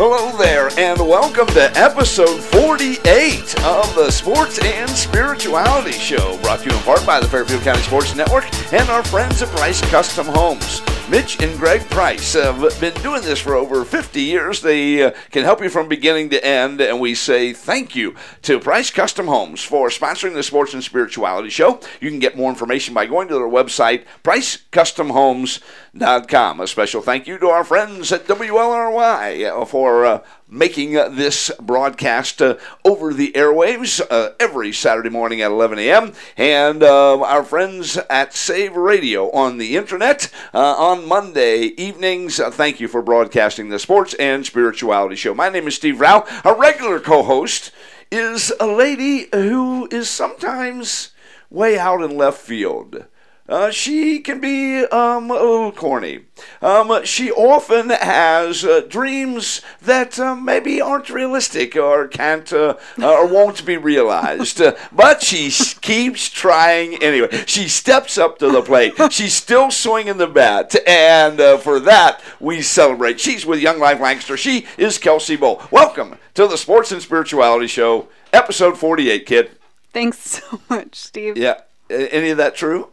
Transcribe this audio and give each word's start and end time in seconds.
Hello 0.00 0.30
there, 0.38 0.70
and 0.78 0.96
welcome 1.00 1.48
to 1.48 1.76
episode 1.76 2.40
48 2.40 3.64
of 3.64 3.92
the 3.96 4.12
Sports 4.12 4.60
and 4.62 4.88
Spirituality 4.88 5.90
Show, 5.90 6.38
brought 6.40 6.60
to 6.60 6.70
you 6.70 6.76
in 6.76 6.82
part 6.84 7.04
by 7.04 7.18
the 7.18 7.26
Fairfield 7.26 7.62
County 7.62 7.82
Sports 7.82 8.14
Network 8.14 8.44
and 8.72 8.88
our 8.90 9.02
friends 9.02 9.42
at 9.42 9.48
Price 9.48 9.80
Custom 9.90 10.28
Homes. 10.28 10.87
Mitch 11.10 11.42
and 11.42 11.58
Greg 11.58 11.80
Price 11.88 12.34
have 12.34 12.78
been 12.82 12.92
doing 13.02 13.22
this 13.22 13.40
for 13.40 13.54
over 13.54 13.82
50 13.82 14.20
years. 14.20 14.60
They 14.60 15.02
uh, 15.02 15.12
can 15.30 15.42
help 15.42 15.62
you 15.62 15.70
from 15.70 15.88
beginning 15.88 16.28
to 16.30 16.44
end, 16.44 16.82
and 16.82 17.00
we 17.00 17.14
say 17.14 17.54
thank 17.54 17.96
you 17.96 18.14
to 18.42 18.60
Price 18.60 18.90
Custom 18.90 19.26
Homes 19.26 19.64
for 19.64 19.88
sponsoring 19.88 20.34
the 20.34 20.42
Sports 20.42 20.74
and 20.74 20.84
Spirituality 20.84 21.48
Show. 21.48 21.80
You 22.02 22.10
can 22.10 22.18
get 22.18 22.36
more 22.36 22.50
information 22.50 22.92
by 22.92 23.06
going 23.06 23.28
to 23.28 23.34
their 23.34 23.48
website, 23.48 24.04
pricecustomhomes.com. 24.22 26.60
A 26.60 26.66
special 26.66 27.00
thank 27.00 27.26
you 27.26 27.38
to 27.38 27.48
our 27.48 27.64
friends 27.64 28.12
at 28.12 28.26
WLRY 28.26 29.66
for 29.66 30.04
uh, 30.04 30.22
making 30.50 30.92
this 30.92 31.50
broadcast 31.60 32.40
uh, 32.40 32.56
over 32.84 33.12
the 33.12 33.32
airwaves 33.32 34.00
uh, 34.10 34.30
every 34.40 34.72
Saturday 34.72 35.10
morning 35.10 35.42
at 35.42 35.50
11 35.50 35.78
a.m. 35.78 36.12
And 36.36 36.82
uh, 36.82 37.20
our 37.22 37.44
friends 37.44 37.96
at 38.08 38.34
Save 38.34 38.76
Radio 38.76 39.30
on 39.30 39.58
the 39.58 39.76
internet 39.76 40.30
uh, 40.54 40.74
on 40.74 41.06
Monday 41.06 41.74
evenings. 41.76 42.40
Uh, 42.40 42.50
thank 42.50 42.80
you 42.80 42.88
for 42.88 43.02
broadcasting 43.02 43.68
the 43.68 43.78
Sports 43.78 44.14
and 44.14 44.44
Spirituality 44.44 45.16
Show. 45.16 45.34
My 45.34 45.48
name 45.48 45.66
is 45.68 45.74
Steve 45.74 46.00
Rao. 46.00 46.26
Our 46.44 46.58
regular 46.58 47.00
co 47.00 47.22
host 47.22 47.70
is 48.10 48.52
a 48.58 48.66
lady 48.66 49.28
who 49.32 49.88
is 49.90 50.08
sometimes 50.08 51.10
way 51.50 51.78
out 51.78 52.02
in 52.02 52.16
left 52.16 52.40
field. 52.40 53.04
Uh, 53.48 53.70
she 53.70 54.20
can 54.20 54.40
be 54.40 54.84
um, 54.84 55.30
a 55.30 55.34
little 55.34 55.72
corny. 55.72 56.20
Um, 56.60 57.02
she 57.04 57.32
often 57.32 57.88
has 57.88 58.62
uh, 58.62 58.82
dreams 58.86 59.62
that 59.80 60.18
uh, 60.18 60.34
maybe 60.34 60.82
aren't 60.82 61.08
realistic 61.08 61.74
or 61.74 62.08
can't 62.08 62.52
uh, 62.52 62.74
or 63.02 63.26
won't 63.26 63.64
be 63.64 63.78
realized. 63.78 64.60
Uh, 64.60 64.76
but 64.92 65.22
she 65.22 65.50
keeps 65.80 66.28
trying 66.28 67.02
anyway. 67.02 67.44
She 67.46 67.68
steps 67.68 68.18
up 68.18 68.38
to 68.40 68.50
the 68.50 68.60
plate. 68.60 68.92
She's 69.10 69.32
still 69.32 69.70
swinging 69.70 70.18
the 70.18 70.26
bat, 70.26 70.76
and 70.86 71.40
uh, 71.40 71.56
for 71.56 71.80
that 71.80 72.20
we 72.38 72.60
celebrate. 72.60 73.18
She's 73.18 73.46
with 73.46 73.60
Young 73.60 73.78
Life 73.78 73.98
Lancaster. 73.98 74.36
She 74.36 74.66
is 74.76 74.98
Kelsey 74.98 75.36
Bowl. 75.36 75.62
Welcome 75.70 76.18
to 76.34 76.46
the 76.46 76.58
Sports 76.58 76.92
and 76.92 77.00
Spirituality 77.00 77.66
Show, 77.66 78.08
episode 78.30 78.76
forty-eight, 78.76 79.24
kid. 79.24 79.52
Thanks 79.94 80.18
so 80.18 80.60
much, 80.68 80.94
Steve. 80.96 81.38
Yeah, 81.38 81.62
any 81.88 82.28
of 82.28 82.36
that 82.36 82.54
true? 82.54 82.90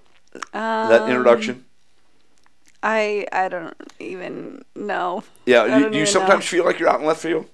Um, 0.53 0.89
that 0.89 1.07
introduction? 1.07 1.65
I 2.83 3.25
I 3.31 3.49
don't 3.49 3.75
even 3.99 4.63
know. 4.75 5.23
Yeah, 5.45 5.65
you, 5.65 5.99
you 5.99 6.05
sometimes 6.05 6.45
know. 6.45 6.49
feel 6.49 6.65
like 6.65 6.79
you're 6.79 6.89
out 6.89 6.99
in 6.99 7.05
left 7.05 7.21
field. 7.21 7.47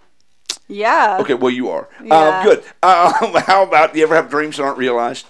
Yeah. 0.68 1.20
Okay, 1.20 1.34
well 1.34 1.52
you 1.52 1.70
are. 1.70 1.88
Um, 2.00 2.08
Yeah. 2.08 2.44
good. 2.44 2.60
Um, 2.84 3.34
how 3.46 3.64
about 3.64 3.94
do 3.94 4.00
you 4.00 4.06
ever 4.06 4.16
have 4.16 4.30
dreams 4.30 4.58
that 4.58 4.64
aren't 4.64 4.78
realized? 4.78 5.28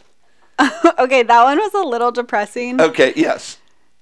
okay, 0.99 1.23
that 1.23 1.43
one 1.43 1.57
was 1.57 1.73
a 1.73 1.81
little 1.87 2.11
depressing. 2.11 2.79
Okay, 2.79 3.13
yes. 3.15 3.57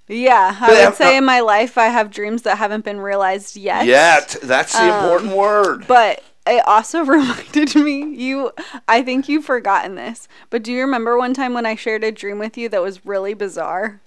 Yeah, 0.08 0.58
I 0.59 0.67
But, 0.67 0.78
would 0.78 0.89
uh, 0.89 0.91
say 0.91 1.16
uh, 1.16 1.17
in 1.17 1.25
my 1.25 1.39
life 1.41 1.78
I 1.78 1.88
have 1.88 2.09
dreams 2.11 2.41
that 2.44 2.58
haven't 2.58 2.84
been 2.84 3.00
realized 3.00 3.56
yet. 3.56 3.86
Yet 3.86 4.38
that's 4.41 4.78
the 4.78 4.89
Um, 4.89 4.89
important 4.89 5.36
word. 5.36 5.86
But 5.88 6.23
it 6.50 6.67
also 6.67 7.02
reminded 7.05 7.75
me, 7.75 8.03
you, 8.16 8.52
I 8.88 9.02
think 9.02 9.30
you've 9.30 9.45
forgotten 9.45 9.95
this, 9.95 10.28
but 10.50 10.64
do 10.64 10.72
you 10.72 10.81
remember 10.81 11.17
one 11.17 11.33
time 11.33 11.53
when 11.53 11.66
I 11.66 11.75
shared 11.75 12.03
a 12.03 12.11
dream 12.11 12.39
with 12.39 12.58
you 12.58 12.69
that 12.69 12.81
was 12.81 13.06
really 13.06 13.33
bizarre? 13.33 14.02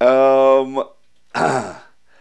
Um, 0.00 0.84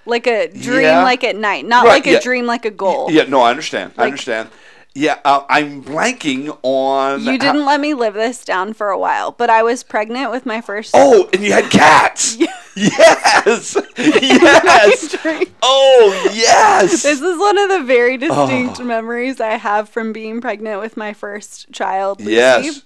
Like 0.05 0.27
a 0.27 0.47
dream 0.47 0.81
Yeah. 0.83 1.03
like 1.03 1.23
at 1.23 1.35
night, 1.35 1.65
not 1.65 1.85
Right, 1.85 1.93
like 1.93 2.07
a 2.07 2.11
yeah. 2.13 2.19
dream 2.19 2.45
like 2.45 2.65
a 2.65 2.71
goal. 2.71 3.11
yeah, 3.11 3.23
no, 3.23 3.41
I 3.41 3.51
understand. 3.51 3.93
I 3.97 4.05
understand. 4.05 4.49
Yeah, 4.95 5.19
uh, 5.23 5.43
I'm 5.49 5.83
blanking 5.83 6.57
on. 6.63 7.23
You 7.23 7.37
didn't 7.37 7.65
let 7.65 7.79
me 7.79 7.93
live 7.93 8.15
this 8.15 8.43
down 8.43 8.73
for 8.73 8.89
a 8.89 8.97
while, 8.97 9.31
but 9.31 9.49
I 9.49 9.61
was 9.63 9.83
pregnant 9.83 10.31
with 10.31 10.45
my 10.45 10.61
first. 10.61 10.91
Oh, 10.95 11.29
and 11.31 11.43
you 11.43 11.53
had 11.53 11.69
cats. 11.71 12.37
yes, 12.75 13.77
yes. 13.97 15.15
Oh, 15.61 16.31
yes. 16.33 17.03
This 17.03 17.21
is 17.21 17.39
one 17.39 17.57
of 17.57 17.69
the 17.69 17.83
very 17.83 18.17
distinct 18.17 18.79
Oh. 18.79 18.83
memories 18.83 19.39
I 19.39 19.51
have 19.57 19.89
from 19.89 20.11
being 20.11 20.41
pregnant 20.41 20.81
with 20.81 20.97
my 20.97 21.13
first 21.13 21.71
child. 21.71 22.19
Lucy. 22.19 22.33
yes, 22.33 22.83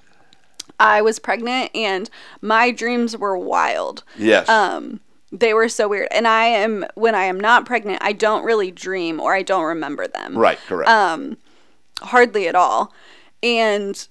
I 0.79 1.01
was 1.01 1.19
pregnant 1.19 1.71
and 1.73 2.09
my 2.41 2.71
dreams 2.71 3.15
were 3.17 3.37
wild. 3.37 4.03
yes. 4.17 4.47
Um, 4.49 4.99
they 5.31 5.53
were 5.53 5.69
so 5.69 5.87
weird. 5.87 6.09
And 6.11 6.27
I 6.27 6.45
am 6.45 6.85
when 6.95 7.15
I 7.15 7.23
am 7.23 7.39
not 7.39 7.65
pregnant, 7.65 7.99
I 8.03 8.11
don't 8.13 8.43
really 8.43 8.69
dream 8.71 9.19
or 9.19 9.33
I 9.33 9.41
don't 9.41 9.63
remember 9.63 10.07
them. 10.07 10.37
right, 10.37 10.59
correct. 10.67 10.89
Um, 10.89 11.37
hardly 12.03 12.47
at 12.47 12.55
all. 12.55 12.93
And 13.41 14.07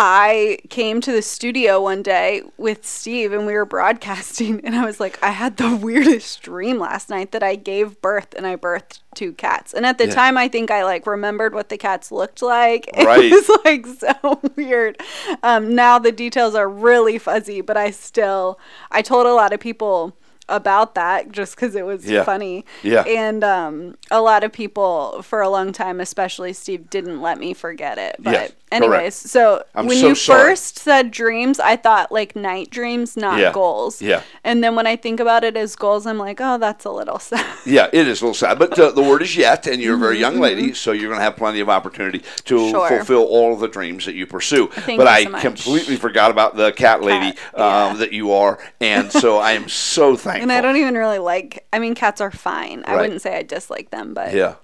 I 0.00 0.58
came 0.70 1.00
to 1.00 1.10
the 1.10 1.22
studio 1.22 1.82
one 1.82 2.02
day 2.04 2.42
with 2.56 2.86
Steve 2.86 3.32
and 3.32 3.46
we 3.46 3.52
were 3.54 3.64
broadcasting 3.64 4.60
and 4.64 4.76
I 4.76 4.84
was 4.84 5.00
like, 5.00 5.20
I 5.24 5.30
had 5.30 5.56
the 5.56 5.74
weirdest 5.76 6.40
dream 6.42 6.78
last 6.78 7.10
night 7.10 7.32
that 7.32 7.42
I 7.42 7.56
gave 7.56 8.00
birth 8.00 8.32
and 8.36 8.46
I 8.46 8.54
birthed 8.54 9.00
two 9.14 9.32
cats. 9.32 9.74
And 9.74 9.84
at 9.84 9.98
the 9.98 10.06
Yeah. 10.06 10.14
time 10.14 10.38
I 10.38 10.46
think 10.46 10.70
I 10.70 10.84
like 10.84 11.04
remembered 11.06 11.52
what 11.52 11.68
the 11.68 11.76
cats 11.78 12.12
looked 12.12 12.42
like. 12.42 12.88
Right. 12.96 13.24
It 13.24 13.30
was 13.32 13.58
like 13.64 13.86
so 13.86 14.40
weird. 14.56 15.00
Um, 15.42 15.74
now 15.74 15.98
the 15.98 16.12
details 16.12 16.54
are 16.54 16.68
really 16.68 17.18
fuzzy, 17.18 17.60
but 17.60 17.76
I 17.76 17.90
still 17.90 18.58
I 18.92 19.02
told 19.02 19.26
a 19.26 19.32
lot 19.34 19.52
of 19.52 19.58
people 19.58 20.14
about 20.48 20.94
that 20.94 21.30
just 21.32 21.54
because 21.56 21.74
it 21.74 21.84
was 21.84 22.04
Yeah. 22.08 22.24
funny. 22.24 22.64
Yeah. 22.82 23.02
And 23.02 23.44
um, 23.44 23.96
a 24.10 24.20
lot 24.20 24.44
of 24.44 24.52
people 24.52 25.22
for 25.22 25.40
a 25.40 25.48
long 25.48 25.72
time, 25.72 26.00
especially 26.00 26.52
Steve, 26.52 26.88
didn't 26.90 27.20
let 27.20 27.38
me 27.38 27.54
forget 27.54 27.98
it. 27.98 28.16
But 28.18 28.32
Yes, 28.32 28.52
anyways, 28.72 28.90
correct. 28.98 29.12
so 29.14 29.62
I'm 29.74 29.86
when 29.86 29.98
so 29.98 30.08
you 30.08 30.14
sorry. 30.14 30.40
first 30.50 30.78
said 30.78 31.10
dreams, 31.10 31.60
I 31.60 31.76
thought 31.76 32.10
like 32.12 32.34
night 32.36 32.70
dreams, 32.70 33.16
not 33.16 33.38
Yeah. 33.38 33.52
goals. 33.52 34.00
Yeah. 34.00 34.22
And 34.44 34.62
then 34.64 34.74
when 34.76 34.86
I 34.86 34.96
think 34.96 35.20
about 35.20 35.44
it 35.44 35.56
as 35.56 35.76
goals, 35.76 36.06
I'm 36.06 36.18
like, 36.18 36.40
oh, 36.40 36.58
that's 36.58 36.84
a 36.84 36.90
little 36.90 37.18
sad. 37.18 37.44
Yeah, 37.66 37.88
it 37.92 38.08
is 38.08 38.22
a 38.22 38.24
little 38.24 38.34
sad, 38.34 38.58
but 38.58 38.78
uh, 38.78 38.92
the 38.92 39.02
word 39.02 39.20
is 39.20 39.36
yet, 39.36 39.66
and 39.66 39.82
you're 39.82 39.96
a 39.96 39.98
very 39.98 40.18
young 40.18 40.40
lady, 40.40 40.72
so 40.72 40.92
you're 40.92 41.08
going 41.08 41.18
to 41.18 41.24
have 41.24 41.36
plenty 41.36 41.60
of 41.60 41.68
opportunity 41.68 42.22
to 42.44 42.54
Mm-hmm, 42.58 42.70
Sure. 42.70 42.88
fulfill 42.88 43.24
all 43.24 43.52
of 43.52 43.60
the 43.60 43.68
dreams 43.68 44.06
that 44.06 44.14
you 44.14 44.26
pursue. 44.26 44.68
Thank 44.68 44.98
but 44.98 45.04
you 45.04 45.08
I 45.08 45.24
so 45.24 45.38
completely 45.48 45.96
forgot 45.96 46.30
about 46.30 46.56
the 46.56 46.72
cat 46.72 47.02
lady 47.02 47.32
Cat, 47.32 47.54
um, 47.54 47.60
yeah. 47.60 47.94
that 47.98 48.12
you 48.12 48.32
are, 48.32 48.58
and 48.80 49.12
so 49.12 49.36
I 49.38 49.52
am 49.52 49.68
so 49.68 50.16
thankful. 50.16 50.37
and 50.42 50.52
I 50.52 50.60
don't 50.60 50.76
even 50.76 50.94
really 50.94 51.18
like. 51.18 51.66
I 51.72 51.78
mean, 51.78 51.94
cats 51.94 52.20
are 52.20 52.30
fine. 52.30 52.84
I 52.86 52.96
wouldn't 52.96 53.22
say 53.22 53.36
I 53.36 53.42
dislike 53.42 53.90
them, 53.90 54.14
but 54.14 54.34
Yeah. 54.34 54.54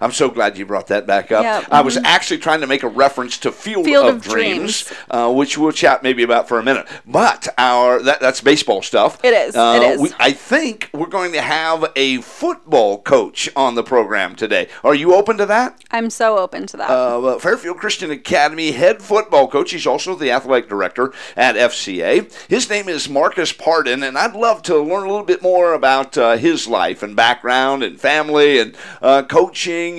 I'm 0.00 0.12
so 0.12 0.28
glad 0.30 0.58
you 0.58 0.66
brought 0.66 0.88
that 0.88 1.06
back 1.06 1.32
up. 1.32 1.66
I 1.70 1.80
was 1.80 1.96
mhm. 1.96 2.02
actually 2.04 2.38
trying 2.38 2.60
to 2.60 2.66
make 2.66 2.82
a 2.82 2.88
reference 2.88 3.38
to 3.38 3.52
Field, 3.52 3.84
Field 3.84 4.06
of, 4.06 4.16
of 4.16 4.22
Dreams, 4.22 4.84
Dreams. 4.84 4.92
Uh, 5.10 5.32
which 5.32 5.58
we'll 5.58 5.72
chat 5.72 6.02
maybe 6.02 6.22
about 6.22 6.48
for 6.48 6.58
a 6.58 6.62
minute. 6.62 6.86
But 7.06 7.48
our 7.58 8.00
that, 8.02 8.20
that's 8.20 8.40
baseball 8.40 8.82
stuff. 8.82 9.24
It 9.24 9.34
is, 9.34 9.56
Uh, 9.56 9.80
it 9.80 9.86
is. 9.86 10.00
We, 10.00 10.10
I 10.18 10.32
think 10.32 10.90
we're 10.92 11.06
going 11.06 11.32
to 11.32 11.40
have 11.40 11.90
a 11.96 12.18
football 12.22 13.00
coach 13.02 13.48
on 13.56 13.74
the 13.74 13.82
program 13.82 14.36
today. 14.36 14.68
Are 14.84 14.94
you 14.94 15.14
open 15.14 15.36
to 15.38 15.46
that? 15.46 15.82
I'm 15.90 16.10
so 16.10 16.38
open 16.38 16.66
to 16.68 16.76
that. 16.76 16.90
uh, 16.90 17.38
Fairfield 17.38 17.78
Christian 17.78 18.10
Academy 18.10 18.72
head 18.72 19.02
football 19.02 19.48
coach. 19.48 19.72
He's 19.72 19.86
also 19.86 20.14
the 20.14 20.30
athletic 20.30 20.68
director 20.68 21.12
at 21.36 21.56
FCA. 21.56 22.30
His 22.48 22.68
name 22.68 22.88
is 22.88 23.08
Marcus 23.08 23.52
Pardon, 23.52 24.02
and 24.02 24.16
I'd 24.16 24.34
love 24.34 24.62
to 24.62 24.78
learn 24.78 25.04
a 25.04 25.08
little 25.08 25.24
bit 25.24 25.42
more 25.42 25.72
about 25.72 26.16
uh, 26.16 26.36
his 26.36 26.66
life 26.68 27.02
and 27.02 27.16
background 27.16 27.82
and 27.82 28.00
family 28.00 28.58
and 28.58 28.76
uh, 29.02 29.22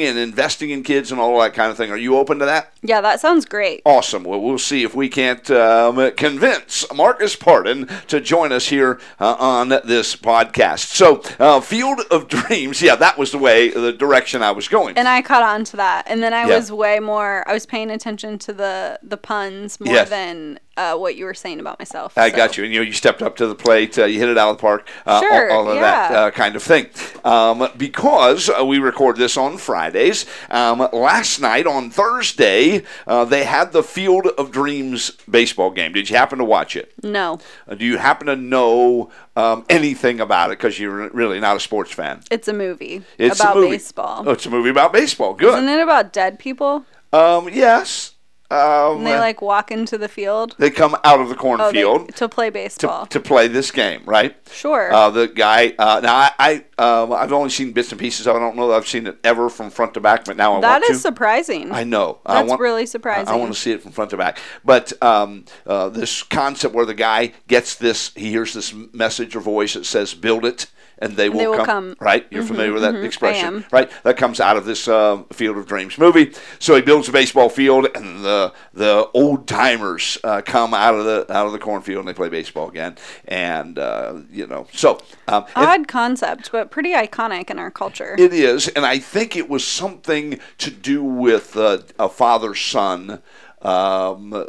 and 0.02 0.18
investing 0.18 0.70
in 0.70 0.84
kids 0.84 1.12
and 1.12 1.20
all 1.20 1.40
that 1.40 1.54
kind 1.54 1.72
of 1.72 1.78
thing. 1.78 1.92
Are 1.92 1.98
you 1.98 2.18
open 2.18 2.40
to 2.40 2.46
that? 2.46 2.74
Yeah, 2.82 3.02
that 3.02 3.20
sounds 3.20 3.46
great. 3.46 3.82
Awesome. 3.86 4.24
Well, 4.24 4.42
we'll 4.42 4.58
see 4.58 4.84
if 4.84 4.96
we 4.96 5.10
can't 5.10 5.50
um, 5.52 6.12
convince 6.14 6.86
Marcus 6.94 7.36
Pardon 7.36 7.88
to 8.08 8.22
join 8.22 8.52
us 8.52 8.68
here 8.70 9.00
uh, 9.20 9.36
on 9.40 9.70
this 9.70 10.16
podcast. 10.16 10.96
So, 10.96 11.22
uh, 11.40 11.60
Field 11.62 12.02
of 12.12 12.28
Dreams, 12.30 12.82
yeah, 12.82 12.96
that 12.96 13.18
was 13.18 13.32
the 13.32 13.38
way, 13.38 13.70
the 13.70 13.92
direction 13.94 14.42
I 14.42 14.52
was 14.52 14.68
going. 14.68 14.98
and 14.98 15.08
I 15.08 15.22
caught 15.22 15.44
on 15.44 15.64
to 15.66 15.78
that. 15.78 16.06
And 16.08 16.22
then 16.24 16.34
I 16.34 16.48
Yeah. 16.48 16.56
was 16.56 16.72
way 16.72 17.00
more. 17.00 17.44
I 17.48 17.54
was 17.54 17.66
paying 17.66 17.90
attention 17.92 18.38
to 18.40 18.54
the 18.54 19.00
the 19.04 19.18
puns 19.18 19.80
more 19.80 19.94
Yes. 19.94 20.10
than 20.10 20.60
uh, 20.78 20.96
what 20.96 21.16
you 21.18 21.26
were 21.26 21.34
saying 21.34 21.60
about 21.60 21.78
myself. 21.78 22.18
I 22.18 22.30
so. 22.30 22.38
got 22.38 22.58
you. 22.58 22.64
And 22.64 22.72
you 22.74 22.80
know, 22.80 22.86
you 22.86 22.94
stepped 22.94 23.22
up 23.22 23.36
to 23.38 23.48
the 23.48 23.56
plate, 23.56 23.98
uh, 24.00 24.06
you 24.06 24.18
hit 24.20 24.30
it 24.30 24.38
out 24.38 24.52
of 24.52 24.58
the 24.58 24.62
park, 24.62 24.88
uh, 25.06 25.20
Sure, 25.20 25.52
all, 25.52 25.66
all 25.68 25.70
of 25.72 25.80
that 25.82 26.12
yeah. 26.12 26.20
uh, 26.22 26.32
kind 26.32 26.56
of 26.56 26.64
thing. 26.64 26.88
Um, 27.26 27.68
because 27.78 28.50
uh, 28.50 28.64
we 28.66 28.80
record 28.80 29.18
this 29.18 29.36
on 29.36 29.58
Fridays, 29.58 30.26
um, 30.50 30.88
last 30.94 31.42
night 31.42 31.68
on 31.68 31.90
Thursday, 31.90 32.69
uh, 33.08 33.26
they 33.26 33.44
had 33.44 33.72
the 33.72 33.84
Field 33.84 34.28
of 34.38 34.52
Dreams 34.52 35.12
baseball 35.30 35.72
game. 35.72 35.94
Did 35.94 36.10
you 36.10 36.16
happen 36.18 36.38
to 36.40 36.46
watch 36.46 36.76
it? 36.76 36.94
No, 37.04 37.40
Uh, 37.68 37.76
do 37.76 37.86
you 37.86 37.98
happen 37.98 38.28
to 38.28 38.36
know 38.36 39.10
um, 39.36 39.66
anything 39.70 40.20
about 40.20 40.52
it? 40.52 40.58
Because 40.58 40.80
you're 40.80 41.10
really 41.10 41.40
not 41.40 41.56
a 41.58 41.60
sports 41.60 41.92
fan. 41.92 42.22
it's 42.32 42.48
a 42.48 42.54
movie 42.54 43.02
It's 43.18 43.40
about 43.40 43.58
a 43.58 43.60
movie. 43.60 43.72
baseball. 43.72 44.24
Oh, 44.28 44.32
it's 44.32 44.46
a 44.46 44.50
movie 44.50 44.70
about 44.70 44.94
baseball. 44.94 45.34
Good. 45.34 45.54
Isn't 45.56 45.70
it 45.70 45.82
about 45.82 46.14
dead 46.14 46.40
people? 46.40 46.86
Um, 47.14 47.50
yes. 47.50 48.14
Um, 48.52 48.98
And 48.98 49.08
they 49.08 49.20
like 49.20 49.42
walk 49.42 49.70
into 49.70 49.98
the 49.98 50.08
field 50.08 50.56
they 50.58 50.72
come 50.72 50.96
out 51.04 51.22
of 51.22 51.30
the 51.30 51.36
oh, 51.36 51.38
cornfield 51.38 52.08
they, 52.08 52.12
to 52.14 52.28
play 52.28 52.50
baseball. 52.50 53.06
to 53.06 53.20
play 53.20 53.48
this 53.48 53.70
game, 53.70 54.02
right? 54.06 54.36
sure. 54.52 54.92
Uh, 54.92 55.10
the 55.12 55.28
guy. 55.28 55.76
Uh, 55.78 56.00
now 56.02 56.16
I, 56.16 56.32
I 56.40 56.66
um, 56.84 57.14
I've 57.14 57.32
only 57.32 57.52
seen 57.52 57.74
bits 57.74 57.92
and 57.92 58.00
pieces. 58.00 58.28
I 58.28 58.34
don't 58.34 58.56
know 58.56 58.70
that 58.70 58.74
I've 58.76 58.88
seen 58.88 59.06
it 59.06 59.18
ever 59.24 59.50
from 59.50 59.70
front 59.70 59.94
to 59.96 60.00
back, 60.00 60.26
but 60.26 60.36
now 60.36 60.56
I 60.58 60.62
that 60.62 60.82
want 60.82 60.84
is 60.90 60.98
to. 60.98 61.02
surprising. 61.02 61.72
I 61.72 61.84
know. 61.84 62.20
I 62.26 62.36
That's 62.36 62.50
want, 62.50 62.62
really 62.62 62.84
I, 62.84 62.86
surprising. 62.86 63.28
I 63.28 63.36
want 63.36 63.54
to 63.54 63.60
see 63.60 63.72
it 63.72 63.84
from 63.84 63.92
front 63.92 64.10
to 64.12 64.18
back. 64.18 64.40
But 64.66 64.94
um, 65.04 65.46
uh, 65.68 65.90
this 65.90 66.24
concept 66.24 66.74
where 66.74 66.86
the 66.86 66.94
guy 66.96 67.34
gets 67.48 67.76
this, 67.76 68.12
he 68.16 68.30
hears 68.32 68.54
this 68.54 68.74
message 68.94 69.36
or 69.36 69.42
voice 69.42 69.74
that 69.76 69.86
says, 69.86 70.14
"Build 70.16 70.44
it." 70.46 70.68
And 71.02 71.16
they 71.16 71.30
will, 71.30 71.38
they 71.38 71.48
will 71.48 71.58
come, 71.58 71.66
come. 71.66 71.96
Right? 72.00 72.28
You're 72.30 72.44
familiar 72.44 72.74
with 72.74 72.82
that 72.82 72.94
mhm, 72.94 73.04
I 73.04 73.06
expression, 73.06 73.66
right? 73.72 73.90
That 74.04 74.18
comes 74.18 74.40
out 74.40 74.58
of 74.58 74.66
this 74.66 74.88
uh, 74.88 75.24
Field 75.32 75.58
of 75.58 75.66
Dreams 75.66 75.98
movie. 75.98 76.34
So 76.60 76.76
he 76.76 76.82
builds 76.82 77.08
a 77.08 77.12
baseball 77.12 77.50
field, 77.50 77.88
and 77.96 78.24
the 78.24 78.54
the 78.74 79.10
old 79.14 79.48
timers 79.48 80.18
uh, 80.24 80.42
come 80.46 80.74
out 80.74 80.96
of 80.96 81.06
the 81.06 81.32
out 81.34 81.46
of 81.46 81.54
the 81.54 81.60
cornfield 81.60 82.00
and 82.00 82.08
they 82.08 82.14
play 82.14 82.30
baseball 82.30 82.70
again. 82.70 82.98
And 83.28 83.80
uh, 83.80 84.18
you 84.32 84.46
know, 84.46 84.68
so 84.74 85.00
um, 85.28 85.46
Odd 85.56 85.88
concept, 85.88 86.52
but 86.52 86.70
pretty 86.70 86.94
iconic 86.94 87.50
in 87.50 87.60
our 87.60 87.72
culture. 87.72 88.16
it 88.18 88.34
is, 88.34 88.68
and 88.70 88.86
I 88.86 89.00
think 89.00 89.36
it 89.36 89.48
was 89.50 89.66
something 89.66 90.40
to 90.58 90.70
do 90.72 91.04
with 91.04 91.56
uh, 91.56 91.80
a 91.98 92.10
father 92.10 92.56
son 92.56 93.22
um, 93.62 94.34
uh, 94.34 94.46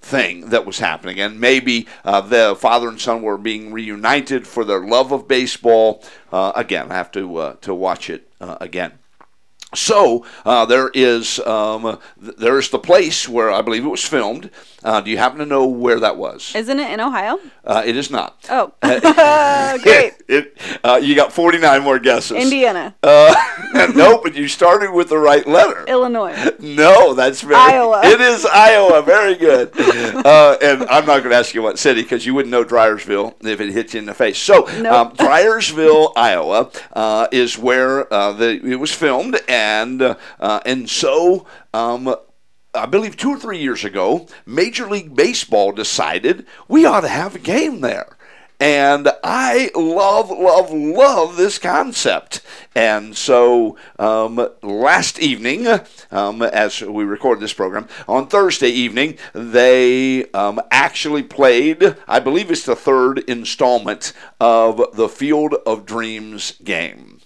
thing 0.00 0.50
that 0.50 0.66
was 0.66 0.78
happening, 0.78 1.18
and 1.20 1.40
maybe 1.40 1.86
uh, 2.04 2.20
the 2.20 2.56
father 2.58 2.88
and 2.88 3.00
son 3.00 3.22
were 3.22 3.38
being 3.38 3.72
reunited 3.72 4.46
for 4.46 4.64
their 4.64 4.80
love 4.80 5.12
of 5.12 5.26
baseball. 5.26 6.02
Uh, 6.32 6.52
again, 6.54 6.90
I 6.90 6.94
have 6.94 7.10
to 7.12 7.36
uh, 7.36 7.52
to 7.62 7.74
watch 7.74 8.10
it 8.10 8.30
uh, 8.40 8.58
again. 8.60 8.92
So 9.74 10.24
uh, 10.44 10.64
there 10.64 10.90
is 10.94 11.38
um, 11.40 11.98
th- 12.22 12.36
there 12.36 12.58
is 12.58 12.70
the 12.70 12.78
place 12.78 13.28
where 13.28 13.50
I 13.50 13.62
believe 13.62 13.84
it 13.84 13.88
was 13.88 14.04
filmed. 14.04 14.50
Uh, 14.86 15.00
do 15.00 15.10
you 15.10 15.18
happen 15.18 15.38
to 15.40 15.46
know 15.46 15.66
where 15.66 15.98
that 15.98 16.16
was? 16.16 16.54
Isn't 16.54 16.78
it 16.78 16.92
in 16.92 17.00
Ohio? 17.00 17.40
Uh, 17.64 17.82
it 17.84 17.96
is 17.96 18.08
not. 18.08 18.38
Oh, 18.48 18.72
great. 19.82 20.12
It, 20.28 20.56
uh, 20.84 21.00
you 21.02 21.16
got 21.16 21.32
49 21.32 21.82
more 21.82 21.98
guesses. 21.98 22.36
Indiana, 22.36 22.94
Uh, 23.02 23.34
no, 23.96 24.20
but 24.22 24.36
you 24.36 24.46
started 24.46 24.92
with 24.92 25.08
the 25.08 25.18
right 25.18 25.44
letter. 25.46 25.84
Illinois. 25.88 26.52
No, 26.60 27.14
that's 27.14 27.40
very. 27.40 27.56
Iowa. 27.56 28.00
It 28.04 28.20
is 28.20 28.46
Iowa. 28.46 29.02
Very 29.02 29.34
good. 29.34 29.72
Uh, 30.26 30.56
and 30.62 30.82
I'm 30.84 31.04
not 31.06 31.18
going 31.18 31.30
to 31.30 31.36
ask 31.36 31.54
you 31.54 31.62
what 31.62 31.78
city 31.78 32.02
because 32.02 32.24
you 32.26 32.34
wouldn't 32.34 32.50
know 32.50 32.64
Dyersville 32.64 33.34
if 33.46 33.60
it 33.60 33.72
hit 33.72 33.94
you 33.94 34.00
in 34.00 34.06
the 34.06 34.14
face. 34.14 34.38
So, 34.38 34.66
Nope. 34.78 34.92
um, 34.92 35.10
Dyersville, 35.16 36.12
Iowa, 36.16 36.70
uh, 36.94 37.28
is 37.32 37.56
where 37.58 38.12
uh, 38.12 38.32
the 38.32 38.60
it 38.64 38.76
was 38.76 38.92
filmed, 38.92 39.38
and 39.48 40.00
uh, 40.02 40.14
uh, 40.40 40.60
and 40.66 40.88
so. 40.88 41.46
Um, 41.74 42.14
I 42.76 42.86
believe 42.86 43.16
two 43.16 43.30
or 43.30 43.38
three 43.38 43.58
years 43.58 43.84
ago, 43.84 44.28
Major 44.44 44.88
League 44.88 45.16
Baseball 45.16 45.72
decided 45.72 46.46
we 46.68 46.84
ought 46.84 47.00
to 47.00 47.08
have 47.08 47.34
a 47.34 47.40
game 47.40 47.80
there. 47.80 48.16
And 48.58 49.08
I 49.22 49.70
love, 49.74 50.30
love, 50.30 50.70
love 50.70 51.36
this 51.36 51.58
concept. 51.58 52.40
And 52.74 53.14
so 53.14 53.76
um, 53.98 54.48
last 54.62 55.18
evening, 55.18 55.66
um, 56.10 56.40
as 56.40 56.80
we 56.80 57.04
record 57.04 57.40
this 57.40 57.52
program, 57.52 57.86
on 58.08 58.28
Thursday 58.28 58.70
evening, 58.70 59.18
they 59.34 60.30
um, 60.30 60.60
actually 60.70 61.22
played, 61.22 61.96
I 62.08 62.20
believe 62.20 62.50
it's 62.50 62.64
the 62.64 62.76
third 62.76 63.18
installment 63.28 64.14
of 64.40 64.82
the 64.94 65.08
Field 65.08 65.54
of 65.66 65.84
Dreams 65.84 66.52
game 66.64 67.20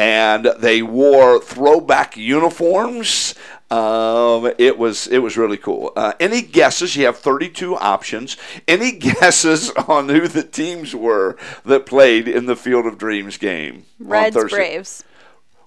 and 0.00 0.46
they 0.58 0.80
wore 0.80 1.38
throwback 1.38 2.16
uniforms. 2.16 3.34
Um, 3.70 4.52
it 4.58 4.78
was 4.78 5.06
it 5.06 5.18
was 5.18 5.36
really 5.36 5.56
cool. 5.56 5.92
Uh, 5.94 6.12
any 6.18 6.42
guesses? 6.42 6.96
You 6.96 7.06
have 7.06 7.18
32 7.18 7.76
options. 7.76 8.36
Any 8.66 8.92
guesses 8.98 9.70
on 9.70 10.08
who 10.08 10.26
the 10.26 10.42
teams 10.42 10.94
were 10.94 11.36
that 11.64 11.86
played 11.86 12.26
in 12.26 12.46
the 12.46 12.56
Field 12.56 12.86
of 12.86 12.98
Dreams 12.98 13.36
game? 13.36 13.84
Reds? 14.00 14.36
Braves. 14.50 15.04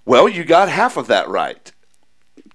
Well, 0.06 0.28
you 0.28 0.44
got 0.44 0.68
half 0.68 0.98
of 0.98 1.08
that 1.08 1.30
right. 1.30 1.72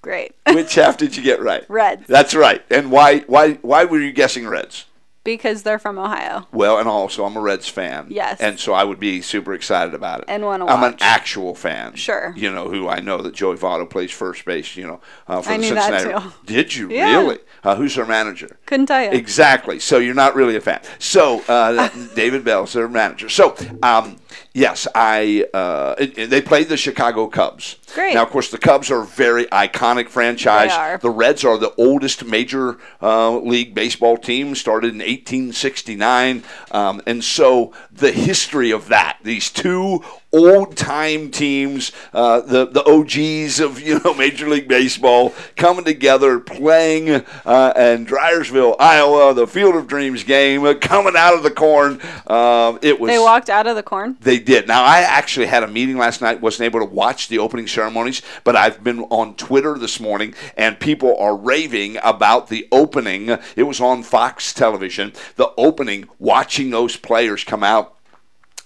Great. 0.02 0.34
Which 0.52 0.74
half 0.74 0.96
did 0.96 1.16
you 1.16 1.22
get 1.22 1.40
right? 1.40 1.64
Reds. 1.68 2.06
That's 2.06 2.34
right. 2.34 2.62
And 2.70 2.90
why 2.90 3.20
why 3.20 3.54
why 3.54 3.84
were 3.84 4.00
you 4.00 4.12
guessing 4.12 4.46
Reds? 4.46 4.84
Because 5.28 5.62
they're 5.62 5.78
from 5.78 5.98
Ohio 5.98 6.46
Well, 6.52 6.78
and 6.78 6.88
also 6.88 7.24
I'm 7.26 7.36
a 7.36 7.40
Reds 7.40 7.68
fan. 7.68 8.06
Yes. 8.08 8.40
And 8.40 8.58
so 8.58 8.72
I 8.72 8.82
would 8.84 8.98
be 8.98 9.20
super 9.20 9.52
excited 9.52 9.92
about 9.94 10.20
it. 10.20 10.24
and 10.28 10.42
want 10.44 10.62
to 10.66 10.72
I'm 10.72 10.82
an 10.82 10.96
actual 11.00 11.54
fan. 11.54 11.94
Sure. 11.96 12.32
You 12.36 12.50
know 12.50 12.68
who 12.68 12.88
I 12.88 13.00
know 13.00 13.18
that 13.22 13.34
Joey 13.34 13.56
Votto 13.56 13.88
plays 13.88 14.10
first 14.10 14.44
base. 14.44 14.76
You 14.76 14.86
know 14.86 15.00
uh, 15.26 15.42
for 15.42 15.50
I 15.50 15.56
the 15.58 15.62
knew 15.62 15.74
that 15.74 16.00
Cincinnati. 16.00 16.24
too. 16.28 16.34
Did 16.46 16.74
you 16.74 16.90
Yeah. 16.90 17.18
really? 17.18 17.38
Uh, 17.62 17.74
who's 17.76 17.94
their 17.94 18.06
manager? 18.06 18.58
Couldn't 18.66 18.86
tell 18.86 19.02
you. 19.02 19.10
Exactly. 19.10 19.78
So 19.78 19.98
you're 19.98 20.14
not 20.14 20.34
really 20.34 20.56
a 20.56 20.60
fan. 20.60 20.80
So 20.98 21.42
uh, 21.48 21.88
David 22.14 22.44
Bell's 22.44 22.72
their 22.72 22.88
manager. 22.88 23.28
So 23.28 23.54
um, 23.82 24.16
yes, 24.54 24.86
I 24.94 25.44
uh, 25.54 25.94
it- 25.98 26.18
it- 26.18 26.30
they 26.30 26.40
played 26.40 26.68
the 26.68 26.76
Chicago 26.76 27.26
Cubs. 27.26 27.76
Great. 27.94 28.14
Now, 28.14 28.22
of 28.22 28.30
course, 28.30 28.50
the 28.50 28.58
Cubs 28.58 28.90
are 28.90 29.00
a 29.02 29.06
very 29.06 29.46
iconic 29.46 30.08
franchise. 30.10 30.70
They 30.70 30.76
are. 30.76 30.98
The 30.98 31.08
Reds 31.10 31.42
are 31.44 31.56
the 31.56 31.72
oldest 31.76 32.24
major 32.24 32.76
uh, 33.00 33.38
league 33.38 33.74
baseball 33.74 34.18
team, 34.18 34.54
started 34.54 34.92
in 34.92 35.00
1869, 35.00 36.42
um, 36.70 37.00
and 37.06 37.22
so 37.24 37.72
the 37.92 38.12
history 38.12 38.70
of 38.70 38.88
that, 38.88 39.18
these 39.22 39.50
two 39.50 40.02
old 40.32 40.76
time 40.76 41.30
teams, 41.30 41.90
uh, 42.12 42.40
the 42.40 42.66
the 42.66 42.84
OGs 42.84 43.60
of 43.60 43.80
you 43.80 43.98
know 44.04 44.12
Major 44.18 44.48
League 44.48 44.68
Baseball 44.68 45.32
coming 45.56 45.84
together, 45.84 46.38
playing 46.38 47.08
uh, 47.10 47.72
in 47.76 48.06
Dyersville, 48.06 48.76
Iowa, 48.78 49.32
the 49.34 49.46
Field 49.46 49.74
of 49.76 49.86
Dreams 49.86 50.24
game, 50.24 50.64
uh, 50.64 50.74
coming 50.74 51.14
out 51.16 51.34
of 51.34 51.42
the 51.42 51.50
corn. 51.50 52.00
Um, 52.26 52.78
it 52.82 53.00
was 53.00 53.08
they 53.10 53.18
walked 53.18 53.48
out 53.48 53.66
of 53.66 53.76
the 53.76 53.82
corn. 53.82 54.16
They 54.28 54.38
did. 54.38 54.68
Now, 54.68 54.84
I 54.84 55.00
actually 55.00 55.46
had 55.46 55.62
a 55.62 55.66
meeting 55.66 55.96
last 55.96 56.20
night, 56.20 56.42
wasn't 56.42 56.66
able 56.66 56.80
to 56.80 56.86
watch 56.86 57.28
the 57.28 57.38
opening 57.38 57.66
ceremonies, 57.66 58.20
but 58.44 58.56
I've 58.56 58.84
been 58.84 59.00
on 59.04 59.34
Twitter 59.36 59.78
this 59.78 59.98
morning, 60.00 60.34
and 60.54 60.78
people 60.78 61.16
are 61.16 61.34
raving 61.34 61.96
about 62.02 62.48
the 62.48 62.68
opening. 62.70 63.30
It 63.56 63.62
was 63.62 63.80
on 63.80 64.02
Fox 64.02 64.52
television, 64.52 65.14
the 65.36 65.50
opening, 65.56 66.10
watching 66.18 66.68
those 66.68 66.94
players 66.94 67.42
come 67.42 67.64
out. 67.64 67.94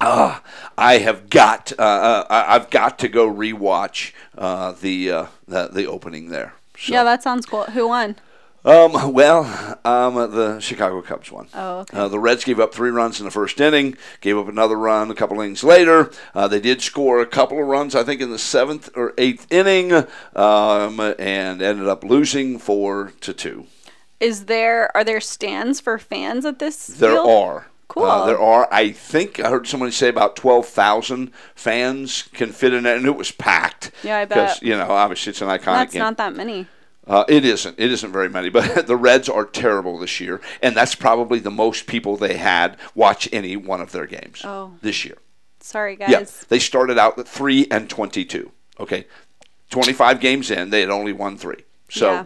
Ah, 0.00 0.42
I 0.76 0.98
have 0.98 1.30
got, 1.30 1.72
uh, 1.78 1.82
uh, 2.28 2.44
I've 2.48 2.68
got 2.70 2.98
to 2.98 3.08
go 3.08 3.32
rewatch 3.32 4.14
uh, 4.36 4.72
the, 4.72 5.12
uh, 5.12 5.26
the 5.46 5.68
the 5.68 5.86
opening 5.86 6.30
there. 6.30 6.54
So, 6.76 6.92
Yeah, 6.92 7.04
that 7.04 7.22
sounds 7.22 7.46
cool. 7.46 7.64
Who 7.66 7.86
won? 7.86 8.16
Um, 8.64 9.12
well, 9.12 9.78
um, 9.84 10.14
the 10.14 10.60
Chicago 10.60 11.02
Cubs 11.02 11.30
won. 11.32 11.48
Oh, 11.54 11.80
okay. 11.80 11.96
Uh, 11.96 12.08
the 12.08 12.18
Reds 12.18 12.44
gave 12.44 12.60
up 12.60 12.72
three 12.72 12.90
runs 12.90 13.18
in 13.18 13.24
the 13.24 13.30
first 13.30 13.60
inning, 13.60 13.96
gave 14.20 14.38
up 14.38 14.48
another 14.48 14.76
run 14.76 15.10
a 15.10 15.14
couple 15.14 15.40
innings 15.40 15.64
later. 15.64 16.10
Uh, 16.34 16.48
they 16.48 16.60
did 16.60 16.80
score 16.80 17.20
a 17.20 17.26
couple 17.26 17.60
of 17.60 17.66
runs, 17.66 17.94
I 17.94 18.04
think, 18.04 18.20
in 18.20 18.30
the 18.30 18.38
seventh 18.38 18.90
or 18.94 19.14
eighth 19.18 19.50
inning, 19.50 19.92
um, 20.36 21.00
and 21.00 21.60
ended 21.60 21.88
up 21.88 22.04
losing 22.04 22.58
four 22.58 23.12
to 23.20 23.32
two. 23.32 23.66
Is 24.20 24.44
there 24.44 24.96
are 24.96 25.02
there 25.02 25.20
stands 25.20 25.80
for 25.80 25.98
fans 25.98 26.44
at 26.44 26.60
this? 26.60 26.86
There 26.86 27.12
field? 27.12 27.28
are. 27.28 27.66
Cool. 27.88 28.04
Uh, 28.04 28.26
there 28.26 28.40
are. 28.40 28.68
I 28.72 28.92
think 28.92 29.40
I 29.40 29.50
heard 29.50 29.66
somebody 29.66 29.90
say 29.90 30.08
about 30.08 30.36
twelve 30.36 30.66
thousand 30.66 31.32
fans 31.56 32.22
can 32.32 32.52
fit 32.52 32.72
in 32.72 32.86
it, 32.86 32.96
and 32.96 33.06
it 33.06 33.16
was 33.16 33.32
packed. 33.32 33.90
Yeah, 34.04 34.18
I 34.18 34.24
bet. 34.24 34.36
Because 34.36 34.62
you 34.62 34.76
know, 34.76 34.90
obviously, 34.92 35.30
it's 35.30 35.42
an 35.42 35.48
iconic 35.48 35.64
That's 35.64 35.92
game. 35.92 36.00
not 36.00 36.16
that 36.18 36.34
many. 36.34 36.68
Uh, 37.06 37.24
it 37.28 37.44
isn't. 37.44 37.78
It 37.78 37.90
isn't 37.90 38.12
very 38.12 38.28
many, 38.28 38.48
but 38.48 38.86
the 38.86 38.96
Reds 38.96 39.28
are 39.28 39.44
terrible 39.44 39.98
this 39.98 40.20
year, 40.20 40.40
and 40.62 40.76
that's 40.76 40.94
probably 40.94 41.40
the 41.40 41.50
most 41.50 41.86
people 41.86 42.16
they 42.16 42.36
had 42.36 42.76
watch 42.94 43.28
any 43.32 43.56
one 43.56 43.80
of 43.80 43.90
their 43.92 44.06
games 44.06 44.42
Oh. 44.44 44.74
this 44.82 45.04
year. 45.04 45.18
Sorry, 45.60 45.96
guys. 45.96 46.10
Yeah, 46.10 46.24
they 46.48 46.58
started 46.58 46.98
out 46.98 47.18
at 47.18 47.26
three 47.26 47.66
and 47.70 47.88
twenty-two. 47.90 48.52
Okay, 48.78 49.06
twenty-five 49.70 50.20
games 50.20 50.50
in, 50.50 50.70
they 50.70 50.80
had 50.80 50.90
only 50.90 51.12
won 51.12 51.36
three. 51.36 51.64
So, 51.88 52.10
Yeah. 52.12 52.24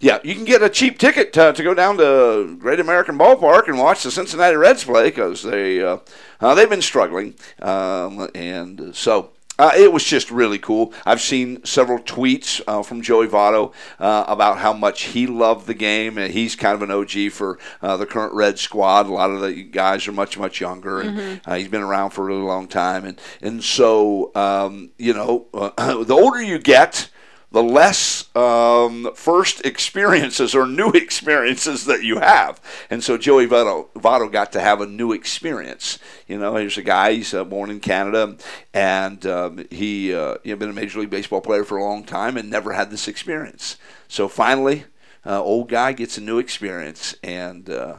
yeah, 0.00 0.18
you 0.24 0.34
can 0.34 0.44
get 0.44 0.62
a 0.62 0.68
cheap 0.68 0.98
ticket 0.98 1.32
to, 1.34 1.52
to 1.52 1.62
go 1.62 1.74
down 1.74 1.98
to 1.98 2.56
Great 2.58 2.80
American 2.80 3.18
Ballpark 3.18 3.68
and 3.68 3.78
watch 3.78 4.02
the 4.04 4.10
Cincinnati 4.10 4.56
Reds 4.56 4.84
play 4.84 5.04
because 5.10 5.42
they 5.42 5.82
uh, 5.82 5.98
uh, 6.40 6.54
they've 6.54 6.70
been 6.70 6.80
struggling, 6.82 7.34
um, 7.60 8.28
and 8.34 8.94
so. 8.94 9.30
Uh, 9.58 9.70
it 9.76 9.92
was 9.92 10.02
just 10.02 10.30
really 10.30 10.58
cool. 10.58 10.92
I've 11.04 11.20
seen 11.20 11.64
several 11.64 11.98
tweets 11.98 12.60
uh, 12.66 12.82
from 12.82 13.02
Joey 13.02 13.28
Votto 13.28 13.72
uh, 13.98 14.24
about 14.26 14.58
how 14.58 14.72
much 14.72 15.02
he 15.02 15.26
loved 15.26 15.66
the 15.66 15.74
game, 15.74 16.16
and 16.16 16.32
he's 16.32 16.56
kind 16.56 16.74
of 16.74 16.82
an 16.82 16.90
OG 16.90 17.32
for 17.32 17.58
uh, 17.82 17.96
the 17.96 18.06
current 18.06 18.32
Red 18.32 18.58
squad. 18.58 19.06
A 19.06 19.12
lot 19.12 19.30
of 19.30 19.40
the 19.40 19.62
guys 19.62 20.08
are 20.08 20.12
much, 20.12 20.38
much 20.38 20.60
younger, 20.60 21.00
and 21.00 21.40
uh, 21.44 21.54
he's 21.54 21.68
been 21.68 21.82
around 21.82 22.10
for 22.10 22.22
a 22.22 22.24
really 22.24 22.42
long 22.42 22.66
time. 22.66 23.04
And 23.04 23.20
and 23.42 23.62
so 23.62 24.34
um, 24.34 24.90
you 24.96 25.12
know, 25.12 25.46
uh, 25.52 26.02
the 26.02 26.14
older 26.14 26.42
you 26.42 26.58
get, 26.58 27.10
the 27.52 27.62
less 27.62 28.34
um, 28.34 29.10
first 29.14 29.64
experiences 29.64 30.54
or 30.54 30.66
new 30.66 30.90
experiences 30.94 31.84
that 31.84 32.02
you 32.02 32.18
have. 32.18 32.60
And 32.90 33.04
so 33.04 33.18
Joey 33.18 33.46
Votto, 33.46 33.88
Votto 33.94 34.30
got 34.30 34.52
to 34.52 34.60
have 34.60 34.80
a 34.80 34.86
new 34.86 35.12
experience. 35.12 35.98
You 36.26 36.38
know, 36.38 36.56
here's 36.56 36.78
a 36.78 36.82
guy, 36.82 37.12
he's 37.12 37.34
uh, 37.34 37.44
born 37.44 37.70
in 37.70 37.80
Canada, 37.80 38.36
and 38.72 39.24
um, 39.26 39.66
he 39.70 40.14
uh, 40.14 40.36
know, 40.44 40.56
been 40.56 40.70
a 40.70 40.74
Major 40.74 41.00
League 41.00 41.10
Baseball 41.10 41.40
player 41.42 41.64
for 41.64 41.76
a 41.76 41.84
long 41.84 42.04
time 42.04 42.36
and 42.36 42.50
never 42.50 42.72
had 42.72 42.90
this 42.90 43.06
experience. 43.06 43.76
So 44.08 44.28
finally, 44.28 44.84
uh, 45.24 45.42
old 45.42 45.68
guy 45.68 45.92
gets 45.92 46.18
a 46.18 46.20
new 46.20 46.38
experience, 46.38 47.14
and 47.22 47.68
uh, 47.70 47.96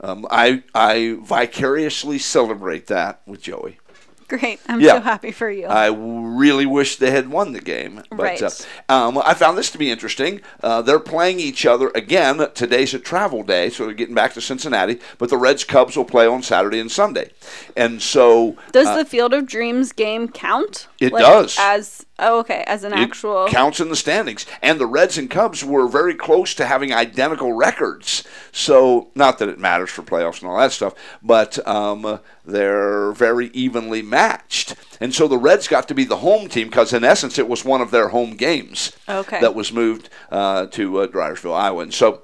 um, 0.00 0.26
I 0.30 0.64
I 0.74 1.18
vicariously 1.20 2.18
celebrate 2.18 2.88
that 2.88 3.22
with 3.26 3.42
Joey. 3.42 3.78
Great. 4.28 4.60
I'm 4.68 4.80
Yeah. 4.80 4.94
so 4.94 5.00
happy 5.00 5.30
for 5.32 5.50
you. 5.50 5.66
I 5.66 5.86
really 5.88 6.66
wish 6.66 6.96
they 6.96 7.10
had 7.10 7.30
won 7.30 7.52
the 7.52 7.60
game. 7.60 8.02
But 8.10 8.18
Right. 8.18 8.42
uh, 8.42 8.50
um, 8.88 9.18
I 9.24 9.34
found 9.34 9.58
this 9.58 9.70
to 9.70 9.78
be 9.78 9.90
interesting. 9.90 10.40
Uh, 10.62 10.82
they're 10.82 10.98
playing 10.98 11.40
each 11.40 11.66
other 11.66 11.90
again. 11.94 12.46
Today's 12.54 12.94
a 12.94 12.98
travel 12.98 13.42
day, 13.42 13.70
so 13.70 13.84
they're 13.84 13.94
getting 13.94 14.14
back 14.14 14.34
to 14.34 14.40
Cincinnati. 14.40 14.98
But 15.18 15.30
the 15.30 15.36
Reds 15.36 15.64
Cubs 15.64 15.96
will 15.96 16.04
play 16.04 16.26
on 16.26 16.42
Saturday 16.42 16.80
and 16.80 16.90
Sunday. 16.90 17.30
And 17.76 18.00
so 18.02 18.56
Does 18.72 18.86
uh, 18.86 18.96
the 18.96 19.04
Field 19.04 19.34
of 19.34 19.46
Dreams 19.46 19.92
game 19.92 20.28
count? 20.28 20.86
It 21.00 21.10
does. 21.12 21.56
As 21.58 22.06
oh, 22.18 22.38
okay, 22.40 22.64
as 22.66 22.84
an 22.84 22.92
it 22.92 22.98
actual. 22.98 23.46
counts 23.48 23.80
in 23.80 23.88
the 23.88 23.96
standings. 23.96 24.46
And 24.62 24.80
the 24.80 24.86
Reds 24.86 25.18
and 25.18 25.30
Cubs 25.30 25.64
were 25.64 25.88
very 25.88 26.14
close 26.14 26.54
to 26.54 26.66
having 26.66 26.92
identical 26.92 27.52
records. 27.52 28.24
So, 28.52 29.08
not 29.14 29.38
that 29.38 29.48
it 29.48 29.58
matters 29.58 29.90
for 29.90 30.02
playoffs 30.02 30.40
and 30.40 30.50
all 30.50 30.58
that 30.58 30.72
stuff, 30.72 30.94
but 31.22 31.66
um, 31.66 32.20
they're 32.44 33.12
very 33.12 33.48
evenly 33.48 34.02
matched. 34.02 34.74
And 35.00 35.14
so 35.14 35.26
the 35.28 35.38
Reds 35.38 35.68
got 35.68 35.88
to 35.88 35.94
be 35.94 36.04
the 36.04 36.18
home 36.18 36.48
team 36.48 36.68
because, 36.68 36.92
in 36.92 37.04
essence, 37.04 37.38
it 37.38 37.48
was 37.48 37.64
one 37.64 37.80
of 37.80 37.90
their 37.90 38.08
home 38.08 38.36
games 38.36 38.92
Okay. 39.08 39.40
that 39.40 39.54
was 39.54 39.72
moved 39.72 40.08
uh, 40.30 40.66
to 40.66 41.00
uh, 41.00 41.06
Dyersville, 41.08 41.54
Iowa. 41.54 41.82
And 41.82 41.92
so 41.94 42.22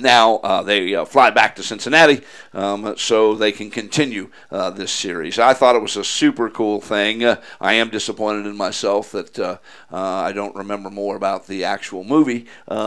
now 0.00 0.36
uh, 0.36 0.62
they 0.62 0.94
uh, 0.94 1.04
fly 1.04 1.30
back 1.30 1.56
to 1.56 1.62
Cincinnati 1.62 2.22
um, 2.52 2.94
so 2.96 3.34
they 3.34 3.52
can 3.52 3.70
continue 3.70 4.30
uh, 4.50 4.70
this 4.70 4.92
series. 4.92 5.38
I 5.38 5.54
thought 5.54 5.76
it 5.76 5.82
was 5.82 5.96
a 5.96 6.04
super 6.04 6.48
cool 6.50 6.80
thing. 6.80 7.24
Uh, 7.24 7.40
I 7.60 7.74
am 7.74 7.90
disappointed 7.90 8.46
in 8.46 8.56
myself 8.56 9.12
that 9.12 9.38
uh, 9.38 9.58
uh, 9.92 9.96
I 9.98 10.32
don't 10.32 10.54
remember 10.54 10.90
more 10.90 11.16
about 11.16 11.46
the 11.46 11.64
actual 11.64 12.04
movie 12.04 12.46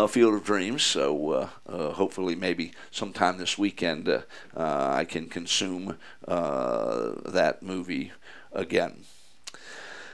Field 0.09 0.33
of 0.33 0.43
Dreams. 0.43 0.83
So 0.83 1.49
hopefully, 1.67 2.35
maybe 2.35 2.71
sometime 2.91 3.37
this 3.37 3.57
weekend, 3.57 4.23
I 4.55 5.05
can 5.05 5.27
consume 5.27 5.97
that 6.25 7.57
movie 7.61 8.11
again. 8.51 9.03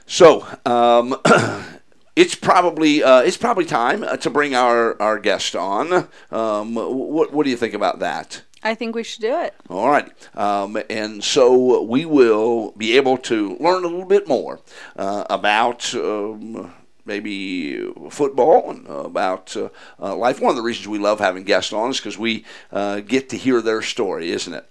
So. 0.05 0.45
Um, 0.65 1.15
It's 2.15 2.35
probably 2.35 3.03
uh, 3.03 3.21
it's 3.21 3.37
probably 3.37 3.65
time 3.65 4.03
uh, 4.03 4.17
to 4.17 4.29
bring 4.29 4.53
our, 4.53 5.01
our 5.01 5.17
guest 5.17 5.55
on. 5.55 6.07
Um, 6.31 6.75
what 6.75 7.33
what 7.33 7.43
do 7.43 7.49
you 7.49 7.57
think 7.57 7.73
about 7.73 7.99
that? 7.99 8.43
I 8.61 8.75
think 8.75 8.95
we 8.95 9.03
should 9.03 9.21
do 9.21 9.35
it. 9.39 9.55
All 9.69 9.89
right, 9.89 10.09
um, 10.37 10.77
and 10.89 11.23
so 11.23 11.81
we 11.81 12.05
will 12.05 12.71
be 12.77 12.95
able 12.95 13.17
to 13.17 13.57
learn 13.59 13.83
a 13.83 13.87
little 13.87 14.05
bit 14.05 14.27
more 14.27 14.59
uh, 14.95 15.25
about. 15.29 15.93
Um, 15.95 16.73
Maybe 17.05 17.85
football 18.11 18.71
and 18.71 18.87
about 18.87 19.57
uh, 19.57 19.67
uh, 19.99 20.15
life. 20.15 20.39
One 20.39 20.51
of 20.51 20.55
the 20.55 20.61
reasons 20.61 20.87
we 20.87 20.99
love 20.99 21.19
having 21.19 21.43
guests 21.43 21.73
on 21.73 21.89
is 21.89 21.97
because 21.97 22.17
we 22.17 22.45
uh, 22.71 23.01
get 23.01 23.27
to 23.31 23.37
hear 23.37 23.61
their 23.61 23.81
story, 23.81 24.31
isn't 24.31 24.53
it? 24.53 24.65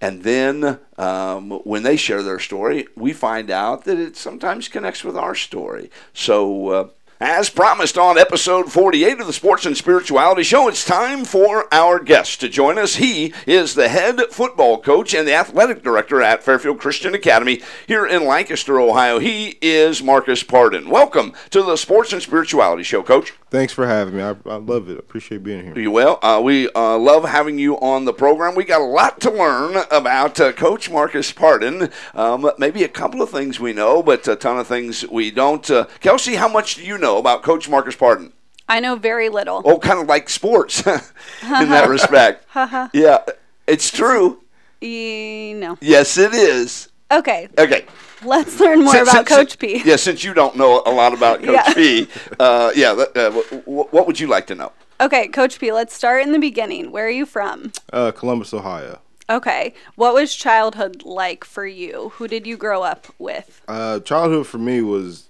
And 0.00 0.22
then 0.22 0.78
um, 0.98 1.50
when 1.64 1.82
they 1.82 1.96
share 1.96 2.22
their 2.22 2.38
story, 2.38 2.86
we 2.96 3.12
find 3.12 3.50
out 3.50 3.84
that 3.84 3.98
it 3.98 4.16
sometimes 4.16 4.68
connects 4.68 5.02
with 5.04 5.16
our 5.16 5.34
story. 5.34 5.90
So, 6.12 6.68
uh, 6.68 6.88
as 7.20 7.48
promised 7.48 7.96
on 7.96 8.18
episode 8.18 8.70
48 8.70 9.20
of 9.20 9.26
the 9.26 9.32
Sports 9.32 9.64
and 9.64 9.74
Spirituality 9.74 10.42
Show, 10.42 10.68
it's 10.68 10.84
time 10.84 11.24
for 11.24 11.72
our 11.72 11.98
guest 11.98 12.40
to 12.40 12.48
join 12.48 12.78
us. 12.78 12.96
He 12.96 13.32
is 13.46 13.74
the 13.74 13.88
head 13.88 14.20
football 14.30 14.78
coach 14.78 15.14
and 15.14 15.26
the 15.26 15.34
athletic 15.34 15.82
director 15.82 16.20
at 16.20 16.42
Fairfield 16.42 16.78
Christian 16.78 17.14
Academy 17.14 17.62
here 17.86 18.04
in 18.04 18.26
Lancaster, 18.26 18.78
Ohio. 18.78 19.18
He 19.18 19.56
is 19.62 20.02
Marcus 20.02 20.42
Pardon. 20.42 20.90
Welcome 20.90 21.32
to 21.50 21.62
the 21.62 21.76
Sports 21.76 22.12
and 22.12 22.20
Spirituality 22.20 22.82
Show, 22.82 23.02
Coach. 23.02 23.32
Thanks 23.48 23.72
for 23.72 23.86
having 23.86 24.16
me. 24.16 24.22
I, 24.22 24.36
I 24.44 24.56
love 24.56 24.90
it. 24.90 24.98
Appreciate 24.98 25.42
being 25.42 25.64
here. 25.64 25.78
You 25.78 25.90
well. 25.90 26.18
Uh, 26.22 26.40
we 26.44 26.68
uh, 26.70 26.98
love 26.98 27.24
having 27.24 27.58
you 27.58 27.78
on 27.78 28.04
the 28.04 28.12
program. 28.12 28.54
We 28.54 28.64
got 28.64 28.82
a 28.82 28.84
lot 28.84 29.20
to 29.22 29.30
learn 29.30 29.84
about 29.90 30.38
uh, 30.38 30.52
Coach 30.52 30.90
Marcus 30.90 31.32
Pardon. 31.32 31.88
Um, 32.14 32.50
maybe 32.58 32.84
a 32.84 32.88
couple 32.88 33.22
of 33.22 33.30
things 33.30 33.58
we 33.58 33.72
know, 33.72 34.02
but 34.02 34.28
a 34.28 34.36
ton 34.36 34.58
of 34.58 34.66
things 34.66 35.08
we 35.08 35.30
don't. 35.30 35.70
Uh, 35.70 35.86
Kelsey, 36.00 36.34
how 36.34 36.48
much 36.48 36.74
do 36.74 36.84
you 36.84 36.98
know 36.98 37.05
about 37.14 37.42
Coach 37.42 37.68
Marcus 37.68 37.94
Pardon? 37.96 38.32
I 38.68 38.80
know 38.80 38.96
very 38.96 39.28
little. 39.28 39.62
Oh, 39.64 39.78
kind 39.78 40.00
of 40.00 40.08
like 40.08 40.28
sports 40.28 40.80
in 40.86 41.68
that 41.70 41.88
respect. 41.88 42.44
yeah, 42.92 43.18
it's 43.66 43.90
true. 43.90 44.42
E- 44.80 45.54
no. 45.56 45.78
Yes, 45.80 46.18
it 46.18 46.34
is. 46.34 46.88
Okay, 47.12 47.48
Okay. 47.56 47.84
let's 48.24 48.58
learn 48.58 48.82
more 48.82 48.92
Since- 48.92 49.08
about 49.08 49.28
since- 49.28 49.38
Coach 49.38 49.58
P. 49.60 49.82
Yeah, 49.84 49.94
since 49.96 50.24
you 50.24 50.34
don't 50.34 50.56
know 50.56 50.82
a 50.84 50.90
lot 50.90 51.14
about 51.14 51.38
Coach 51.44 51.54
Yeah. 51.54 51.74
P, 51.74 52.08
uh, 52.40 52.72
yeah, 52.74 52.90
uh, 52.90 53.30
wh- 53.30 53.62
wh- 53.64 53.92
what 53.94 54.06
would 54.08 54.18
you 54.18 54.26
like 54.26 54.48
to 54.48 54.56
know? 54.56 54.72
Okay, 55.00 55.28
Coach 55.28 55.60
P, 55.60 55.70
let's 55.72 55.94
start 55.94 56.22
in 56.22 56.32
the 56.32 56.38
beginning. 56.40 56.90
Where 56.90 57.06
are 57.06 57.10
you 57.10 57.26
from? 57.26 57.70
Uh, 57.92 58.10
Columbus, 58.10 58.52
Ohio. 58.52 58.98
Okay, 59.30 59.74
what 59.94 60.14
was 60.14 60.34
childhood 60.34 61.02
like 61.04 61.44
for 61.44 61.66
you? 61.66 62.10
Who 62.16 62.26
did 62.28 62.46
you 62.46 62.56
grow 62.56 62.82
up 62.82 63.06
with? 63.18 63.60
Uh, 63.68 64.00
childhood 64.00 64.46
for 64.48 64.58
me 64.58 64.80
was 64.82 65.24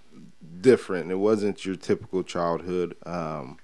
different. 0.61 1.11
It 1.11 1.17
wasn't 1.17 1.65
your 1.65 1.77
typical 1.77 2.23
childhood. 2.23 2.97
Um, 3.05 3.59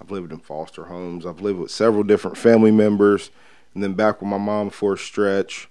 I've 0.00 0.10
lived 0.10 0.32
in 0.32 0.38
foster 0.38 0.84
homes. 0.84 1.24
I've 1.24 1.40
lived 1.40 1.58
with 1.58 1.70
several 1.70 2.02
different 2.02 2.36
family 2.36 2.70
members, 2.70 3.30
and 3.74 3.82
then 3.82 3.94
back 3.94 4.20
with 4.20 4.28
my 4.28 4.38
mom 4.38 4.70
for 4.70 4.94
a 4.94 4.98
stretch, 4.98 5.68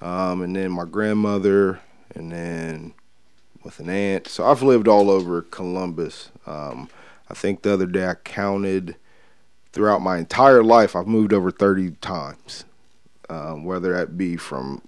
um, 0.00 0.42
and 0.42 0.56
then 0.56 0.70
my 0.70 0.84
grandmother, 0.84 1.80
and 2.14 2.32
then 2.32 2.94
with 3.62 3.78
an 3.80 3.90
aunt. 3.90 4.28
So 4.28 4.46
I've 4.46 4.62
lived 4.62 4.88
all 4.88 5.10
over 5.10 5.42
Columbus. 5.42 6.30
Um, 6.46 6.88
I 7.28 7.34
think 7.34 7.62
the 7.62 7.72
other 7.72 7.86
day 7.86 8.06
I 8.06 8.14
counted 8.14 8.96
throughout 9.72 10.00
my 10.00 10.18
entire 10.18 10.62
life. 10.62 10.96
I've 10.96 11.06
moved 11.06 11.32
over 11.32 11.50
thirty 11.50 11.90
times, 11.90 12.64
um, 13.28 13.64
whether 13.64 13.92
that 13.92 14.16
be 14.16 14.36
from 14.36 14.82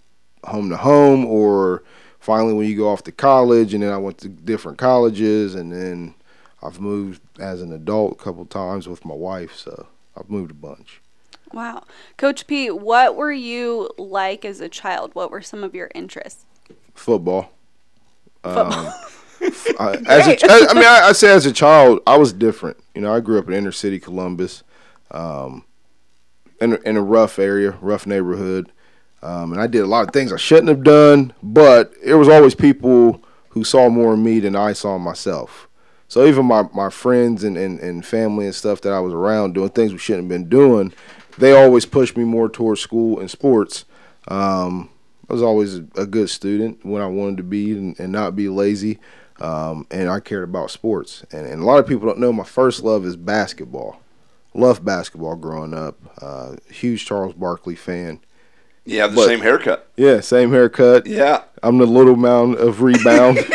home 0.45 0.71
to 0.71 0.77
home 0.79 1.27
or 1.27 1.83
finally 2.29 2.53
when 2.53 2.69
you 2.69 2.77
go 2.77 2.91
off 2.91 3.03
to 3.03 3.11
college 3.11 3.73
and 3.73 3.83
then 3.83 3.91
I 3.91 3.97
went 3.97 4.19
to 4.19 4.29
different 4.29 4.77
colleges 4.77 5.55
and 5.55 5.73
then 5.73 6.15
I've 6.63 6.79
moved 6.79 7.23
as 7.41 7.63
an 7.63 7.73
adult 7.73 8.13
a 8.13 8.23
couple 8.23 8.45
times 8.45 8.87
with 8.87 9.03
my 9.07 9.15
wife 9.15 9.55
so 9.55 9.87
I've 10.15 10.29
moved 10.29 10.51
a 10.51 10.55
bunch. 10.55 11.01
Wow. 11.55 11.85
Coach 12.19 12.47
P, 12.47 12.71
what 12.71 13.17
were 13.17 13.33
you 13.33 13.89
like 13.97 14.45
as 14.45 14.61
a 14.61 14.69
child? 14.69 15.15
What 15.15 15.31
were 15.31 15.41
some 15.41 15.65
of 15.65 15.75
your 15.75 15.91
interests? 15.95 16.45
Football. 16.93 17.51
Football. 18.43 18.93
I, 19.81 19.97
as 20.07 20.27
a, 20.27 20.69
I 20.69 20.75
mean, 20.75 20.85
I, 20.85 21.01
I 21.05 21.13
say 21.13 21.31
as 21.31 21.47
a 21.47 21.53
child, 21.53 22.01
I 22.07 22.19
was 22.19 22.35
different. 22.35 22.77
You 22.95 23.01
know, 23.01 23.15
I 23.15 23.21
grew 23.21 23.39
up 23.39 23.49
in 23.49 23.55
inner 23.55 23.73
city 23.73 23.99
Columbus, 23.99 24.65
um, 25.13 25.65
in, 26.61 26.75
in 26.85 26.99
a 26.99 27.03
rough 27.03 27.39
area, 27.39 27.79
rough 27.81 28.07
neighborhood, 28.07 28.71
um, 29.23 29.53
and 29.53 29.61
I 29.61 29.67
did 29.67 29.83
a 29.83 29.87
lot 29.87 30.07
of 30.07 30.13
things 30.13 30.33
I 30.33 30.37
shouldn't 30.37 30.69
have 30.69 30.85
done. 30.85 31.33
But 31.43 31.93
it 32.03 32.15
was 32.15 32.29
always 32.29 32.55
people 32.55 33.23
who 33.51 33.65
saw 33.65 33.89
more 33.89 34.15
in 34.15 34.23
me 34.23 34.41
than 34.41 34.57
I 34.57 34.73
saw 34.73 34.99
myself. 34.99 35.69
So 36.09 36.27
even 36.27 36.47
my, 36.47 36.65
my 36.73 36.89
friends 36.89 37.45
and, 37.45 37.57
and, 37.57 37.79
and 37.81 38.05
family 38.05 38.47
and 38.47 38.55
stuff 38.55 38.81
that 38.83 38.93
I 38.93 39.01
was 39.01 39.13
around 39.13 39.53
doing 39.53 39.69
things 39.71 39.93
we 39.93 39.99
shouldn't 39.99 40.25
have 40.25 40.29
been 40.29 40.49
doing, 40.49 40.93
they 41.37 41.53
always 41.53 41.85
pushed 41.85 42.17
me 42.17 42.25
more 42.25 42.49
towards 42.49 42.81
school 42.81 43.21
and 43.21 43.31
sports. 43.31 43.85
Um, 44.27 44.91
I 45.29 45.35
was 45.35 45.43
always 45.43 45.77
a, 45.77 46.07
good 46.07 46.31
student 46.31 46.85
when 46.85 47.03
I 47.03 47.07
wanted 47.07 47.37
to 47.39 47.43
be 47.43 47.73
and, 47.73 48.01
and 48.01 48.11
not 48.11 48.35
be 48.35 48.49
lazy. 48.49 48.99
Um, 49.41 49.87
and 49.91 50.09
I 50.09 50.21
cared 50.21 50.45
about 50.45 50.71
sports. 50.71 51.25
And, 51.31 51.47
and 51.47 51.63
a 51.63 51.65
lot 51.65 51.79
of 51.79 51.87
people 51.87 52.07
don't 52.07 52.19
know 52.19 52.33
my 52.33 52.45
first 52.45 52.83
love 52.83 53.05
is 53.05 53.17
basketball. 53.17 54.01
Loved 54.55 54.85
basketball 54.85 55.37
growing 55.37 55.75
up. 55.75 55.99
Uh, 56.21 56.57
huge 56.71 57.05
Charles 57.05 57.35
Barkley 57.35 57.77
fan. 57.77 58.21
Have 58.97 59.13
the 59.13 59.17
But- 59.17 59.27
same 59.27 59.41
haircut. 59.41 59.89
Yeah, 59.97 60.21
same 60.21 60.51
haircut. 60.51 61.07
Yeah. 61.07 61.43
I'm 61.63 61.79
the 61.79 61.87
little 61.87 62.17
mound 62.17 62.57
of 62.57 62.83
rebound. 62.83 63.39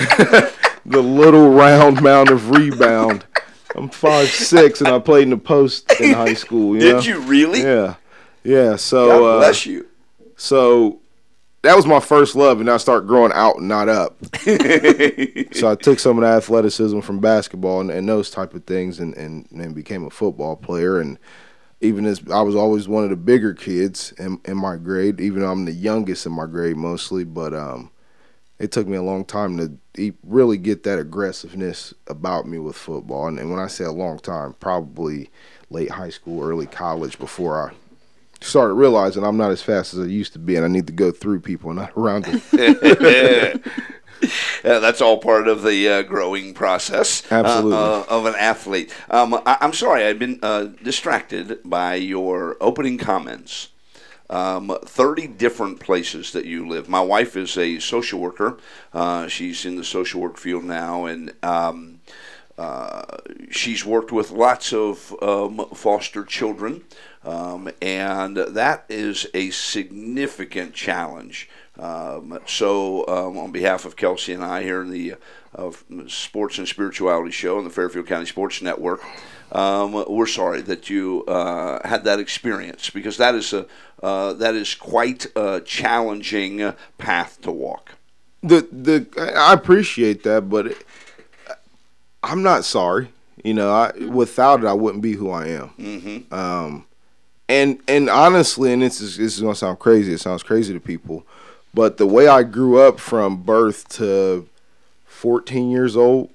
the 0.86 1.02
little 1.02 1.50
round 1.50 2.02
mound 2.02 2.30
of 2.30 2.50
rebound. 2.50 3.24
I'm 3.76 3.88
five 3.88 4.28
six 4.28 4.80
and 4.80 4.88
I 4.88 4.98
played 4.98 5.24
in 5.24 5.30
the 5.30 5.36
post 5.36 5.90
in 6.00 6.14
high 6.14 6.34
school. 6.34 6.74
You 6.74 6.80
Did 6.80 6.92
know? 6.94 7.00
you 7.02 7.20
really? 7.20 7.62
Yeah, 7.62 7.94
yeah. 8.42 8.76
So 8.76 9.08
God 9.08 9.24
uh, 9.24 9.38
bless 9.38 9.66
you. 9.66 9.86
so 10.36 11.00
that 11.62 11.76
was 11.76 11.86
my 11.86 12.00
first 12.00 12.34
love, 12.34 12.60
and 12.60 12.70
I 12.70 12.78
started 12.78 13.06
growing 13.06 13.32
out 13.32 13.58
and 13.58 13.68
not 13.68 13.88
up. 13.88 14.16
so 15.52 15.70
I 15.70 15.76
took 15.78 15.98
some 15.98 16.16
of 16.18 16.22
the 16.22 16.28
athleticism 16.28 17.00
from 17.00 17.20
basketball 17.20 17.82
and, 17.82 17.90
and 17.90 18.08
those 18.08 18.30
type 18.30 18.54
of 18.54 18.64
things, 18.64 18.98
and, 18.98 19.14
and 19.16 19.46
and 19.52 19.74
became 19.74 20.04
a 20.04 20.10
football 20.10 20.56
player. 20.56 20.98
And 20.98 21.18
even 21.80 22.04
as 22.04 22.22
I 22.30 22.42
was 22.42 22.54
always 22.54 22.88
one 22.88 23.04
of 23.04 23.10
the 23.10 23.16
bigger 23.16 23.54
kids 23.54 24.12
in, 24.18 24.40
in 24.44 24.56
my 24.56 24.76
grade, 24.76 25.20
even 25.20 25.40
though 25.40 25.50
I'm 25.50 25.64
the 25.64 25.72
youngest 25.72 26.26
in 26.26 26.32
my 26.32 26.46
grade 26.46 26.76
mostly, 26.76 27.24
but 27.24 27.54
um, 27.54 27.90
it 28.58 28.70
took 28.70 28.86
me 28.86 28.96
a 28.96 29.02
long 29.02 29.24
time 29.24 29.56
to 29.56 30.12
really 30.22 30.58
get 30.58 30.82
that 30.82 30.98
aggressiveness 30.98 31.94
about 32.06 32.46
me 32.46 32.58
with 32.58 32.76
football. 32.76 33.28
And, 33.28 33.38
and 33.38 33.50
when 33.50 33.60
I 33.60 33.66
say 33.66 33.84
a 33.84 33.92
long 33.92 34.18
time, 34.18 34.54
probably 34.60 35.30
late 35.70 35.90
high 35.90 36.10
school, 36.10 36.42
early 36.42 36.66
college 36.66 37.18
before 37.18 37.68
I 37.68 37.74
started 38.42 38.74
realizing 38.74 39.24
I'm 39.24 39.36
not 39.36 39.50
as 39.50 39.62
fast 39.62 39.94
as 39.94 40.00
I 40.00 40.04
used 40.04 40.32
to 40.34 40.38
be, 40.38 40.56
and 40.56 40.64
I 40.64 40.68
need 40.68 40.86
to 40.86 40.92
go 40.92 41.10
through 41.10 41.40
people, 41.40 41.70
and 41.70 41.78
not 41.78 41.92
around 41.96 42.24
them. 42.24 42.42
uh, 44.64 44.80
Uh, 44.80 44.80
that's 44.80 45.00
all 45.00 45.18
part 45.18 45.48
of 45.48 45.62
the 45.62 45.88
uh, 45.88 46.02
growing 46.02 46.54
process 46.54 47.22
uh, 47.30 47.36
Absolutely. 47.36 47.76
uh, 47.76 48.04
of 48.08 48.26
an 48.26 48.34
athlete. 48.36 48.94
Um, 49.10 49.34
I, 49.34 49.58
I'm 49.60 49.72
sorry, 49.72 50.04
I've 50.04 50.18
been 50.18 50.38
uh, 50.42 50.64
distracted 50.82 51.58
by 51.64 51.94
your 51.96 52.56
opening 52.60 52.98
comments. 52.98 53.68
Um, 54.30 54.78
30 54.84 55.26
different 55.26 55.80
places 55.80 56.32
that 56.32 56.44
you 56.44 56.68
live. 56.68 56.88
My 56.88 57.00
wife 57.00 57.36
is 57.36 57.58
a 57.58 57.80
social 57.80 58.20
worker. 58.20 58.58
Uh, 58.94 59.26
she's 59.26 59.64
in 59.66 59.74
the 59.76 59.84
social 59.84 60.20
work 60.20 60.36
field 60.36 60.62
now, 60.62 61.04
and 61.06 61.32
um, 61.42 62.00
uh, 62.56 63.02
she's 63.50 63.84
worked 63.84 64.12
with 64.12 64.30
lots 64.30 64.72
of 64.72 65.16
um, 65.20 65.66
foster 65.74 66.24
children, 66.24 66.84
um, 67.24 67.70
and 67.82 68.36
that 68.36 68.84
is 68.88 69.26
a 69.34 69.50
significant 69.50 70.74
challenge. 70.74 71.48
Um, 71.80 72.38
so, 72.46 73.06
um, 73.08 73.38
on 73.38 73.52
behalf 73.52 73.86
of 73.86 73.96
Kelsey 73.96 74.34
and 74.34 74.44
I 74.44 74.62
here 74.62 74.82
in 74.82 74.90
the 74.90 75.14
uh, 75.56 75.70
Sports 76.08 76.58
and 76.58 76.68
Spirituality 76.68 77.30
Show 77.30 77.56
on 77.56 77.64
the 77.64 77.70
Fairfield 77.70 78.06
County 78.06 78.26
Sports 78.26 78.60
Network, 78.60 79.02
um, 79.52 80.04
we're 80.06 80.26
sorry 80.26 80.60
that 80.62 80.90
you 80.90 81.24
uh, 81.26 81.86
had 81.88 82.04
that 82.04 82.20
experience 82.20 82.90
because 82.90 83.16
that 83.16 83.34
is 83.34 83.52
a 83.54 83.66
uh, 84.02 84.34
that 84.34 84.54
is 84.54 84.74
quite 84.74 85.26
a 85.34 85.60
challenging 85.60 86.74
path 86.98 87.40
to 87.42 87.50
walk. 87.50 87.92
the 88.42 88.68
the 88.70 89.34
I 89.36 89.54
appreciate 89.54 90.22
that, 90.24 90.50
but 90.50 90.68
it, 90.68 90.86
I'm 92.22 92.42
not 92.42 92.64
sorry. 92.64 93.08
You 93.42 93.54
know, 93.54 93.72
I 93.72 93.92
without 94.04 94.60
it, 94.60 94.66
I 94.66 94.74
wouldn't 94.74 95.02
be 95.02 95.12
who 95.12 95.30
I 95.30 95.48
am. 95.48 95.70
Mm-hmm. 95.78 96.34
Um, 96.34 96.86
and 97.48 97.80
and 97.88 98.08
honestly, 98.08 98.72
and 98.72 98.82
this 98.82 99.00
is 99.00 99.16
this 99.16 99.36
is 99.36 99.40
gonna 99.40 99.54
sound 99.54 99.78
crazy. 99.78 100.12
It 100.12 100.20
sounds 100.20 100.42
crazy 100.42 100.72
to 100.74 100.80
people, 100.80 101.26
but 101.72 101.96
the 101.96 102.06
way 102.06 102.28
I 102.28 102.42
grew 102.42 102.80
up 102.80 102.98
from 102.98 103.42
birth 103.42 103.88
to 103.90 104.48
14 105.04 105.70
years 105.70 105.96
old 105.96 106.30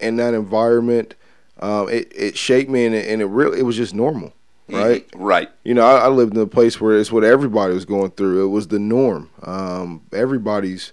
in 0.00 0.16
that 0.16 0.34
environment, 0.34 1.14
um, 1.60 1.88
it 1.88 2.12
it 2.14 2.36
shaped 2.36 2.70
me, 2.70 2.84
and 2.84 2.94
it, 2.94 3.08
and 3.08 3.22
it 3.22 3.26
really 3.26 3.60
it 3.60 3.62
was 3.62 3.76
just 3.76 3.94
normal, 3.94 4.32
right? 4.68 5.08
Right. 5.14 5.50
You 5.64 5.74
know, 5.74 5.82
I, 5.86 6.00
I 6.00 6.08
lived 6.08 6.34
in 6.34 6.40
a 6.40 6.46
place 6.46 6.80
where 6.80 6.98
it's 6.98 7.12
what 7.12 7.24
everybody 7.24 7.74
was 7.74 7.84
going 7.84 8.10
through. 8.12 8.44
It 8.44 8.48
was 8.48 8.68
the 8.68 8.78
norm. 8.78 9.30
Um, 9.42 10.02
everybody's 10.12 10.92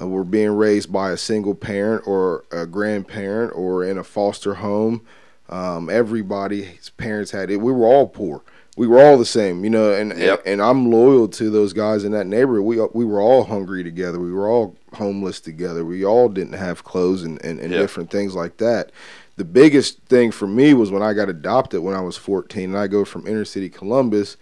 uh, 0.00 0.06
were 0.06 0.24
being 0.24 0.50
raised 0.50 0.92
by 0.92 1.10
a 1.10 1.16
single 1.16 1.54
parent 1.54 2.06
or 2.06 2.44
a 2.50 2.66
grandparent 2.66 3.52
or 3.54 3.84
in 3.84 3.98
a 3.98 4.04
foster 4.04 4.54
home. 4.54 5.02
Um, 5.48 5.88
everybody's 5.88 6.90
parents 6.90 7.30
had 7.30 7.50
it. 7.50 7.56
We 7.56 7.72
were 7.72 7.86
all 7.86 8.06
poor. 8.06 8.42
We 8.78 8.86
were 8.86 9.00
all 9.00 9.18
the 9.18 9.26
same, 9.26 9.64
you 9.64 9.70
know. 9.70 9.92
And 9.92 10.16
Yep. 10.16 10.42
and, 10.46 10.62
I'm 10.62 10.90
loyal 10.90 11.26
to 11.28 11.50
those 11.50 11.72
guys 11.72 12.04
in 12.04 12.12
that 12.12 12.26
neighborhood. 12.28 12.64
We 12.64 12.80
we 12.94 13.04
were 13.04 13.20
all 13.20 13.44
hungry 13.44 13.82
together. 13.82 14.20
We 14.20 14.32
were 14.32 14.48
all 14.48 14.76
homeless 14.94 15.40
together. 15.40 15.84
We 15.84 16.04
all 16.04 16.28
didn't 16.28 16.52
have 16.54 16.84
clothes 16.84 17.24
and, 17.24 17.44
and, 17.44 17.58
and 17.58 17.72
Yep. 17.72 17.80
different 17.80 18.10
things 18.10 18.34
like 18.36 18.58
that. 18.58 18.92
The 19.36 19.44
biggest 19.44 19.98
thing 20.04 20.30
for 20.30 20.46
me 20.46 20.74
was 20.74 20.90
when 20.92 21.02
I 21.02 21.12
got 21.12 21.28
adopted 21.28 21.80
when 21.80 21.94
I 21.94 22.00
was 22.00 22.16
14, 22.16 22.70
and 22.70 22.78
I 22.78 22.86
go 22.86 23.04
from 23.04 23.26
inner 23.26 23.44
city 23.44 23.68
Columbus, 23.68 24.36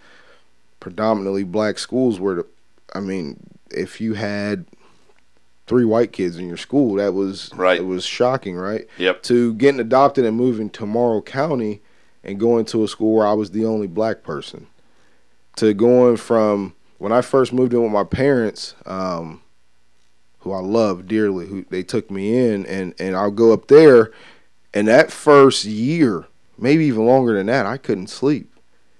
predominantly 0.79 1.43
black 1.43 1.79
schools 1.79 2.19
where 2.19 2.35
the, 2.35 2.45
I 2.93 2.99
mean, 2.99 3.37
if 3.71 3.99
you 3.99 4.13
had 4.13 4.65
three 5.65 5.85
white 5.85 6.11
kids 6.11 6.37
in 6.37 6.47
your 6.47 6.57
school, 6.57 6.95
that 6.95 7.13
was 7.13 7.51
Right. 7.55 7.79
It 7.79 7.85
was 7.85 8.05
shocking, 8.05 8.55
right? 8.55 8.87
Yep. 8.97 9.23
To 9.23 9.53
getting 9.55 9.79
adopted 9.79 10.25
and 10.25 10.37
moving 10.37 10.69
to 10.71 10.85
Morrow 10.85 11.21
County 11.21 11.81
and 12.27 12.39
going 12.39 12.65
to 12.65 12.83
a 12.83 12.87
school 12.87 13.15
where 13.15 13.25
I 13.27 13.33
was 13.33 13.51
the 13.51 13.65
only 13.65 13.87
black 13.87 14.21
person, 14.23 14.67
to 15.55 15.73
going 15.73 16.17
from 16.17 16.75
when 16.97 17.11
I 17.11 17.21
first 17.21 17.53
moved 17.53 17.73
in 17.73 17.81
with 17.81 17.91
my 17.91 18.03
parents, 18.03 18.75
um, 18.85 19.41
who 20.39 20.51
I 20.51 20.59
love 20.59 21.07
dearly, 21.07 21.47
who 21.47 21.65
they 21.69 21.83
took 21.83 22.11
me 22.11 22.37
in, 22.51 22.65
and 22.65 22.93
and 22.99 23.15
I'll 23.15 23.31
go 23.31 23.53
up 23.53 23.67
there, 23.67 24.11
and 24.73 24.87
that 24.87 25.11
first 25.11 25.65
year, 25.65 26.25
maybe 26.57 26.85
even 26.85 27.05
longer 27.05 27.33
than 27.33 27.47
that, 27.47 27.65
I 27.65 27.77
couldn't 27.77 28.07
sleep 28.07 28.51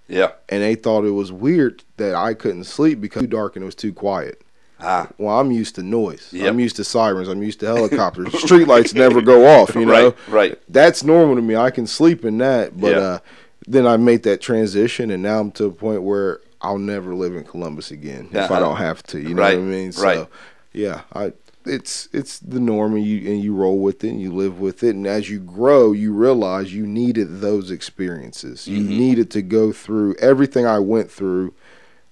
Yeah. 0.07 0.31
and 0.49 0.63
they 0.63 0.75
thought 0.75 1.05
it 1.05 1.11
was 1.11 1.31
weird 1.31 1.83
that 1.97 2.15
I 2.15 2.33
couldn't 2.33 2.63
sleep 2.63 3.01
because 3.01 3.23
it 3.23 3.25
was 3.25 3.29
too 3.29 3.35
dark 3.37 3.55
and 3.55 3.63
it 3.63 3.65
was 3.65 3.75
too 3.75 3.93
quiet. 3.93 4.41
Ah. 4.79 5.09
Well, 5.17 5.39
I'm 5.39 5.51
used 5.51 5.75
to 5.75 5.83
noise. 5.83 6.29
Yep. 6.31 6.49
I'm 6.49 6.59
used 6.59 6.75
to 6.77 6.83
sirens. 6.83 7.27
I'm 7.27 7.41
used 7.43 7.59
to 7.61 7.65
helicopters. 7.75 8.27
Streetlights 8.29 8.93
never 8.93 9.21
go 9.21 9.47
off. 9.47 9.73
You 9.75 9.85
know, 9.85 9.91
Right. 10.09 10.15
Right. 10.29 10.59
that's 10.69 11.03
normal 11.03 11.35
to 11.35 11.41
me. 11.41 11.55
I 11.55 11.71
can 11.71 11.87
sleep 11.87 12.23
in 12.25 12.37
that. 12.39 12.79
But 12.79 12.91
Yeah. 12.91 12.99
uh, 12.99 13.19
then 13.67 13.85
I 13.87 13.97
made 13.97 14.23
that 14.23 14.39
transition, 14.41 15.11
and 15.11 15.21
now 15.23 15.39
I'm 15.39 15.51
to 15.51 15.65
a 15.65 15.71
point 15.71 16.03
where 16.03 16.39
I'll 16.61 16.77
never 16.77 17.13
live 17.15 17.35
in 17.35 17.43
Columbus 17.43 17.91
again 17.91 18.29
if 18.31 18.37
Uh-huh. 18.37 18.53
I 18.53 18.59
don't 18.59 18.77
have 18.77 19.03
to. 19.03 19.19
You 19.19 19.33
know 19.33 19.41
Right. 19.41 19.57
what 19.57 19.63
I 19.63 19.67
mean? 19.67 19.91
So, 19.91 20.03
Right. 20.03 20.27
yeah, 20.73 21.01
I. 21.13 21.33
It's 21.69 22.07
it's 22.13 22.39
the 22.39 22.61
norm, 22.61 22.95
and 22.95 23.03
you 23.05 23.29
and 23.29 23.43
you 23.43 23.53
roll 23.53 23.77
with 23.79 24.01
it, 24.05 24.11
and 24.11 24.21
you 24.21 24.31
live 24.31 24.57
with 24.57 24.83
it, 24.83 24.95
and 24.95 25.05
as 25.05 25.29
you 25.29 25.39
grow, 25.39 25.91
you 25.91 26.13
realize 26.13 26.73
you 26.73 26.87
needed 26.87 27.41
those 27.41 27.71
experiences. 27.71 28.69
You 28.69 28.79
Mm-hmm. 28.79 28.97
needed 28.97 29.31
to 29.31 29.41
go 29.41 29.73
through 29.73 30.15
everything 30.19 30.65
I 30.65 30.79
went 30.79 31.11
through 31.11 31.53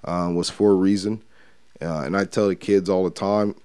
um, 0.04 0.36
was 0.36 0.50
for 0.50 0.72
a 0.72 0.76
reason, 0.76 1.22
uh, 1.82 2.02
and 2.02 2.16
I 2.16 2.26
tell 2.26 2.48
the 2.48 2.56
kids 2.56 2.90
all 2.90 3.04
the 3.04 3.10
time. 3.10 3.56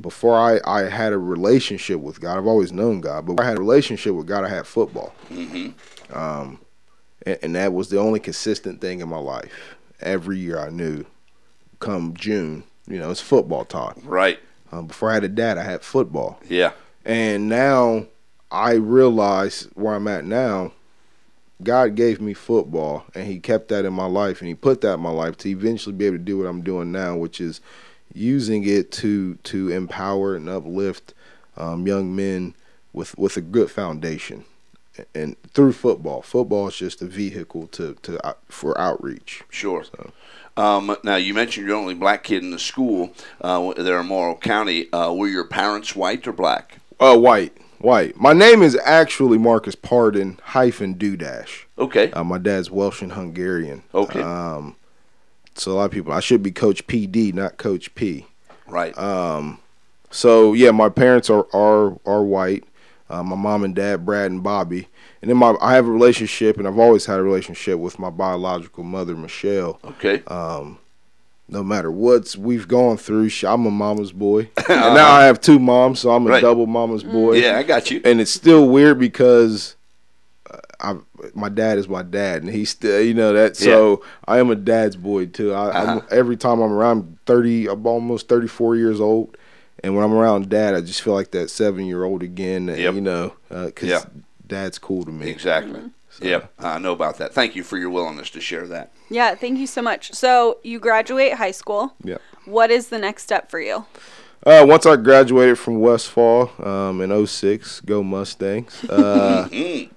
Before 0.00 0.36
I, 0.36 0.60
I 0.64 0.88
had 0.88 1.12
a 1.12 1.18
relationship 1.18 2.00
with 2.00 2.20
God, 2.20 2.36
I've 2.36 2.46
always 2.46 2.72
known 2.72 3.00
God, 3.00 3.26
but 3.26 3.40
I 3.40 3.44
had 3.44 3.56
a 3.56 3.60
relationship 3.60 4.14
with 4.14 4.26
God, 4.26 4.44
I 4.44 4.48
had 4.48 4.66
football. 4.66 5.14
Mm-hmm. 5.30 6.16
Um, 6.16 6.58
and, 7.24 7.38
and 7.42 7.54
that 7.54 7.72
was 7.72 7.88
the 7.88 7.98
only 7.98 8.20
consistent 8.20 8.80
thing 8.80 9.00
in 9.00 9.08
my 9.08 9.18
life. 9.18 9.76
Every 10.00 10.38
year 10.38 10.58
I 10.58 10.70
knew, 10.70 11.04
come 11.78 12.14
June, 12.14 12.64
you 12.86 12.98
know, 12.98 13.10
it's 13.10 13.20
football 13.20 13.64
time. 13.64 14.02
Right. 14.04 14.40
Um, 14.72 14.88
before 14.88 15.10
I 15.10 15.14
had 15.14 15.24
a 15.24 15.28
dad, 15.28 15.58
I 15.58 15.62
had 15.62 15.82
football. 15.82 16.40
Yeah. 16.48 16.72
And 17.04 17.48
now 17.48 18.06
I 18.50 18.72
realize 18.72 19.68
where 19.74 19.94
I'm 19.94 20.08
at 20.08 20.24
now. 20.24 20.72
God 21.62 21.94
gave 21.94 22.20
me 22.20 22.34
football, 22.34 23.04
and 23.14 23.26
He 23.26 23.38
kept 23.38 23.68
that 23.68 23.84
in 23.84 23.92
my 23.92 24.06
life, 24.06 24.40
and 24.40 24.48
He 24.48 24.54
put 24.54 24.80
that 24.80 24.94
in 24.94 25.00
my 25.00 25.10
life 25.10 25.36
to 25.38 25.48
eventually 25.48 25.94
be 25.94 26.06
able 26.06 26.18
to 26.18 26.22
do 26.22 26.38
what 26.38 26.46
I'm 26.46 26.62
doing 26.62 26.92
now, 26.92 27.16
which 27.16 27.40
is 27.40 27.60
using 28.12 28.66
it 28.66 28.92
to 28.92 29.36
to 29.36 29.70
empower 29.70 30.36
and 30.36 30.48
uplift 30.48 31.14
um, 31.56 31.86
young 31.86 32.14
men 32.14 32.54
with 32.92 33.16
with 33.16 33.36
a 33.36 33.40
good 33.40 33.70
foundation, 33.70 34.44
and 35.14 35.36
through 35.52 35.72
football. 35.72 36.22
Football 36.22 36.68
is 36.68 36.76
just 36.76 37.02
a 37.02 37.06
vehicle 37.06 37.66
to 37.68 37.94
to 38.02 38.24
uh, 38.26 38.34
for 38.48 38.78
outreach. 38.78 39.42
Sure. 39.50 39.84
Um, 40.56 40.96
now 41.02 41.16
you 41.16 41.34
mentioned 41.34 41.66
you're 41.66 41.76
the 41.76 41.80
only 41.80 41.94
black 41.94 42.24
kid 42.24 42.42
in 42.42 42.50
the 42.50 42.58
school 42.58 43.12
uh, 43.40 43.74
there 43.74 44.00
in 44.00 44.06
Morrow 44.06 44.36
County. 44.36 44.92
Uh, 44.92 45.12
were 45.12 45.28
your 45.28 45.44
parents 45.44 45.96
white 45.96 46.26
or 46.28 46.32
black? 46.32 46.78
Uh, 47.00 47.16
white, 47.16 47.56
white. 47.78 48.16
My 48.16 48.32
name 48.32 48.62
is 48.62 48.76
actually 48.84 49.38
Marcus 49.38 49.74
Pardon 49.74 50.38
hyphen 50.42 50.94
Dudash. 50.94 51.64
Okay. 51.78 52.10
Uh, 52.12 52.24
my 52.24 52.38
dad's 52.38 52.70
Welsh 52.70 53.02
and 53.02 53.12
Hungarian. 53.12 53.82
Okay. 53.94 54.20
Um, 54.22 54.76
so 55.54 55.72
a 55.72 55.74
lot 55.74 55.84
of 55.86 55.90
people, 55.90 56.12
I 56.12 56.20
should 56.20 56.42
be 56.42 56.50
Coach 56.50 56.86
PD, 56.86 57.32
not 57.32 57.56
Coach 57.58 57.94
P. 57.94 58.26
right. 58.66 58.96
Um, 58.98 59.58
so 60.10 60.52
yeah, 60.52 60.70
my 60.70 60.88
parents 60.88 61.28
are 61.30 61.46
are 61.52 61.98
are 62.06 62.22
white. 62.22 62.64
Uh, 63.10 63.22
my 63.22 63.36
mom 63.36 63.64
and 63.64 63.74
dad, 63.74 64.06
Brad 64.06 64.30
and 64.30 64.42
Bobby, 64.42 64.88
and 65.20 65.28
then 65.30 65.36
my 65.36 65.54
I 65.60 65.74
have 65.74 65.86
a 65.86 65.90
relationship, 65.90 66.56
and 66.56 66.66
I've 66.66 66.78
always 66.78 67.06
had 67.06 67.18
a 67.18 67.22
relationship 67.22 67.78
with 67.78 67.98
my 67.98 68.10
biological 68.10 68.82
mother, 68.84 69.14
Michelle. 69.14 69.78
okay. 69.84 70.22
Um, 70.26 70.78
no 71.48 71.62
matter 71.62 71.90
what 71.90 72.34
we've 72.36 72.66
gone 72.66 72.96
through, 72.96 73.28
I'm 73.46 73.66
a 73.66 73.70
mama's 73.70 74.12
boy. 74.12 74.48
and 74.68 74.94
now 74.94 75.10
I 75.10 75.24
have 75.24 75.40
two 75.40 75.58
moms, 75.58 76.00
so 76.00 76.10
I'm 76.10 76.26
a 76.26 76.30
Right. 76.30 76.40
double 76.42 76.66
mama's 76.66 77.04
boy 77.04 77.34
yeah, 77.34 77.58
I 77.58 77.62
got 77.62 77.90
you. 77.90 78.00
and 78.04 78.20
it's 78.20 78.30
still 78.30 78.68
weird 78.68 78.98
because 78.98 79.76
uh, 80.50 80.58
I 80.80 80.94
my 81.34 81.48
dad 81.48 81.78
is 81.78 81.88
my 81.88 82.02
dad, 82.02 82.42
and 82.42 82.50
he's 82.52 82.70
still 82.70 83.00
you 83.00 83.14
know 83.14 83.32
that. 83.34 83.56
So 83.56 84.02
I 84.26 84.38
am 84.38 84.50
a 84.50 84.54
dad's 84.56 84.96
boy 84.96 85.26
too. 85.26 85.52
I, 85.52 85.70
I'm, 85.82 85.98
Uh-huh. 85.98 86.06
every 86.10 86.36
time 86.36 86.60
I'm 86.60 86.72
around, 86.72 86.98
I'm 86.98 87.18
thirty, 87.26 87.68
I'm 87.68 87.86
almost 87.86 88.28
thirty 88.28 88.48
four 88.48 88.74
years 88.76 89.00
old, 89.00 89.36
and 89.82 89.94
when 89.94 90.04
I'm 90.04 90.12
around 90.14 90.48
dad, 90.48 90.74
I 90.74 90.80
just 90.80 91.02
feel 91.02 91.14
like 91.14 91.30
that 91.32 91.50
seven 91.50 91.84
year 91.86 92.04
old 92.04 92.22
again. 92.22 92.68
Yep. 92.68 92.94
You 92.94 93.00
know, 93.00 93.32
because 93.50 93.88
Yeah. 93.90 94.04
dad's 94.46 94.78
cool 94.78 95.04
to 95.04 95.10
me. 95.10 95.28
Exactly. 95.30 95.80
Yep. 96.20 96.52
I 96.58 96.78
know 96.78 96.92
about 96.92 97.18
that. 97.18 97.34
Thank 97.34 97.56
you 97.56 97.62
for 97.64 97.76
your 97.78 97.90
willingness 97.90 98.30
to 98.30 98.40
share 98.40 98.66
that. 98.68 98.92
Yeah, 99.10 99.34
thank 99.34 99.58
you 99.58 99.66
so 99.66 99.82
much. 99.82 100.12
So 100.14 100.58
you 100.62 100.78
graduate 100.78 101.34
high 101.34 101.50
school. 101.50 101.94
Yeah. 102.02 102.18
What 102.44 102.70
is 102.70 102.88
the 102.88 102.98
next 102.98 103.22
step 103.24 103.50
for 103.50 103.60
you? 103.60 103.84
Uh, 104.46 104.64
once 104.68 104.84
I 104.86 104.96
graduated 104.96 105.58
from 105.58 105.80
Westfall 105.80 106.50
um, 106.64 107.00
in 107.00 107.26
06, 107.26 107.80
go 107.80 108.02
Mustangs. 108.02 108.84
Uh, 108.88 109.48
Mm. 109.50 109.90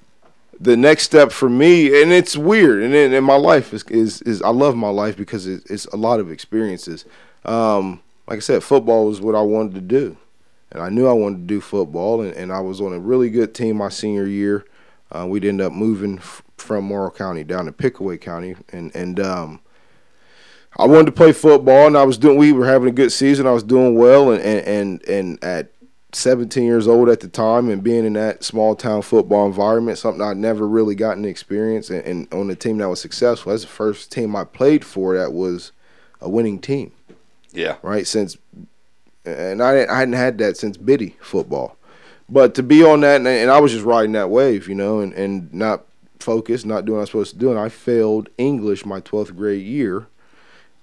the 0.60 0.77
next 0.77 1.03
step 1.03 1.32
for 1.32 1.49
me, 1.49 2.01
and 2.01 2.12
it's 2.12 2.36
weird, 2.38 2.82
and 2.82 2.95
in 2.95 3.23
my 3.23 3.36
life 3.36 3.73
is, 3.73 3.84
is 3.84 4.21
is 4.23 4.41
I 4.41 4.49
love 4.49 4.75
my 4.75 4.89
life 4.89 5.15
because 5.17 5.45
it, 5.45 5.63
it's 5.69 5.86
a 5.88 5.97
lot 5.97 6.19
of 6.19 6.32
experiences. 6.32 7.06
Um, 7.45 8.01
like 8.27 8.38
I 8.38 8.39
said, 8.39 8.63
football 8.63 9.06
was 9.08 9.21
what 9.21 9.36
I 9.36 9.41
wanted 9.41 9.75
to 9.75 9.82
do, 9.82 10.17
and 10.71 10.82
I 10.82 10.89
knew 10.89 11.08
I 11.08 11.13
wanted 11.13 11.38
to 11.39 11.43
do 11.43 11.62
football, 11.62 12.21
and, 12.21 12.34
and 12.34 12.51
I 12.51 12.62
was 12.62 12.82
on 12.82 12.93
a 12.93 12.99
really 12.99 13.30
good 13.30 13.53
team 13.53 13.77
my 13.77 13.89
senior 13.89 14.25
year. 14.25 14.65
Uh, 15.12 15.26
we'd 15.28 15.46
end 15.46 15.62
up 15.62 15.72
moving 15.72 16.17
f- 16.17 16.43
from 16.58 16.86
Morrow 16.86 17.12
County 17.12 17.43
down 17.43 17.65
to 17.65 17.72
Pickaway 17.72 18.17
County, 18.17 18.56
and 18.72 18.93
and 18.96 19.20
um, 19.20 19.62
I 20.78 20.86
wanted 20.86 21.08
to 21.08 21.12
play 21.12 21.32
football, 21.32 21.88
and 21.88 21.98
I 21.98 22.04
was 22.04 22.17
doing. 22.17 22.38
We 22.38 22.52
were 22.52 22.67
having 22.67 22.89
a 22.89 22.93
good 22.93 23.12
season. 23.12 23.48
I 23.48 23.52
was 23.52 23.63
doing 23.63 23.96
well, 23.96 24.32
and 24.32 24.41
and 24.41 24.67
and, 24.67 25.04
and 25.08 25.43
at 25.43 25.72
17 26.13 26.63
years 26.63 26.88
old 26.88 27.10
at 27.10 27.20
the 27.20 27.28
time, 27.28 27.70
and 27.70 27.84
being 27.84 28.06
in 28.06 28.13
that 28.13 28.43
small 28.43 28.76
town 28.76 29.02
football 29.02 29.46
environment, 29.46 29.98
something 29.98 30.22
I'd 30.22 30.38
never 30.38 30.67
really 30.67 30.96
gotten 30.96 31.26
experience, 31.26 31.89
and, 31.89 32.04
and 32.06 32.34
on 32.34 32.50
a 32.50 32.56
team 32.56 32.78
that 32.78 32.89
was 32.89 33.02
successful. 33.02 33.52
That's 33.52 33.63
the 33.63 33.70
first 33.70 34.12
team 34.12 34.36
I 34.36 34.43
played 34.43 34.86
for 34.86 35.17
that 35.17 35.34
was 35.34 35.72
a 36.22 36.30
winning 36.30 36.60
team. 36.60 36.91
Yeah. 37.52 37.78
Right 37.82 38.06
since, 38.06 38.38
and 39.26 39.62
I 39.62 39.74
didn't, 39.74 39.89
I 39.89 40.00
hadn't 40.00 40.13
had 40.13 40.38
that 40.39 40.58
since 40.58 40.78
Biddy 40.78 41.15
football, 41.22 41.76
but 42.29 42.55
to 42.55 42.63
be 42.63 42.83
on 42.83 43.01
that, 43.01 43.17
and, 43.17 43.27
and 43.27 43.51
I 43.51 43.59
was 43.59 43.71
just 43.71 43.85
riding 43.85 44.13
that 44.13 44.29
wave, 44.29 44.67
you 44.67 44.75
know, 44.75 44.99
and 44.99 45.13
and 45.13 45.53
not 45.53 45.85
focused, 46.19 46.65
not 46.65 46.85
doing 46.85 46.95
what 46.95 46.99
I 46.99 47.03
was 47.03 47.09
supposed 47.09 47.33
to 47.33 47.39
do, 47.39 47.51
and 47.51 47.59
I 47.59 47.69
failed 47.69 48.29
English 48.37 48.85
my 48.85 48.99
12th 49.01 49.35
grade 49.35 49.65
year 49.65 50.07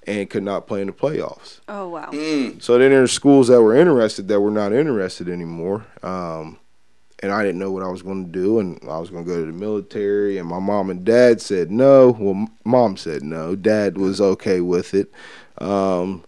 and 0.06 0.28
could 0.28 0.42
not 0.42 0.66
play 0.66 0.80
in 0.80 0.86
the 0.86 0.92
playoffs. 0.92 1.60
Oh 1.68 1.88
wow. 1.88 2.10
Mm. 2.10 2.62
So 2.62 2.78
then 2.78 2.90
there's 2.90 3.12
schools 3.12 3.48
that 3.48 3.62
were 3.62 3.74
interested 3.74 4.28
that 4.28 4.40
were 4.40 4.50
not 4.50 4.72
interested 4.72 5.28
anymore. 5.28 5.86
Um, 6.02 6.58
and 7.20 7.32
I 7.32 7.42
didn't 7.42 7.58
know 7.58 7.70
what 7.70 7.82
I 7.82 7.88
was 7.88 8.02
going 8.02 8.26
to 8.26 8.30
do, 8.30 8.58
and 8.58 8.78
I 8.82 8.98
was 8.98 9.08
going 9.08 9.24
to 9.24 9.30
go 9.30 9.40
to 9.40 9.46
the 9.46 9.56
military. 9.56 10.36
And 10.36 10.48
my 10.48 10.58
mom 10.58 10.90
and 10.90 11.04
dad 11.04 11.40
said 11.40 11.70
no. 11.70 12.10
Well, 12.10 12.34
m- 12.34 12.48
mom 12.64 12.96
said 12.98 13.22
no. 13.22 13.56
Dad 13.56 13.96
was 13.96 14.20
okay 14.20 14.60
with 14.60 14.92
it. 14.92 15.10
Um, 15.58 16.24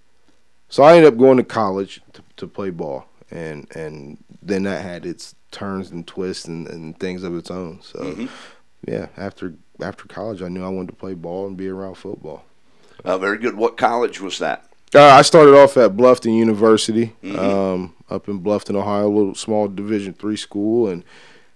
so 0.69 0.83
I 0.83 0.97
ended 0.97 1.13
up 1.13 1.19
going 1.19 1.37
to 1.37 1.45
college 1.45 2.01
to, 2.15 2.23
to 2.39 2.47
play 2.47 2.71
ball, 2.71 3.07
and 3.31 3.67
and 3.75 4.19
then 4.43 4.63
that 4.65 4.83
had 4.83 5.05
its 5.07 5.35
turns 5.51 5.91
and 5.91 6.07
twists 6.07 6.45
and, 6.47 6.67
and 6.69 6.99
things 6.99 7.23
of 7.23 7.37
its 7.37 7.51
own. 7.51 7.81
So 7.83 8.01
Mhm. 8.01 8.29
yeah, 8.87 9.07
after 9.17 9.55
after 9.81 10.07
college, 10.07 10.43
I 10.43 10.49
knew 10.49 10.65
I 10.65 10.69
wanted 10.69 10.89
to 10.91 10.97
play 10.97 11.15
ball 11.15 11.47
and 11.47 11.57
be 11.57 11.69
around 11.69 11.97
football. 11.97 12.45
Uh, 13.05 13.19
very 13.19 13.39
good. 13.39 13.55
What 13.57 13.77
college 13.77 14.21
was 14.21 14.39
that? 14.39 14.65
Uh, 14.95 15.03
I 15.05 15.23
started 15.23 15.55
off 15.55 15.77
at 15.77 15.97
Bluffton 15.97 16.35
University, 16.37 17.13
Mhm. 17.23 17.39
um, 17.39 17.93
up 18.09 18.29
in 18.29 18.41
Bluffton, 18.41 18.77
Ohio, 18.77 19.07
a 19.09 19.09
little 19.15 19.35
small 19.35 19.69
Division 19.69 20.15
three 20.15 20.37
school, 20.37 20.89
and 20.89 21.05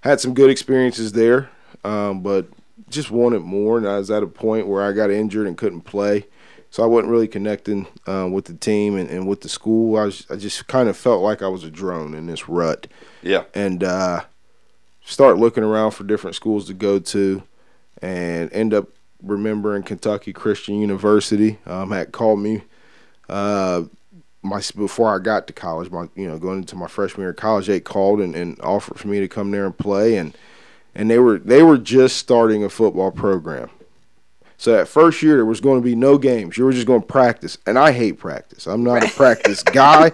had 0.01 0.21
some 0.21 0.35
good 0.35 0.51
experiences 0.51 1.13
there. 1.13 1.49
Um, 1.85 2.21
but 2.21 2.47
just 2.91 3.11
wanted 3.11 3.41
more, 3.43 3.79
and 3.79 3.87
I 3.89 3.99
was 3.99 4.11
at 4.11 4.23
a 4.23 4.27
point 4.27 4.67
where 4.67 4.83
I 4.83 4.93
got 4.93 5.11
injured 5.11 5.47
and 5.47 5.57
couldn't 5.57 5.83
play, 5.83 6.27
so 6.71 6.83
I 6.83 6.87
wasn't 6.87 7.11
really 7.11 7.29
connecting 7.29 7.87
uh, 8.07 8.29
with 8.31 8.45
the 8.47 8.55
team 8.55 8.97
and, 8.97 9.11
and 9.11 9.27
with 9.29 9.41
the 9.41 9.49
school. 9.49 9.97
I 9.99 10.05
was, 10.05 10.27
I 10.31 10.37
just 10.37 10.67
kind 10.69 10.89
of 10.89 10.97
felt 10.97 11.23
like 11.23 11.43
I 11.43 11.49
was 11.49 11.65
a 11.65 11.71
drone 11.71 12.15
in 12.15 12.27
this 12.27 12.49
rut, 12.49 12.87
Yeah. 13.23 13.45
and 13.55 13.83
uh, 13.85 14.21
start 15.05 15.39
looking 15.39 15.65
around 15.65 15.93
for 15.93 16.05
different 16.05 16.37
schools 16.37 16.67
to 16.67 16.75
go 16.75 16.99
to, 16.99 17.43
and 18.03 18.53
end 18.53 18.73
up 18.73 18.89
remembering 19.23 19.83
Kentucky 19.83 20.33
Christian 20.33 20.81
University. 20.81 21.59
Um, 21.67 21.91
had 21.91 22.13
called 22.13 22.41
me 22.41 22.63
uh, 23.29 23.83
my 24.43 24.63
before 24.77 25.15
I 25.15 25.19
got 25.19 25.47
to 25.49 25.53
college, 25.53 25.91
my 25.91 26.09
you 26.15 26.27
know 26.27 26.39
going 26.39 26.59
into 26.59 26.77
my 26.77 26.87
freshman 26.87 27.23
year 27.23 27.31
of 27.31 27.37
college, 27.37 27.67
they 27.67 27.81
called 27.81 28.21
and, 28.21 28.35
and 28.35 28.59
offered 28.61 28.99
for 28.99 29.09
me 29.09 29.21
to 29.21 29.29
come 29.29 29.51
there 29.51 29.67
and 29.67 29.77
play, 29.77 30.17
and 30.17 30.37
and 30.95 31.11
they 31.11 31.19
were 31.19 31.39
they 31.39 31.63
were 31.63 31.77
just 31.79 32.17
starting 32.17 32.65
a 32.65 32.71
football 32.71 33.11
program. 33.11 33.69
So 34.61 34.73
that 34.73 34.89
first 34.89 35.23
year 35.23 35.37
there 35.37 35.47
was 35.47 35.59
going 35.59 35.81
to 35.81 35.83
be 35.83 35.95
no 35.95 36.19
games. 36.19 36.59
You 36.59 36.67
were 36.67 36.73
just 36.73 36.87
going 36.87 37.01
to 37.01 37.07
practice, 37.07 37.57
and 37.65 37.79
I 37.79 37.93
hate 37.93 38.19
practice. 38.19 38.67
I'm 38.67 38.85
not 38.85 39.03
a 39.03 39.09
practice 39.09 39.63
guy. 39.65 40.13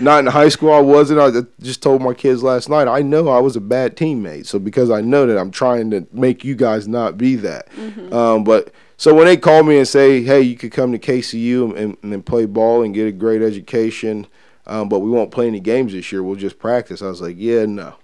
Not 0.00 0.18
in 0.18 0.26
high 0.26 0.48
school, 0.48 0.72
I 0.72 0.80
wasn't. 0.80 1.20
I 1.20 1.30
just 1.62 1.80
told 1.80 2.02
my 2.02 2.12
kids 2.12 2.42
last 2.42 2.68
night. 2.68 2.88
I 2.88 3.02
know 3.02 3.28
I 3.28 3.38
was 3.38 3.54
a 3.54 3.60
bad 3.60 3.96
teammate, 3.96 4.46
so 4.46 4.58
because 4.58 4.90
I 4.90 5.00
know 5.00 5.26
that, 5.26 5.38
I'm 5.38 5.52
trying 5.52 5.92
to 5.92 6.04
make 6.10 6.42
you 6.42 6.56
guys 6.56 6.88
not 6.88 7.16
be 7.16 7.36
that. 7.36 7.68
Um, 8.12 8.42
but 8.42 8.72
so 8.96 9.14
when 9.14 9.26
they 9.26 9.36
call 9.36 9.62
me 9.62 9.78
and 9.78 9.86
say, 9.86 10.24
"Hey, 10.24 10.40
you 10.40 10.56
could 10.56 10.72
come 10.72 10.90
to 10.90 10.98
KCU 10.98 11.76
and, 11.76 11.96
and, 12.02 12.12
and 12.14 12.26
play 12.26 12.46
ball 12.46 12.82
and 12.82 12.92
get 12.92 13.06
a 13.06 13.12
great 13.12 13.42
education," 13.42 14.26
um, 14.66 14.88
but 14.88 15.00
we 15.00 15.10
won't 15.10 15.30
play 15.30 15.46
any 15.46 15.60
games 15.60 15.92
this 15.92 16.10
year. 16.10 16.24
We'll 16.24 16.34
just 16.34 16.58
practice. 16.58 17.00
I 17.00 17.06
was 17.06 17.22
like, 17.22 17.36
"Yeah, 17.38 17.66
no." 17.66 17.94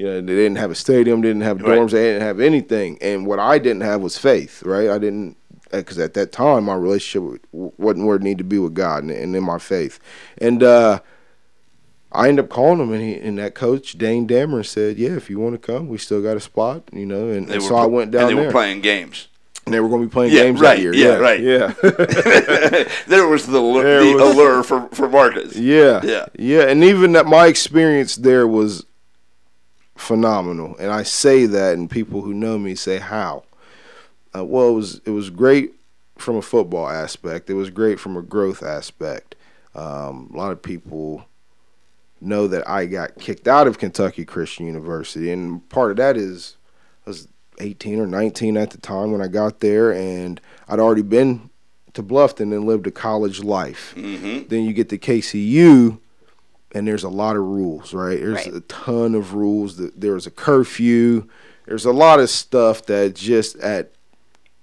You 0.00 0.06
know, 0.06 0.20
they 0.22 0.34
didn't 0.34 0.56
have 0.56 0.70
a 0.70 0.74
stadium, 0.74 1.20
didn't 1.20 1.42
have 1.42 1.60
Right. 1.60 1.78
dorms, 1.78 1.90
they 1.90 2.04
didn't 2.04 2.22
have 2.22 2.40
anything. 2.40 2.96
And 3.02 3.26
what 3.26 3.38
I 3.38 3.58
didn't 3.58 3.82
have 3.82 4.00
was 4.00 4.16
faith, 4.16 4.62
right? 4.62 4.88
I 4.88 4.96
didn't, 4.96 5.36
because 5.70 5.98
at 5.98 6.14
that 6.14 6.32
time 6.32 6.64
my 6.64 6.74
relationship 6.74 7.44
wasn't 7.52 8.06
where 8.06 8.16
it 8.16 8.22
needed 8.22 8.38
to 8.38 8.44
be 8.44 8.58
with 8.58 8.72
God 8.72 9.02
and, 9.02 9.10
and 9.10 9.36
in 9.36 9.44
my 9.44 9.58
faith. 9.58 10.00
And 10.38 10.62
uh, 10.62 11.00
I 12.12 12.28
ended 12.30 12.46
up 12.46 12.50
calling 12.50 12.80
him, 12.80 12.92
and, 12.94 13.02
he, 13.02 13.14
and 13.16 13.36
that 13.40 13.54
coach 13.54 13.98
Dane 13.98 14.26
Dameron 14.26 14.64
said, 14.64 14.96
"Yeah, 14.98 15.10
if 15.10 15.28
you 15.28 15.38
want 15.38 15.52
to 15.54 15.58
come, 15.58 15.86
we 15.88 15.98
still 15.98 16.22
got 16.22 16.34
a 16.36 16.40
spot." 16.40 16.84
You 16.94 17.04
know, 17.04 17.28
and, 17.28 17.50
and 17.50 17.62
so 17.62 17.76
I 17.76 17.84
went 17.84 18.10
down 18.10 18.22
and 18.22 18.30
they 18.30 18.34
there, 18.36 18.46
were 18.46 18.50
playing 18.52 18.80
games. 18.80 19.28
and 19.66 19.74
they 19.74 19.80
were 19.80 19.88
going 19.90 20.00
to 20.02 20.08
be 20.08 20.12
playing 20.12 20.32
Yeah, 20.32 20.44
games 20.44 20.60
right, 20.60 20.76
that 20.76 20.82
year. 20.82 20.94
yeah, 20.94 21.08
Yeah, 21.08 21.16
right. 21.18 21.40
Yeah. 21.40 21.74
there 23.06 23.28
was 23.28 23.46
the 23.46 23.60
There 23.82 24.02
the 24.04 24.14
was- 24.14 24.34
allure 24.34 24.62
for 24.62 24.88
for 24.92 25.08
Marcus. 25.10 25.54
Yeah. 25.56 26.00
Yeah. 26.02 26.26
Yeah. 26.38 26.62
And 26.68 26.82
even 26.82 27.12
that 27.12 27.26
my 27.26 27.46
experience 27.48 28.16
there 28.16 28.46
was 28.48 28.86
phenomenal. 30.00 30.76
And 30.78 30.90
I 30.90 31.02
say 31.02 31.46
that 31.46 31.74
and 31.74 31.90
people 31.90 32.22
who 32.22 32.34
know 32.34 32.58
me 32.58 32.74
say 32.74 32.98
how. 32.98 33.44
Uh, 34.34 34.44
well, 34.44 34.68
it 34.68 34.72
was 34.72 35.00
it 35.04 35.10
was 35.10 35.30
great 35.30 35.74
from 36.16 36.36
a 36.36 36.42
football 36.42 36.88
aspect. 36.88 37.50
It 37.50 37.54
was 37.54 37.70
great 37.70 37.98
from 37.98 38.16
a 38.16 38.22
growth 38.22 38.62
aspect. 38.62 39.34
Um, 39.74 40.30
a 40.32 40.36
lot 40.36 40.52
of 40.52 40.62
people 40.62 41.24
know 42.20 42.46
that 42.46 42.68
I 42.68 42.86
got 42.86 43.18
kicked 43.18 43.48
out 43.48 43.66
of 43.66 43.78
Kentucky 43.78 44.24
Christian 44.24 44.66
University, 44.66 45.30
and 45.32 45.66
part 45.68 45.90
of 45.90 45.96
that 45.96 46.16
is 46.16 46.56
I 47.06 47.10
was 47.10 47.28
18 47.58 47.98
or 47.98 48.06
19 48.06 48.56
at 48.56 48.70
the 48.70 48.78
time 48.78 49.12
when 49.12 49.22
I 49.22 49.28
got 49.28 49.60
there, 49.60 49.92
and 49.92 50.40
I'd 50.68 50.80
already 50.80 51.02
been 51.02 51.50
to 51.94 52.02
Bluffton 52.02 52.52
and 52.54 52.64
lived 52.64 52.86
a 52.86 52.90
college 52.90 53.42
life. 53.42 53.92
hmm 53.94 54.42
Then 54.48 54.64
you 54.64 54.72
get 54.72 54.88
to 54.90 54.98
KCU, 54.98 55.98
and 56.72 56.86
there's 56.86 57.04
a 57.04 57.08
lot 57.08 57.36
of 57.36 57.42
rules, 57.42 57.92
right? 57.92 58.18
There's 58.20 58.46
Right. 58.46 58.54
a 58.54 58.60
ton 58.60 59.14
of 59.14 59.34
rules. 59.34 59.76
Th- 59.76 59.92
There's 59.96 60.26
a 60.26 60.30
curfew. 60.30 61.26
There's 61.66 61.84
a 61.84 61.92
lot 61.92 62.20
of 62.20 62.30
stuff 62.30 62.86
that 62.86 63.14
just 63.14 63.56
at 63.56 63.92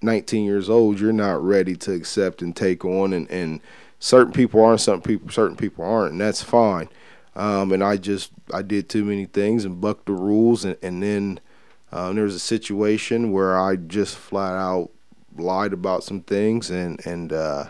19 0.02 0.44
years 0.46 0.70
old 0.70 1.00
you're 1.00 1.12
not 1.14 1.44
ready 1.44 1.76
to 1.76 1.92
accept 1.94 2.42
and 2.42 2.56
take 2.56 2.86
on, 2.86 3.14
and, 3.14 3.30
and 3.32 3.60
certain 4.00 4.32
people 4.34 4.64
aren't, 4.64 4.82
certain 4.82 5.02
people 5.02 5.30
certain 5.32 5.56
people 5.58 5.84
aren't, 5.86 6.12
and 6.14 6.22
that's 6.22 6.44
fine. 6.44 6.90
Um, 7.36 7.72
and 7.72 7.84
I 7.84 7.98
just 7.98 8.32
I 8.54 8.62
did 8.62 8.90
too 8.90 9.04
many 9.06 9.26
things 9.26 9.64
and 9.66 9.80
bucked 9.82 10.06
the 10.08 10.14
rules, 10.14 10.66
and, 10.66 10.78
and 10.82 11.02
then 11.04 11.40
um, 11.92 12.16
there 12.16 12.24
was 12.26 12.36
a 12.36 12.40
situation 12.40 13.32
where 13.32 13.58
I 13.60 13.76
just 13.76 14.16
flat 14.18 14.54
out 14.54 14.90
lied 15.38 15.74
about 15.74 16.04
some 16.04 16.22
things, 16.22 16.70
and 16.70 17.04
and 17.06 17.32
uh, 17.34 17.66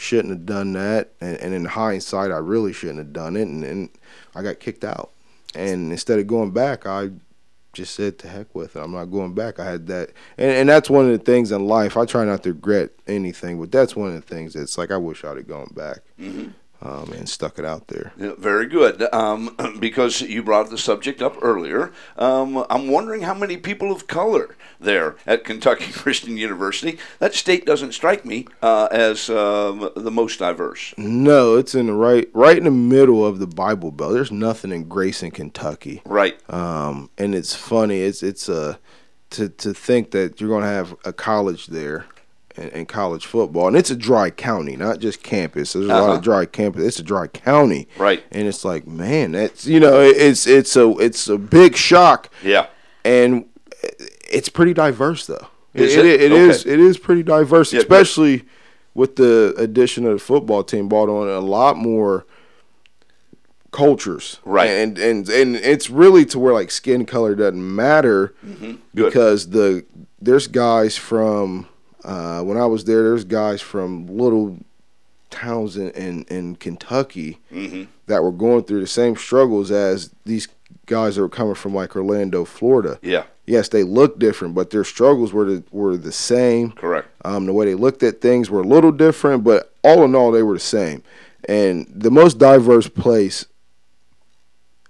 shouldn't 0.00 0.30
have 0.30 0.46
done 0.46 0.72
that. 0.72 1.12
And, 1.20 1.36
and 1.38 1.54
in 1.54 1.64
hindsight, 1.66 2.30
I 2.30 2.38
really 2.38 2.72
shouldn't 2.72 2.98
have 2.98 3.12
done 3.12 3.36
it, 3.36 3.42
and, 3.42 3.62
and 3.64 3.88
I 4.34 4.42
got 4.42 4.58
kicked 4.60 4.84
out. 4.84 5.10
And 5.54 5.92
instead 5.92 6.18
of 6.18 6.26
going 6.26 6.52
back, 6.52 6.86
I 6.86 7.10
just 7.72 7.94
said 7.94 8.18
to 8.20 8.28
heck 8.28 8.54
with 8.54 8.76
it. 8.76 8.80
I'm 8.80 8.92
not 8.92 9.06
going 9.06 9.34
back. 9.34 9.58
I 9.60 9.64
had 9.64 9.86
that, 9.88 10.10
and, 10.38 10.50
and 10.50 10.68
that's 10.68 10.88
one 10.90 11.04
of 11.04 11.12
the 11.12 11.24
things 11.24 11.52
in 11.52 11.66
life. 11.66 11.96
I 11.96 12.04
try 12.04 12.24
not 12.24 12.42
to 12.44 12.52
regret 12.52 12.90
anything, 13.06 13.60
but 13.60 13.70
that's 13.70 13.94
one 13.94 14.08
of 14.08 14.14
the 14.14 14.22
things 14.34 14.54
that's 14.54 14.78
like 14.78 14.90
I 14.90 14.96
wish 14.96 15.24
I'd 15.24 15.36
have 15.36 15.46
gone 15.48 15.70
back 15.74 15.98
Mhm. 16.18 16.52
Um, 16.82 17.12
and 17.12 17.28
stuck 17.28 17.58
it 17.58 17.64
out 17.64 17.88
there. 17.88 18.12
Yeah, 18.16 18.32
very 18.38 18.66
good. 18.66 19.02
Um, 19.12 19.56
because 19.80 20.20
you 20.20 20.42
brought 20.42 20.70
the 20.70 20.78
subject 20.78 21.22
up 21.22 21.36
earlier, 21.42 21.92
um, 22.16 22.64
I'm 22.70 22.88
wondering 22.88 23.22
how 23.22 23.34
many 23.34 23.56
people 23.56 23.92
of 23.92 24.06
color 24.06 24.56
there 24.78 25.16
at 25.26 25.44
Kentucky 25.44 25.92
Christian 25.92 26.36
University. 26.36 26.98
That 27.18 27.34
state 27.34 27.66
doesn't 27.66 27.92
strike 27.92 28.24
me 28.24 28.46
uh, 28.62 28.88
as 28.90 29.28
um, 29.28 29.90
the 29.94 30.10
most 30.10 30.38
diverse. 30.38 30.94
No, 30.96 31.56
it's 31.56 31.74
in 31.74 31.86
the 31.86 31.94
right, 31.94 32.28
right 32.32 32.56
in 32.56 32.64
the 32.64 32.70
middle 32.70 33.24
of 33.24 33.38
the 33.38 33.46
Bible 33.46 33.90
Belt. 33.90 34.14
There's 34.14 34.32
nothing 34.32 34.72
in 34.72 34.88
Grayson, 34.88 35.30
Kentucky. 35.30 36.02
Right. 36.04 36.38
um, 36.50 37.10
and 37.18 37.34
it's 37.34 37.54
funny. 37.54 38.00
It's 38.00 38.22
it's 38.22 38.48
a 38.48 38.78
to 39.30 39.48
to 39.48 39.72
think 39.74 40.10
that 40.10 40.40
you're 40.40 40.48
going 40.48 40.62
to 40.62 40.68
have 40.68 40.96
a 41.04 41.12
college 41.12 41.66
there 41.68 42.06
and, 42.56 42.70
and 42.72 42.88
college 42.88 43.26
football, 43.26 43.68
and 43.68 43.76
it's 43.76 43.90
a 43.90 43.96
dry 43.96 44.30
county, 44.30 44.76
not 44.76 44.98
just 44.98 45.22
campus. 45.22 45.72
There's 45.72 45.86
a 45.86 45.88
lot 45.88 46.02
Uh-huh. 46.04 46.12
of 46.14 46.22
dry 46.22 46.44
campus. 46.46 46.84
It's 46.84 46.98
a 46.98 47.02
dry 47.02 47.26
county, 47.28 47.88
Right. 47.96 48.22
and 48.32 48.48
it's 48.48 48.64
like, 48.64 48.86
man, 48.86 49.32
that's 49.32 49.66
you 49.66 49.80
know, 49.80 50.00
it's 50.00 50.46
it's 50.46 50.76
a 50.76 50.88
it's 50.98 51.28
a 51.28 51.38
big 51.38 51.76
shock, 51.76 52.28
Yeah. 52.42 52.66
and 53.04 53.44
it's 54.30 54.48
pretty 54.48 54.74
diverse 54.74 55.26
though. 55.26 55.46
Is 55.74 55.94
it, 55.94 56.04
it? 56.04 56.20
it 56.22 56.32
Okay. 56.32 56.48
is- 56.50 56.66
it 56.66 56.80
is 56.80 56.98
pretty 56.98 57.22
diverse, 57.22 57.72
Yeah, 57.72 57.78
especially 57.80 58.42
with 58.94 59.14
the 59.16 59.54
addition 59.56 60.04
of 60.04 60.12
the 60.14 60.18
football 60.18 60.64
team. 60.64 60.88
Brought 60.88 61.08
on 61.08 61.28
a 61.28 61.38
lot 61.40 61.76
more 61.76 62.26
cultures, 63.70 64.40
Right. 64.44 64.68
And 64.68 64.98
and 64.98 65.28
and 65.28 65.54
it's 65.54 65.88
really 65.90 66.24
to 66.26 66.38
where 66.40 66.52
like 66.52 66.72
skin 66.72 67.06
color 67.06 67.36
doesn't 67.36 67.74
matter 67.76 68.34
Good. 68.42 68.78
because 68.92 69.50
the 69.50 69.84
there's 70.20 70.48
guys 70.48 70.96
from 70.96 71.66
uh, 72.04 72.42
when 72.42 72.56
I 72.56 72.66
was 72.66 72.84
there. 72.84 73.02
There's 73.02 73.24
guys 73.24 73.60
from 73.60 74.06
little 74.06 74.58
towns 75.30 75.76
in 75.76 75.90
in, 75.92 76.24
in 76.24 76.56
Kentucky 76.56 77.38
hmm 77.50 77.84
that 78.06 78.24
were 78.24 78.32
going 78.32 78.64
through 78.64 78.80
the 78.80 78.86
same 78.88 79.14
struggles 79.14 79.70
as 79.70 80.10
these 80.24 80.48
guys 80.86 81.14
that 81.14 81.22
were 81.22 81.28
coming 81.28 81.54
from 81.54 81.72
like 81.72 81.94
Orlando, 81.94 82.44
Florida. 82.44 82.98
Yeah. 83.02 83.22
yes, 83.46 83.68
they 83.68 83.84
look 83.84 84.18
different, 84.18 84.56
but 84.56 84.70
their 84.70 84.82
struggles 84.82 85.32
were 85.32 85.44
the, 85.44 85.64
were 85.70 85.96
the 85.96 86.10
same. 86.10 86.72
Correct. 86.72 87.06
Um, 87.24 87.46
the 87.46 87.52
way 87.52 87.66
they 87.66 87.76
looked 87.76 88.02
at 88.02 88.20
things 88.20 88.50
were 88.50 88.62
a 88.62 88.66
little 88.66 88.90
different, 88.90 89.44
but 89.44 89.72
all 89.84 90.04
in 90.04 90.16
all, 90.16 90.32
they 90.32 90.42
were 90.42 90.54
the 90.54 90.58
same. 90.60 91.04
And 91.48 91.86
the 91.88 92.10
most 92.10 92.38
diverse 92.38 92.88
place 92.88 93.46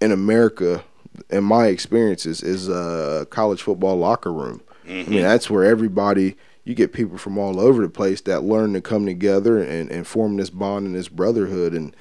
in 0.00 0.12
America, 0.12 0.82
in 1.28 1.44
my 1.44 1.66
experiences, 1.66 2.42
is 2.42 2.70
a 2.70 3.26
college 3.28 3.60
football 3.60 3.98
locker 3.98 4.32
room. 4.32 4.62
I 4.86 4.88
mean, 5.04 5.20
that's 5.20 5.50
where 5.50 5.64
everybody 5.64 6.36
you 6.64 6.74
get 6.74 6.92
people 6.92 7.18
from 7.18 7.38
all 7.38 7.58
over 7.60 7.82
the 7.82 7.88
place 7.88 8.20
that 8.22 8.42
learn 8.42 8.72
to 8.74 8.80
come 8.80 9.06
together 9.06 9.62
and, 9.62 9.90
and 9.90 10.06
form 10.06 10.36
this 10.36 10.50
bond 10.50 10.86
and 10.86 10.94
this 10.94 11.08
brotherhood 11.08 11.72
and 11.72 11.94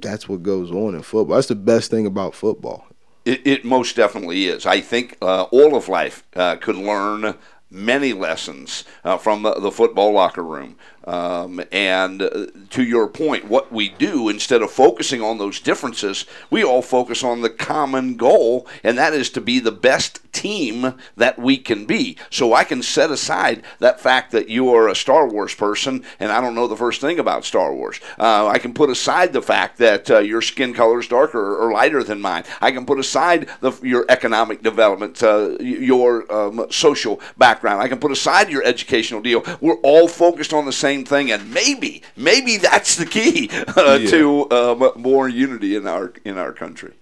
that's 0.00 0.28
what 0.28 0.42
goes 0.42 0.70
on 0.70 0.94
in 0.94 1.02
football. 1.02 1.36
That's 1.36 1.48
the 1.48 1.54
best 1.54 1.90
thing 1.90 2.06
about 2.06 2.34
football. 2.34 2.86
It, 3.24 3.46
it 3.46 3.64
most 3.64 3.96
definitely 3.96 4.46
is. 4.46 4.66
I 4.66 4.80
think 4.80 5.16
uh, 5.20 5.42
all 5.44 5.76
of 5.76 5.88
life 5.88 6.24
uh, 6.34 6.56
could 6.56 6.76
learn 6.76 7.34
many 7.70 8.12
lessons 8.12 8.84
uh, 9.04 9.16
from 9.16 9.42
the, 9.42 9.54
the, 9.60 9.70
football 9.70 10.12
locker 10.12 10.42
room. 10.42 10.76
Um, 11.04 11.62
and 11.72 12.22
uh, 12.22 12.46
to 12.70 12.82
your 12.82 13.08
point, 13.08 13.46
what 13.46 13.72
we 13.72 13.88
do 13.88 14.28
instead 14.28 14.62
of 14.62 14.70
focusing 14.70 15.22
on 15.22 15.38
those 15.38 15.60
differences, 15.60 16.26
we 16.50 16.62
all 16.62 16.82
focus 16.82 17.24
on 17.24 17.40
the 17.40 17.50
common 17.50 18.16
goal, 18.16 18.66
and 18.84 18.98
that 18.98 19.14
is 19.14 19.30
to 19.30 19.40
be 19.40 19.58
the 19.58 19.72
best 19.72 20.20
team 20.32 20.94
that 21.16 21.38
we 21.38 21.56
can 21.56 21.86
be. 21.86 22.16
So 22.30 22.52
I 22.54 22.64
can 22.64 22.82
set 22.82 23.10
aside 23.10 23.62
that 23.78 24.00
fact 24.00 24.32
that 24.32 24.48
you 24.48 24.72
are 24.74 24.88
a 24.88 24.94
Star 24.94 25.28
Wars 25.28 25.54
person 25.54 26.04
and 26.18 26.30
I 26.30 26.40
don't 26.40 26.54
know 26.54 26.66
the 26.66 26.76
first 26.76 27.00
thing 27.00 27.18
about 27.18 27.44
Star 27.44 27.74
Wars. 27.74 28.00
Uh, 28.18 28.46
I 28.46 28.58
can 28.58 28.72
put 28.72 28.90
aside 28.90 29.32
the 29.32 29.42
fact 29.42 29.78
that 29.78 30.10
uh, 30.10 30.18
your 30.18 30.42
skin 30.42 30.74
color 30.74 31.00
is 31.00 31.08
darker 31.08 31.56
or 31.56 31.72
lighter 31.72 32.02
than 32.02 32.20
mine. 32.20 32.44
I 32.60 32.70
can 32.70 32.86
put 32.86 32.98
aside 32.98 33.48
the, 33.60 33.72
your 33.82 34.04
economic 34.08 34.62
development, 34.62 35.22
uh, 35.22 35.56
your 35.60 36.30
um, 36.32 36.66
social 36.70 37.20
background. 37.36 37.82
I 37.82 37.88
can 37.88 37.98
put 37.98 38.12
aside 38.12 38.50
your 38.50 38.62
educational 38.64 39.22
deal. 39.22 39.44
We're 39.60 39.80
all 39.82 40.08
focused 40.08 40.52
on 40.52 40.66
the 40.66 40.72
same 40.72 40.89
thing, 41.04 41.30
and 41.30 41.52
maybe, 41.52 42.02
maybe 42.16 42.56
that's 42.56 42.96
the 42.96 43.06
key 43.06 43.50
uh, 43.76 43.98
yeah. 44.00 44.10
to 44.10 44.50
um, 44.50 44.92
more 44.96 45.28
unity 45.28 45.76
in 45.76 45.86
our 45.86 46.12
in 46.24 46.38
our 46.38 46.52
country. 46.52 46.94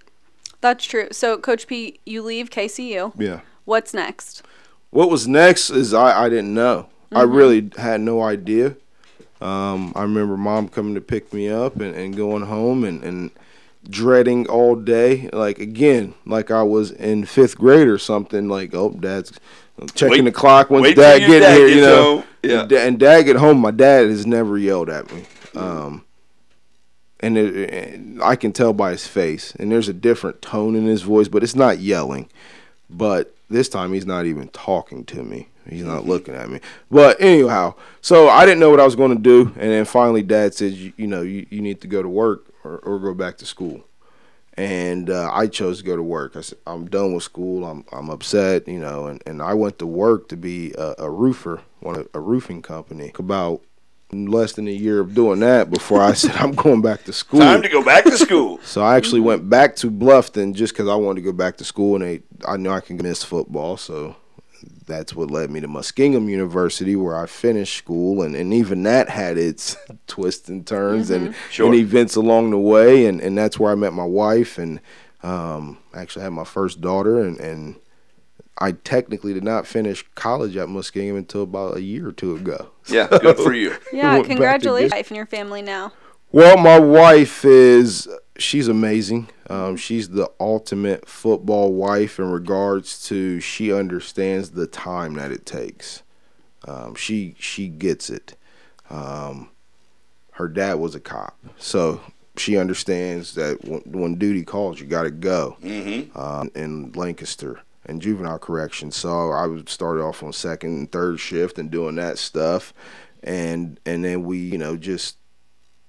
That's 0.60 0.84
true. 0.84 1.08
So, 1.12 1.38
Coach 1.38 1.66
P, 1.66 2.00
you 2.04 2.22
leave 2.22 2.50
KCU. 2.50 3.12
Yeah. 3.18 3.40
What's 3.64 3.94
next? 3.94 4.42
What 4.90 5.10
was 5.10 5.28
next 5.28 5.70
is 5.70 5.94
I, 5.94 6.24
I 6.24 6.28
didn't 6.28 6.54
know. 6.54 6.88
Mm-hmm. 7.10 7.16
I 7.16 7.22
really 7.22 7.70
had 7.76 8.00
no 8.00 8.22
idea. 8.22 8.76
Um, 9.40 9.92
I 9.94 10.02
remember 10.02 10.36
mom 10.36 10.68
coming 10.68 10.94
to 10.94 11.00
pick 11.00 11.32
me 11.32 11.48
up 11.48 11.76
and, 11.76 11.94
and 11.94 12.16
going 12.16 12.46
home 12.46 12.82
and, 12.82 13.04
and 13.04 13.30
dreading 13.88 14.48
all 14.48 14.74
day. 14.74 15.28
Like, 15.32 15.60
again, 15.60 16.14
like 16.26 16.50
I 16.50 16.62
was 16.62 16.90
in 16.90 17.24
fifth 17.24 17.56
grade 17.56 17.86
or 17.86 17.98
something. 17.98 18.48
Like, 18.48 18.74
oh, 18.74 18.90
dad's 18.90 19.38
checking 19.94 20.10
wait, 20.10 20.20
the 20.24 20.32
clock. 20.32 20.70
When's 20.70 20.94
dad 20.94 21.18
getting 21.18 21.40
dad 21.40 21.56
here? 21.56 21.68
You 21.68 21.80
know? 21.80 22.24
Yeah. 22.42 22.62
And, 22.62 22.72
and, 22.72 22.98
dad 22.98 23.22
get 23.22 23.36
home. 23.36 23.58
My 23.58 23.70
dad 23.70 24.08
has 24.08 24.26
never 24.26 24.58
yelled 24.58 24.88
at 24.88 25.12
me. 25.12 25.24
Um, 25.54 26.04
and, 27.20 27.36
it, 27.36 27.70
and 27.70 28.22
I 28.22 28.36
can 28.36 28.52
tell 28.52 28.72
by 28.72 28.92
his 28.92 29.06
face. 29.06 29.54
And 29.56 29.72
there's 29.72 29.88
a 29.88 29.92
different 29.92 30.40
tone 30.40 30.76
in 30.76 30.86
his 30.86 31.02
voice, 31.02 31.28
but 31.28 31.42
it's 31.42 31.56
not 31.56 31.78
yelling. 31.78 32.28
But 32.88 33.34
this 33.50 33.68
time 33.68 33.92
he's 33.92 34.06
not 34.06 34.26
even 34.26 34.48
talking 34.48 35.04
to 35.06 35.22
me. 35.22 35.48
He's 35.68 35.84
not 35.84 36.00
mm-hmm. 36.00 36.10
looking 36.10 36.34
at 36.34 36.48
me. 36.48 36.60
But 36.90 37.20
anyhow, 37.20 37.74
so 38.00 38.28
I 38.28 38.46
didn't 38.46 38.60
know 38.60 38.70
what 38.70 38.80
I 38.80 38.84
was 38.84 38.96
going 38.96 39.14
to 39.14 39.22
do, 39.22 39.52
and 39.56 39.70
then 39.70 39.84
finally, 39.84 40.22
Dad 40.22 40.54
said, 40.54 40.72
"You, 40.72 40.92
you 40.96 41.06
know, 41.06 41.22
you, 41.22 41.46
you 41.50 41.60
need 41.60 41.82
to 41.82 41.86
go 41.86 42.02
to 42.02 42.08
work 42.08 42.46
or, 42.64 42.78
or 42.78 42.98
go 42.98 43.12
back 43.12 43.36
to 43.38 43.46
school." 43.46 43.84
And 44.58 45.08
uh, 45.08 45.30
I 45.32 45.46
chose 45.46 45.78
to 45.78 45.84
go 45.84 45.94
to 45.94 46.02
work. 46.02 46.34
I 46.34 46.40
said, 46.40 46.58
"I'm 46.66 46.86
done 46.86 47.14
with 47.14 47.22
school. 47.22 47.64
I'm 47.64 47.84
I'm 47.92 48.10
upset, 48.10 48.66
you 48.66 48.80
know." 48.80 49.06
And, 49.06 49.22
and 49.24 49.40
I 49.40 49.54
went 49.54 49.78
to 49.78 49.86
work 49.86 50.28
to 50.30 50.36
be 50.36 50.72
a, 50.76 50.96
a 50.98 51.10
roofer, 51.10 51.62
one 51.78 52.06
a 52.12 52.20
roofing 52.20 52.62
company. 52.62 53.12
About 53.18 53.62
less 54.12 54.52
than 54.52 54.66
a 54.66 54.72
year 54.72 55.00
of 55.00 55.14
doing 55.14 55.40
that 55.40 55.70
before 55.70 56.00
I 56.02 56.12
said 56.14 56.34
I'm 56.36 56.52
going 56.52 56.82
back 56.82 57.04
to 57.04 57.12
school. 57.12 57.40
Time 57.40 57.62
to 57.62 57.68
go 57.68 57.84
back 57.84 58.04
to 58.04 58.18
school. 58.18 58.58
so 58.62 58.82
I 58.82 58.96
actually 58.96 59.20
went 59.20 59.48
back 59.48 59.76
to 59.76 59.90
Bluffton 59.90 60.54
just 60.54 60.72
because 60.72 60.88
I 60.88 60.94
wanted 60.96 61.20
to 61.20 61.24
go 61.24 61.32
back 61.32 61.56
to 61.58 61.64
school, 61.64 61.94
and 61.94 62.04
they, 62.04 62.22
I 62.46 62.56
knew 62.56 62.70
I 62.70 62.80
can 62.80 62.96
miss 62.96 63.22
football, 63.22 63.76
so 63.76 64.16
that's 64.88 65.14
what 65.14 65.30
led 65.30 65.50
me 65.50 65.60
to 65.60 65.68
Muskingum 65.68 66.28
University, 66.28 66.96
where 66.96 67.16
I 67.16 67.26
finished 67.26 67.76
school, 67.76 68.22
and, 68.22 68.34
and 68.34 68.52
even 68.52 68.82
that 68.82 69.08
had 69.08 69.38
its 69.38 69.76
twists 70.08 70.48
and 70.48 70.66
turns 70.66 71.10
mm-hmm. 71.10 71.26
and, 71.26 71.34
sure. 71.50 71.66
and 71.66 71.74
events 71.76 72.16
along 72.16 72.50
the 72.50 72.58
way, 72.58 73.06
and, 73.06 73.20
and 73.20 73.38
that's 73.38 73.58
where 73.58 73.70
I 73.70 73.76
met 73.76 73.92
my 73.92 74.04
wife, 74.04 74.58
and 74.58 74.80
um, 75.22 75.78
actually 75.94 76.22
had 76.22 76.32
my 76.32 76.44
first 76.44 76.80
daughter, 76.80 77.20
and, 77.20 77.38
and 77.38 77.76
I 78.60 78.72
technically 78.72 79.32
did 79.32 79.44
not 79.44 79.66
finish 79.66 80.04
college 80.14 80.56
at 80.56 80.68
Muskingum 80.68 81.16
until 81.16 81.42
about 81.42 81.76
a 81.76 81.82
year 81.82 82.08
or 82.08 82.12
two 82.12 82.34
ago. 82.34 82.70
Yeah, 82.90 83.06
good 83.06 83.36
for 83.36 83.52
you. 83.52 83.76
yeah, 83.92 84.22
congratulations, 84.22 84.92
wife 84.92 85.10
and 85.10 85.16
your 85.16 85.26
family 85.26 85.60
now. 85.60 85.92
Well, 86.32 86.56
my 86.56 86.78
wife 86.78 87.44
is 87.44 88.08
she's 88.38 88.66
amazing. 88.66 89.28
Um, 89.48 89.76
she's 89.76 90.10
the 90.10 90.30
ultimate 90.38 91.08
football 91.08 91.72
wife 91.72 92.18
in 92.18 92.30
regards 92.30 93.06
to 93.08 93.40
she 93.40 93.72
understands 93.72 94.50
the 94.50 94.66
time 94.66 95.14
that 95.14 95.30
it 95.30 95.46
takes. 95.46 96.02
Um, 96.66 96.94
she 96.94 97.34
she 97.38 97.68
gets 97.68 98.10
it. 98.10 98.36
Um, 98.90 99.50
her 100.32 100.48
dad 100.48 100.74
was 100.74 100.94
a 100.94 101.00
cop, 101.00 101.38
so 101.56 102.00
she 102.36 102.56
understands 102.56 103.34
that 103.34 103.64
when, 103.64 103.80
when 103.86 104.14
duty 104.16 104.44
calls, 104.44 104.80
you 104.80 104.86
got 104.86 105.02
to 105.02 105.10
go. 105.10 105.56
Mm-hmm. 105.62 106.18
Um, 106.18 106.50
in 106.54 106.92
Lancaster, 106.92 107.60
and 107.86 108.02
juvenile 108.02 108.38
correction. 108.38 108.90
So 108.92 109.30
I 109.30 109.46
would 109.46 109.68
start 109.68 109.98
off 109.98 110.22
on 110.22 110.32
second 110.32 110.76
and 110.76 110.92
third 110.92 111.18
shift 111.18 111.58
and 111.58 111.70
doing 111.70 111.96
that 111.96 112.18
stuff, 112.18 112.74
and 113.22 113.80
and 113.86 114.04
then 114.04 114.24
we 114.24 114.38
you 114.38 114.58
know 114.58 114.76
just 114.76 115.16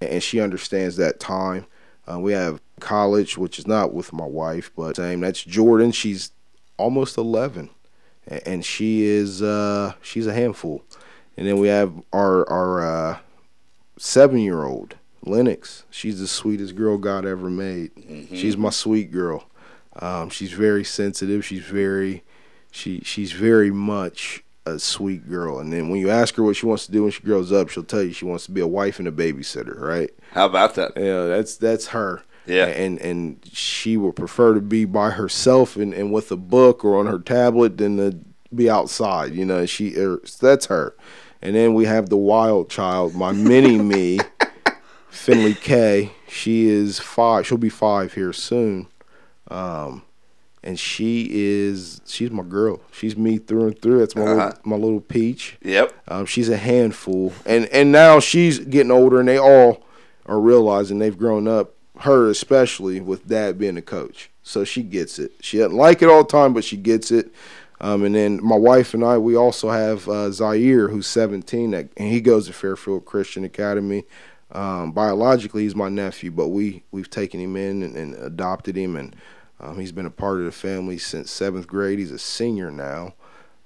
and 0.02 0.24
she 0.24 0.40
understands 0.40 0.96
that 0.96 1.20
time. 1.20 1.66
Uh, 2.10 2.20
we 2.20 2.34
have 2.34 2.62
college, 2.80 3.38
which 3.38 3.60
is 3.60 3.68
not 3.68 3.94
with 3.94 4.12
my 4.14 4.26
wife, 4.26 4.72
but 4.76 4.96
same. 4.96 5.20
That's 5.20 5.44
Jordan. 5.44 5.92
She's 5.92 6.32
almost 6.78 7.18
eleven, 7.18 7.70
and 8.28 8.66
she 8.66 9.04
is 9.04 9.42
uh, 9.42 9.94
she's 10.02 10.28
a 10.28 10.34
handful. 10.34 10.84
And 11.38 11.48
then 11.48 11.58
we 11.58 11.68
have 11.68 11.94
our 12.12 12.50
our 12.50 12.82
uh, 12.82 13.18
seven 13.98 14.40
year 14.40 14.64
old 14.64 14.96
Lennox. 15.24 15.84
She's 15.90 16.20
the 16.20 16.28
sweetest 16.28 16.76
girl 16.76 16.98
God 16.98 17.26
ever 17.26 17.50
made. 17.50 17.94
Mm-hmm. 17.96 18.36
She's 18.36 18.58
my 18.58 18.70
sweet 18.72 19.12
girl. 19.12 19.46
Um, 20.02 20.30
she's 20.30 20.54
very 20.54 20.84
sensitive. 20.84 21.46
She's 21.46 21.64
very, 21.64 22.24
she 22.72 23.02
she's 23.02 23.34
very 23.34 23.72
much 23.72 24.44
a 24.76 24.80
sweet 24.80 25.30
girl. 25.30 25.60
And 25.60 25.72
then 25.72 25.90
when 25.90 26.00
you 26.00 26.10
ask 26.10 26.36
her 26.36 26.44
what 26.44 26.56
she 26.56 26.66
wants 26.66 26.86
to 26.86 26.92
do 26.92 27.04
when 27.04 27.12
she 27.12 27.24
grows 27.24 27.52
up, 27.52 27.70
she'll 27.70 27.84
tell 27.84 28.04
you 28.04 28.14
she 28.14 28.26
wants 28.26 28.46
to 28.46 28.52
be 28.52 28.62
a 28.62 28.68
wife 28.68 29.00
and 29.00 29.08
a 29.08 29.12
babysitter. 29.12 29.80
Right? 29.80 30.12
How 30.32 30.46
about 30.46 30.76
that? 30.76 30.94
Yeah, 30.96 31.26
that's 31.26 31.58
that's 31.58 31.88
her. 31.88 32.24
Yeah. 32.46 32.66
And 32.66 33.00
and 33.00 33.40
she 33.52 33.98
would 33.98 34.16
prefer 34.16 34.54
to 34.54 34.62
be 34.62 34.86
by 34.86 35.12
herself 35.12 35.76
and, 35.76 35.94
and 35.94 36.12
with 36.12 36.32
a 36.32 36.38
book 36.38 36.84
or 36.84 36.98
on 36.98 37.06
her 37.06 37.20
tablet 37.20 37.78
than 37.78 37.98
to 37.98 38.18
be 38.54 38.70
outside. 38.70 39.34
You 39.34 39.46
know, 39.46 39.66
she 39.66 39.96
er, 39.98 40.22
that's 40.40 40.68
her. 40.68 40.96
And 41.42 41.56
then 41.56 41.74
we 41.74 41.86
have 41.86 42.10
the 42.10 42.18
wild 42.18 42.70
child, 42.70 43.16
my 43.16 43.32
mini 43.32 43.78
me, 43.82 44.20
Finley 45.10 45.54
K. 45.54 46.12
She 46.28 46.68
is 46.68 47.00
five. 47.00 47.48
She'll 47.48 47.58
be 47.58 47.70
five 47.70 48.14
here 48.14 48.34
soon. 48.34 48.88
Um, 49.48 50.04
and 50.64 50.80
she 50.80 51.28
is 51.32 52.02
she's 52.06 52.32
my 52.32 52.44
girl. 52.44 52.82
She's 52.92 53.16
me 53.16 53.38
through 53.38 53.68
and 53.68 53.82
through. 53.82 54.00
That's 54.00 54.16
my 54.16 54.24
uh-huh. 54.24 54.46
little, 54.46 54.60
my 54.64 54.76
little 54.76 55.02
peach. 55.02 55.58
Yep. 55.64 55.94
Um, 56.08 56.26
she's 56.26 56.50
a 56.50 56.58
handful, 56.58 57.34
and 57.46 57.66
and 57.68 57.92
now 57.92 58.20
she's 58.20 58.60
getting 58.60 58.92
older, 58.92 59.20
and 59.20 59.28
they 59.30 59.38
all 59.38 59.84
are 60.26 60.40
realizing 60.40 61.00
they've 61.00 61.18
grown 61.18 61.48
up. 61.48 61.74
Her 62.00 62.30
especially 62.30 63.02
with 63.02 63.28
dad 63.28 63.60
being 63.60 63.76
a 63.76 63.82
coach, 63.82 64.30
so 64.42 64.64
she 64.64 64.84
gets 64.84 65.20
it. 65.20 65.34
She 65.42 65.58
doesn't 65.58 65.76
like 65.76 66.02
it 66.02 66.08
all 66.08 66.24
the 66.24 66.30
time, 66.30 66.54
but 66.54 66.64
she 66.64 66.78
gets 66.78 67.12
it. 67.12 67.34
Um, 67.82 68.04
and 68.04 68.16
then 68.16 68.44
my 68.44 68.56
wife 68.58 68.94
and 68.94 69.04
I, 69.04 69.18
we 69.18 69.36
also 69.36 69.70
have 69.70 70.08
uh, 70.08 70.32
Zaire, 70.32 70.90
who's 70.90 71.08
17, 71.08 71.72
that, 71.72 71.90
and 71.96 72.12
he 72.12 72.20
goes 72.20 72.48
to 72.48 72.54
Fairfield 72.54 73.06
Christian 73.06 73.46
Academy. 73.46 74.04
Um, 74.52 74.92
biologically, 74.92 75.64
he's 75.64 75.76
my 75.76 75.90
nephew, 75.90 76.32
but 76.32 76.48
we 76.48 76.84
we've 76.92 77.10
taken 77.10 77.40
him 77.40 77.56
in 77.56 77.84
and, 77.84 77.96
and 77.96 78.16
adopted 78.16 78.76
him, 78.76 78.96
and 78.96 79.16
um, 79.60 79.80
he's 79.80 79.92
been 79.92 80.06
a 80.06 80.12
part 80.12 80.40
of 80.40 80.46
the 80.46 80.52
family 80.52 80.98
since 80.98 81.32
seventh 81.32 81.68
grade. 81.68 82.00
He's 82.00 82.12
a 82.12 82.20
senior 82.20 82.72
now, 82.72 83.14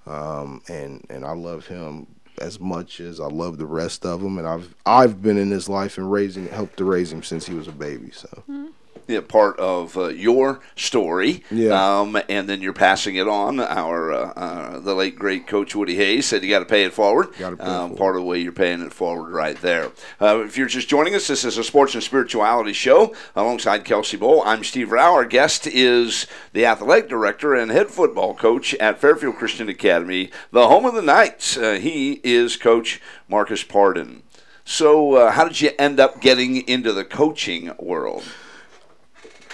um, 0.06 0.62
and 0.68 1.06
and 1.10 1.26
I 1.26 1.34
love 1.34 1.68
him 1.68 2.08
as 2.40 2.60
much 2.60 3.00
as 3.00 3.20
I 3.20 3.28
love 3.28 3.58
the 3.58 3.66
rest 3.66 4.06
of 4.06 4.22
them. 4.22 4.38
And 4.38 4.48
I've 4.48 4.76
I've 4.86 5.22
been 5.22 5.38
in 5.38 5.52
his 5.52 5.70
life 5.70 5.98
and 5.98 6.12
raising 6.12 6.48
helped 6.48 6.78
to 6.78 6.86
raise 6.86 7.14
him 7.14 7.24
since 7.24 7.46
he 7.46 7.54
was 7.54 7.68
a 7.68 7.72
baby. 7.72 8.12
So. 8.12 8.28
Mm-hmm. 8.50 8.68
Yeah, 9.08 9.22
part 9.22 9.60
of 9.60 9.98
uh, 9.98 10.08
your 10.08 10.62
story. 10.76 11.44
Yeah. 11.52 12.00
Um, 12.00 12.18
and 12.30 12.48
then 12.48 12.62
you're 12.62 12.74
passing 12.74 13.16
it 13.16 13.28
on. 13.28 13.60
Our 13.60 14.12
uh, 14.12 14.34
uh, 14.36 14.80
the 14.80 14.96
late 14.96 15.18
great 15.18 15.48
Coach 15.48 15.76
Woody 15.76 15.96
Hayes 15.96 16.26
said 16.26 16.44
you 16.44 16.50
got 16.50 16.60
to 16.60 16.66
pay 16.66 16.84
it 16.86 16.94
forward. 16.94 17.34
Pay 17.34 17.44
um, 17.44 17.58
forward. 17.58 17.98
Part 17.98 18.16
of 18.16 18.22
the 18.22 18.28
way 18.28 18.40
you're 18.40 18.52
paying 18.52 18.82
it 18.82 18.94
forward 18.94 19.32
right 19.32 19.60
there. 19.62 19.92
Uh, 20.22 20.44
if 20.46 20.58
you're 20.58 20.68
just 20.68 20.88
joining 20.88 21.16
us, 21.16 21.28
this 21.28 21.44
is 21.44 21.58
a 21.58 21.64
sports 21.64 21.94
and 21.94 22.04
spirituality 22.04 22.74
show 22.74 23.16
alongside 23.36 23.86
Kelsey 23.86 24.18
Bowl. 24.18 24.42
I'm 24.46 24.64
Steve 24.64 24.92
Rao. 24.92 25.14
Our 25.14 25.26
guest 25.26 25.68
is 25.68 26.28
the 26.54 26.66
athletic 26.66 27.10
director 27.10 27.54
and 27.54 27.72
head 27.72 27.90
football 27.90 28.34
coach 28.34 28.74
at 28.76 29.00
Fairfield 29.00 29.36
Christian 29.36 29.70
Academy, 29.70 30.32
the 30.52 30.68
home 30.68 30.86
of 30.86 30.94
the 30.94 31.02
Knights. 31.02 31.58
Uh, 31.58 31.74
he 31.74 32.22
is 32.24 32.58
Coach 32.58 33.02
Marcus 33.28 33.64
Pardon. 33.64 34.24
So, 34.66 35.16
uh, 35.16 35.32
how 35.32 35.46
did 35.46 35.60
you 35.60 35.72
end 35.78 36.00
up 36.00 36.22
getting 36.22 36.68
into 36.68 36.94
the 36.94 37.04
coaching 37.04 37.74
world? 37.78 38.24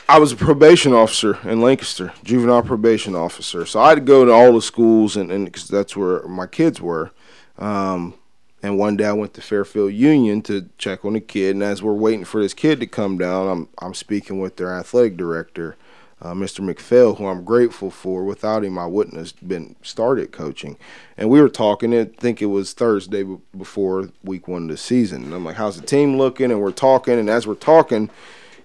I 0.09 0.17
was 0.17 0.31
a 0.31 0.35
probation 0.35 0.91
officer 0.91 1.37
in 1.47 1.61
Lancaster, 1.61 2.13
juvenile 2.23 2.63
probation 2.63 3.13
officer. 3.13 3.63
So 3.67 3.79
I 3.79 3.89
had 3.89 3.95
to 3.95 4.01
go 4.01 4.25
to 4.25 4.31
all 4.31 4.53
the 4.53 4.61
schools, 4.61 5.15
and 5.15 5.45
because 5.45 5.67
that's 5.67 5.95
where 5.95 6.27
my 6.27 6.47
kids 6.47 6.81
were. 6.81 7.11
Um, 7.59 8.15
and 8.63 8.79
one 8.79 8.97
day 8.97 9.05
I 9.05 9.13
went 9.13 9.35
to 9.35 9.41
Fairfield 9.41 9.93
Union 9.93 10.41
to 10.41 10.67
check 10.79 11.05
on 11.05 11.13
the 11.13 11.19
kid, 11.19 11.53
and 11.55 11.61
as 11.61 11.83
we're 11.83 11.93
waiting 11.93 12.25
for 12.25 12.41
this 12.41 12.55
kid 12.55 12.79
to 12.79 12.87
come 12.87 13.19
down, 13.19 13.47
I'm 13.47 13.69
I'm 13.77 13.93
speaking 13.93 14.39
with 14.39 14.55
their 14.55 14.73
athletic 14.73 15.15
director, 15.15 15.75
uh, 16.23 16.33
Mr. 16.33 16.61
McPhail, 16.67 17.15
who 17.15 17.27
I'm 17.27 17.43
grateful 17.43 17.91
for. 17.91 18.23
Without 18.23 18.65
him, 18.65 18.79
I 18.79 18.87
wouldn't 18.87 19.15
have 19.15 19.33
been 19.47 19.75
started 19.83 20.31
coaching. 20.31 20.79
And 21.17 21.29
we 21.29 21.39
were 21.39 21.49
talking. 21.49 21.93
I 21.95 22.05
think 22.05 22.41
it 22.41 22.47
was 22.47 22.73
Thursday 22.73 23.23
before 23.55 24.09
week 24.23 24.47
one 24.47 24.63
of 24.63 24.69
the 24.69 24.77
season. 24.77 25.25
And 25.25 25.35
I'm 25.35 25.45
like, 25.45 25.57
"How's 25.57 25.79
the 25.79 25.85
team 25.85 26.17
looking?" 26.17 26.49
And 26.49 26.59
we're 26.59 26.71
talking, 26.71 27.19
and 27.19 27.29
as 27.29 27.45
we're 27.45 27.53
talking. 27.53 28.09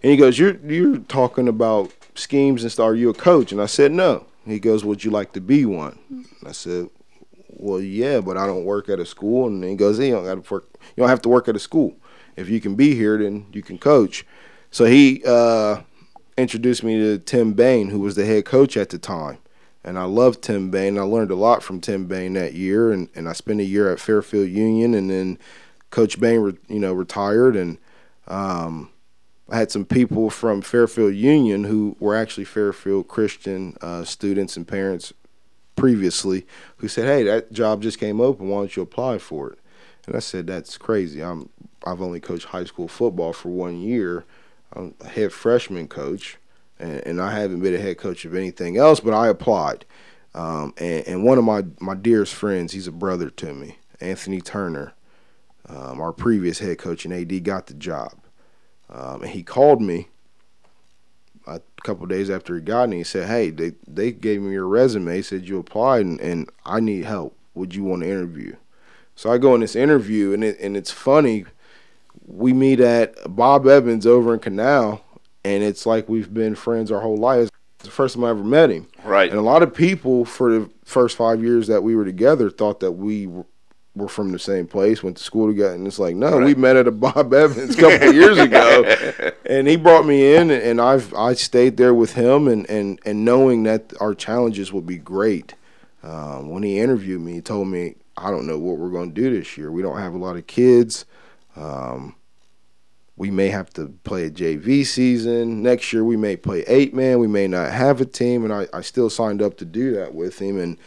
And 0.04 0.10
he 0.10 0.18
goes, 0.18 0.38
"You're 0.38 0.58
you're 0.66 0.98
talking 0.98 1.48
about 1.48 1.90
schemes 2.14 2.62
and 2.62 2.70
stuff. 2.70 2.84
Are 2.84 2.94
you 2.94 3.08
a 3.08 3.14
coach?" 3.14 3.52
And 3.52 3.60
I 3.62 3.64
said, 3.64 3.90
"No." 3.90 4.26
He 4.44 4.60
goes, 4.60 4.84
"Would 4.84 5.02
you 5.02 5.10
like 5.10 5.32
to 5.32 5.40
be 5.40 5.64
one?" 5.64 5.98
And 6.10 6.46
I 6.46 6.52
said, 6.52 6.90
"Well, 7.48 7.80
yeah, 7.80 8.20
but 8.20 8.36
I 8.36 8.46
don't 8.46 8.66
work 8.66 8.90
at 8.90 9.00
a 9.00 9.06
school." 9.06 9.46
And 9.46 9.64
he 9.64 9.74
goes, 9.74 9.98
"You 9.98 10.10
don't 10.10 10.26
got 10.26 10.44
to 10.44 10.52
work. 10.52 10.66
You 10.94 11.00
don't 11.00 11.08
have 11.08 11.22
to 11.22 11.30
work 11.30 11.48
at 11.48 11.56
a 11.56 11.58
school. 11.58 11.96
If 12.36 12.50
you 12.50 12.60
can 12.60 12.74
be 12.74 12.94
here, 12.94 13.16
then 13.16 13.46
you 13.50 13.62
can 13.62 13.78
coach." 13.78 14.26
So 14.70 14.84
he 14.84 15.22
uh, 15.26 15.80
introduced 16.36 16.84
me 16.84 16.98
to 16.98 17.18
Tim 17.18 17.54
Bain, 17.54 17.88
who 17.88 18.00
was 18.00 18.14
the 18.14 18.26
head 18.26 18.44
coach 18.44 18.76
at 18.76 18.90
the 18.90 18.98
time. 18.98 19.38
And 19.82 19.98
I 19.98 20.04
loved 20.04 20.42
Tim 20.42 20.70
Bain. 20.70 20.98
I 20.98 21.02
learned 21.02 21.30
a 21.30 21.34
lot 21.34 21.62
from 21.62 21.80
Tim 21.80 22.04
Bain 22.04 22.34
that 22.34 22.52
year, 22.52 22.92
and, 22.92 23.08
and 23.14 23.26
I 23.26 23.32
spent 23.32 23.60
a 23.60 23.64
year 23.64 23.90
at 23.90 24.00
Fairfield 24.00 24.50
Union, 24.50 24.92
and 24.92 25.08
then 25.08 25.38
Coach 25.88 26.20
Bain, 26.20 26.40
re, 26.40 26.52
you 26.68 26.78
know, 26.78 26.92
retired, 26.92 27.56
and 27.56 27.78
um, 28.28 28.90
I 29.48 29.58
had 29.58 29.70
some 29.70 29.84
people 29.84 30.30
from 30.30 30.62
Fairfield 30.62 31.14
Union 31.14 31.64
who 31.64 31.96
were 32.00 32.16
actually 32.16 32.44
Fairfield 32.44 33.08
Christian 33.08 33.76
uh, 33.80 34.04
students 34.04 34.56
and 34.56 34.66
parents 34.66 35.12
previously 35.76 36.46
who 36.78 36.88
said, 36.88 37.06
"Hey, 37.06 37.24
that 37.24 37.52
job 37.52 37.82
just 37.82 37.98
came 37.98 38.20
open. 38.20 38.48
Why 38.48 38.60
don't 38.60 38.76
you 38.76 38.82
apply 38.82 39.18
for 39.18 39.50
it?" 39.50 39.58
And 40.06 40.16
I 40.16 40.20
said, 40.20 40.46
"That's 40.46 40.78
crazy. 40.78 41.22
I'm 41.22 41.50
I've 41.86 42.00
only 42.00 42.20
coached 42.20 42.46
high 42.46 42.64
school 42.64 42.88
football 42.88 43.32
for 43.32 43.50
one 43.50 43.80
year. 43.80 44.24
I'm 44.72 44.94
a 45.02 45.08
head 45.08 45.32
freshman 45.32 45.88
coach, 45.88 46.38
and, 46.78 47.06
and 47.06 47.20
I 47.20 47.38
haven't 47.38 47.60
been 47.60 47.74
a 47.74 47.78
head 47.78 47.98
coach 47.98 48.24
of 48.24 48.34
anything 48.34 48.78
else. 48.78 49.00
But 49.00 49.12
I 49.12 49.28
applied, 49.28 49.84
um, 50.34 50.72
and, 50.78 51.06
and 51.06 51.24
one 51.24 51.36
of 51.36 51.44
my 51.44 51.64
my 51.80 51.94
dearest 51.94 52.32
friends, 52.32 52.72
he's 52.72 52.86
a 52.86 52.92
brother 52.92 53.28
to 53.28 53.52
me, 53.52 53.76
Anthony 54.00 54.40
Turner, 54.40 54.94
um, 55.68 56.00
our 56.00 56.12
previous 56.12 56.60
head 56.60 56.78
coach 56.78 57.04
in 57.04 57.12
AD, 57.12 57.44
got 57.44 57.66
the 57.66 57.74
job." 57.74 58.14
Um, 58.90 59.22
and 59.22 59.30
he 59.30 59.42
called 59.42 59.80
me 59.80 60.08
a 61.46 61.60
couple 61.82 62.06
days 62.06 62.30
after 62.30 62.54
he 62.54 62.60
got 62.60 62.88
me. 62.88 62.98
He 62.98 63.04
said, 63.04 63.28
"Hey, 63.28 63.50
they 63.50 63.72
they 63.86 64.12
gave 64.12 64.42
me 64.42 64.52
your 64.52 64.66
resume. 64.66 65.22
Said 65.22 65.48
you 65.48 65.58
applied, 65.58 66.06
and, 66.06 66.20
and 66.20 66.50
I 66.64 66.80
need 66.80 67.04
help. 67.04 67.36
Would 67.54 67.74
you 67.74 67.84
want 67.84 68.02
to 68.02 68.08
interview?" 68.08 68.56
So 69.16 69.30
I 69.30 69.38
go 69.38 69.54
in 69.54 69.60
this 69.60 69.76
interview, 69.76 70.32
and 70.32 70.44
it 70.44 70.58
and 70.60 70.76
it's 70.76 70.90
funny. 70.90 71.44
We 72.26 72.52
meet 72.52 72.80
at 72.80 73.14
Bob 73.34 73.66
Evans 73.66 74.06
over 74.06 74.32
in 74.32 74.40
Canal, 74.40 75.04
and 75.44 75.62
it's 75.62 75.84
like 75.86 76.08
we've 76.08 76.32
been 76.32 76.54
friends 76.54 76.90
our 76.90 77.00
whole 77.00 77.16
lives. 77.16 77.50
It's 77.76 77.86
the 77.86 77.90
first 77.90 78.14
time 78.14 78.24
I 78.24 78.30
ever 78.30 78.44
met 78.44 78.70
him. 78.70 78.88
Right. 79.04 79.28
And 79.28 79.38
a 79.38 79.42
lot 79.42 79.62
of 79.62 79.74
people 79.74 80.24
for 80.24 80.58
the 80.58 80.70
first 80.84 81.16
five 81.16 81.42
years 81.42 81.66
that 81.66 81.82
we 81.82 81.94
were 81.94 82.04
together 82.04 82.48
thought 82.50 82.80
that 82.80 82.92
we 82.92 83.28
were 83.94 84.08
from 84.08 84.32
the 84.32 84.38
same 84.38 84.66
place, 84.66 85.02
went 85.02 85.16
to 85.16 85.22
school 85.22 85.46
together, 85.46 85.74
and 85.74 85.86
it's 85.86 85.98
like, 85.98 86.16
no, 86.16 86.38
we 86.38 86.54
met 86.54 86.76
at 86.76 86.88
a 86.88 86.90
Bob 86.90 87.32
Evans 87.34 87.76
a 87.76 87.80
couple 87.80 88.08
of 88.08 88.14
years 88.14 88.38
ago, 88.38 88.82
and 89.46 89.68
he 89.68 89.76
brought 89.76 90.04
me 90.04 90.34
in, 90.34 90.50
and 90.50 90.80
I've 90.80 91.14
I 91.14 91.34
stayed 91.34 91.76
there 91.76 91.94
with 91.94 92.14
him, 92.14 92.48
and 92.48 92.68
and 92.68 92.98
and 93.04 93.24
knowing 93.24 93.62
that 93.64 93.92
our 94.00 94.14
challenges 94.14 94.72
would 94.72 94.86
be 94.86 94.98
great. 94.98 95.54
Um, 96.02 96.50
when 96.50 96.62
he 96.62 96.78
interviewed 96.78 97.22
me, 97.22 97.34
he 97.34 97.40
told 97.40 97.68
me, 97.68 97.94
I 98.16 98.30
don't 98.30 98.46
know 98.46 98.58
what 98.58 98.76
we're 98.76 98.90
going 98.90 99.14
to 99.14 99.20
do 99.20 99.30
this 99.30 99.56
year. 99.56 99.72
We 99.72 99.80
don't 99.80 99.98
have 99.98 100.12
a 100.12 100.18
lot 100.18 100.36
of 100.36 100.46
kids. 100.46 101.06
Um, 101.56 102.14
we 103.16 103.30
may 103.30 103.48
have 103.48 103.70
to 103.74 103.94
play 104.02 104.26
a 104.26 104.30
JV 104.30 104.84
season 104.84 105.62
next 105.62 105.92
year. 105.92 106.04
We 106.04 106.16
may 106.16 106.36
play 106.36 106.62
eight 106.66 106.94
man. 106.94 107.20
We 107.20 107.28
may 107.28 107.46
not 107.46 107.70
have 107.70 108.00
a 108.00 108.04
team, 108.04 108.44
and 108.44 108.52
I, 108.52 108.66
I 108.72 108.80
still 108.80 109.08
signed 109.08 109.40
up 109.40 109.56
to 109.58 109.64
do 109.64 109.92
that 109.92 110.14
with 110.14 110.40
him. 110.40 110.58
And 110.58 110.78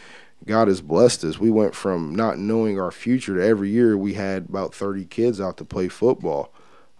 God 0.48 0.68
has 0.68 0.80
blessed 0.80 1.24
us. 1.24 1.38
We 1.38 1.50
went 1.50 1.74
from 1.74 2.14
not 2.14 2.38
knowing 2.38 2.80
our 2.80 2.90
future 2.90 3.36
to 3.36 3.44
every 3.44 3.68
year 3.68 3.96
we 3.96 4.14
had 4.14 4.46
about 4.48 4.74
30 4.74 5.04
kids 5.04 5.40
out 5.40 5.58
to 5.58 5.64
play 5.64 5.88
football. 5.88 6.52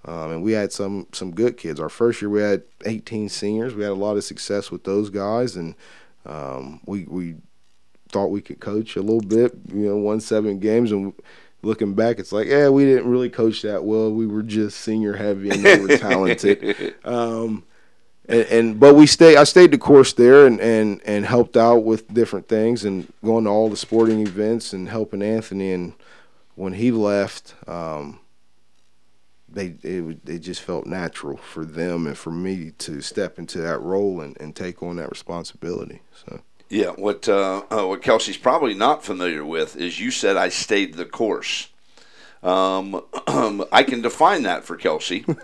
Um, 0.04 0.30
and 0.30 0.42
we 0.42 0.52
had 0.52 0.72
some 0.72 1.06
some 1.12 1.34
good 1.34 1.56
kids. 1.56 1.80
Our 1.80 1.88
first 1.88 2.22
year 2.22 2.30
we 2.30 2.40
had 2.40 2.62
18 2.84 3.28
seniors. 3.28 3.74
We 3.74 3.82
had 3.82 3.92
a 3.92 3.94
lot 3.94 4.16
of 4.16 4.24
success 4.24 4.70
with 4.70 4.84
those 4.84 5.10
guys, 5.10 5.56
and 5.56 5.74
um, 6.24 6.80
we 6.86 7.04
we 7.04 7.34
thought 8.10 8.28
we 8.28 8.40
could 8.40 8.60
coach 8.60 8.96
a 8.96 9.02
little 9.02 9.20
bit. 9.20 9.52
You 9.66 9.88
know, 9.88 9.96
won 9.96 10.20
seven 10.20 10.60
games, 10.60 10.92
and 10.92 11.12
looking 11.62 11.94
back, 11.94 12.18
it's 12.18 12.32
like, 12.32 12.46
yeah, 12.46 12.68
we 12.68 12.84
didn't 12.84 13.10
really 13.10 13.28
coach 13.28 13.62
that 13.62 13.84
well. 13.84 14.10
We 14.12 14.26
were 14.26 14.42
just 14.42 14.80
senior 14.80 15.16
heavy, 15.16 15.50
and 15.50 15.64
they 15.64 15.80
were 15.80 15.96
talented. 15.96 16.94
Um, 17.04 17.64
and, 18.28 18.42
and 18.42 18.80
but 18.80 18.94
we 18.94 19.06
stay. 19.06 19.36
I 19.36 19.44
stayed 19.44 19.70
the 19.70 19.78
course 19.78 20.12
there 20.12 20.46
and, 20.46 20.60
and 20.60 21.00
and 21.04 21.24
helped 21.24 21.56
out 21.56 21.84
with 21.84 22.12
different 22.12 22.48
things 22.48 22.84
and 22.84 23.10
going 23.24 23.44
to 23.44 23.50
all 23.50 23.68
the 23.68 23.76
sporting 23.76 24.20
events 24.20 24.72
and 24.72 24.88
helping 24.88 25.22
Anthony. 25.22 25.72
And 25.72 25.94
when 26.54 26.74
he 26.74 26.90
left, 26.90 27.54
um, 27.66 28.20
they 29.48 29.76
it, 29.82 30.18
it 30.26 30.38
just 30.40 30.60
felt 30.62 30.86
natural 30.86 31.38
for 31.38 31.64
them 31.64 32.06
and 32.06 32.18
for 32.18 32.30
me 32.30 32.72
to 32.78 33.00
step 33.00 33.38
into 33.38 33.58
that 33.58 33.80
role 33.80 34.20
and, 34.20 34.36
and 34.40 34.54
take 34.54 34.82
on 34.82 34.96
that 34.96 35.10
responsibility. 35.10 36.02
So 36.26 36.40
Yeah, 36.68 36.90
what 36.90 37.28
uh, 37.28 37.62
uh, 37.70 37.86
what 37.86 38.02
Kelsey's 38.02 38.36
probably 38.36 38.74
not 38.74 39.04
familiar 39.04 39.44
with 39.44 39.76
is 39.76 39.98
you 39.98 40.10
said 40.10 40.36
I 40.36 40.50
stayed 40.50 40.94
the 40.94 41.06
course. 41.06 41.68
Um, 42.42 43.02
I 43.72 43.82
can 43.82 44.00
define 44.02 44.42
that 44.42 44.64
for 44.64 44.76
Kelsey. 44.76 45.24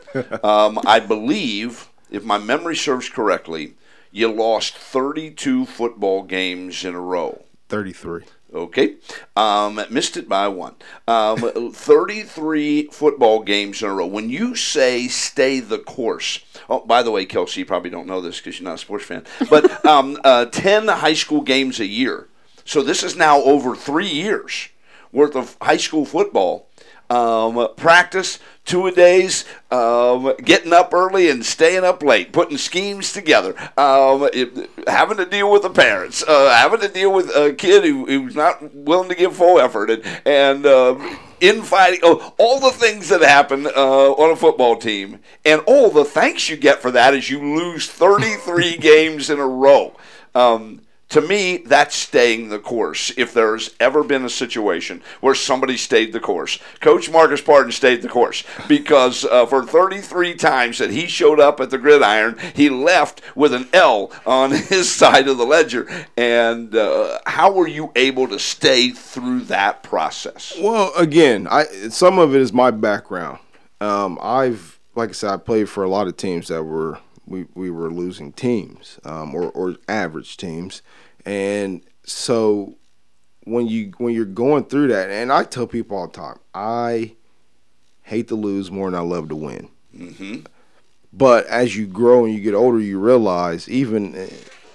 Um, 0.45 0.79
I 0.87 1.01
believe, 1.01 1.89
if 2.15 2.25
my 2.25 2.39
memory 2.39 2.77
serves 2.77 3.09
correctly, 3.09 3.75
you 4.11 4.31
lost 4.33 4.77
32 4.77 5.67
football 5.67 6.23
games 6.23 6.85
in 6.85 6.95
a 6.95 7.01
row. 7.01 7.45
thirty 7.69 7.93
three. 7.93 8.23
Okay. 8.55 8.95
Um, 9.37 9.81
missed 9.91 10.17
it 10.17 10.29
by 10.29 10.47
one. 10.47 10.77
Um, 11.09 11.73
33 11.73 12.87
football 12.93 13.43
games 13.43 13.83
in 13.83 13.89
a 13.89 13.93
row. 13.95 14.07
When 14.07 14.31
you 14.31 14.55
say 14.55 15.09
stay 15.09 15.59
the 15.59 15.79
course, 15.79 16.39
oh, 16.71 16.87
by 16.87 17.03
the 17.03 17.11
way, 17.11 17.25
Kelsey, 17.27 17.61
you 17.61 17.67
probably 17.67 17.91
don't 17.91 18.07
know 18.07 18.21
this 18.21 18.39
because 18.39 18.61
you're 18.61 18.69
not 18.69 18.77
a 18.77 18.79
sports 18.79 19.07
fan, 19.07 19.25
but 19.51 19.85
um, 19.87 20.19
uh, 20.23 20.45
10 20.47 20.87
high 20.87 21.15
school 21.15 21.41
games 21.41 21.81
a 21.81 21.87
year. 21.87 22.29
So 22.65 22.81
this 22.83 23.03
is 23.03 23.17
now 23.17 23.43
over 23.43 23.75
three 23.75 24.09
years 24.09 24.69
worth 25.11 25.35
of 25.35 25.57
high 25.61 25.77
school 25.77 26.05
football. 26.05 26.69
Um, 27.11 27.69
practice, 27.77 28.39
two 28.65 28.87
a 28.87 28.93
days, 28.93 29.45
um, 29.71 30.33
getting 30.43 30.73
up 30.73 30.95
early 30.95 31.29
and 31.29 31.45
staying 31.45 31.85
up 31.85 32.03
late, 32.03 32.33
putting 32.33 32.57
schemes 32.57 33.13
together, 33.13 33.55
um, 33.79 34.29
it, 34.33 34.71
having 34.87 35.19
to 35.19 35.27
deal 35.27 35.51
with 35.51 35.63
the 35.63 35.71
parents, 35.71 36.25
uh, 36.27 36.51
having 36.51 36.81
to 36.81 36.89
deal 36.89 37.13
with 37.13 37.29
a 37.37 37.53
kid 37.53 37.85
who, 37.85 38.07
who's 38.07 38.35
not 38.35 38.75
willing 38.75 39.11
to 39.11 39.15
give 39.15 39.37
full 39.37 39.61
effort, 39.61 39.91
and, 39.91 40.03
and 40.25 40.65
uh, 40.65 40.99
infighting, 41.41 42.01
oh, 42.03 42.33
all 42.39 42.59
the 42.59 42.71
things 42.71 43.11
that 43.11 43.21
happen 43.21 43.67
uh, 43.67 44.13
on 44.13 44.31
a 44.31 44.37
football 44.37 44.77
team, 44.77 45.21
and 45.45 45.61
all 45.67 45.91
the 45.91 46.05
thanks 46.05 46.49
you 46.49 46.57
get 46.57 46.81
for 46.81 46.91
that 46.91 47.13
is 47.13 47.29
you 47.29 47.39
lose 47.41 47.87
33 47.87 48.77
games 48.79 49.29
in 49.29 49.39
a 49.39 49.47
row. 49.47 49.95
Um, 50.35 50.81
to 51.15 51.21
me, 51.21 51.59
that's 51.59 51.95
staying 51.95 52.49
the 52.49 52.59
course. 52.59 53.13
If 53.17 53.33
there's 53.33 53.71
ever 53.79 54.03
been 54.03 54.25
a 54.25 54.29
situation 54.29 55.01
where 55.21 55.37
somebody 55.37 55.77
stayed 55.77 56.13
the 56.13 56.19
course, 56.19 56.59
Coach 56.81 57.09
Marcus 57.09 57.41
Pardon 57.41 57.71
stayed 57.71 58.03
the 58.03 58.09
course 58.09 58.43
because 58.67 59.25
uh, 59.25 59.47
for 59.47 59.65
33 59.65 60.35
times 60.35 60.79
that 60.79 60.91
he 60.91 61.07
showed 61.07 61.39
up 61.39 61.61
at 61.61 61.71
the 61.71 61.79
gridiron, 61.79 62.37
he 62.53 62.69
left 62.69 63.23
with 63.37 63.55
an 63.55 63.69
L 63.73 64.11
on 64.27 64.51
his 64.51 64.93
side 64.93 65.29
of 65.29 65.39
the 65.39 65.47
ledger. 65.47 65.89
And 66.17 66.75
uh, 66.75 67.21
how 67.27 67.53
were 67.53 67.69
you 67.69 67.93
able 67.95 68.27
to 68.27 68.41
stay 68.41 68.91
through 68.91 69.43
that 69.43 69.85
process? 69.85 70.53
Well, 70.61 70.93
again, 70.97 71.47
I 71.49 71.65
some 71.91 72.19
of 72.19 72.35
it 72.35 72.41
is 72.41 72.53
my 72.53 72.73
background. 72.73 73.39
Um, 73.81 74.19
I've 74.21 74.81
like 74.97 75.11
I 75.11 75.13
said, 75.13 75.31
I 75.31 75.37
played 75.37 75.69
for 75.69 75.85
a 75.85 75.89
lot 75.89 76.09
of 76.09 76.17
teams 76.17 76.49
that 76.49 76.65
were 76.65 76.99
we, 77.27 77.47
we 77.55 77.71
were 77.71 77.91
losing 77.91 78.33
teams 78.33 78.99
um, 79.05 79.35
or, 79.35 79.51
or 79.51 79.77
average 79.89 80.37
teams. 80.37 80.83
And 81.25 81.83
so 82.05 82.75
when 83.45 83.67
you 83.67 83.93
when 83.99 84.15
you're 84.15 84.25
going 84.25 84.65
through 84.65 84.89
that, 84.89 85.11
and 85.11 85.33
I 85.33 85.45
tell 85.45 85.67
people 85.67 85.97
all 85.97 86.07
the 86.09 86.13
time, 86.13 86.39
I 86.55 87.15
hate 88.03 88.29
to 88.29 88.35
lose 88.35 88.71
more 88.71 88.91
than 88.91 88.99
I 88.99 89.03
love 89.03 89.29
to 89.31 89.37
win. 89.37 89.69
Mm-hmm. 89.97 90.41
But 91.13 91.47
as 91.47 91.77
you 91.77 91.87
grow 91.87 92.25
and 92.25 92.35
you 92.35 92.41
get 92.41 92.55
older, 92.55 92.81
you 92.81 92.99
realize 92.99 93.69
even 93.69 94.29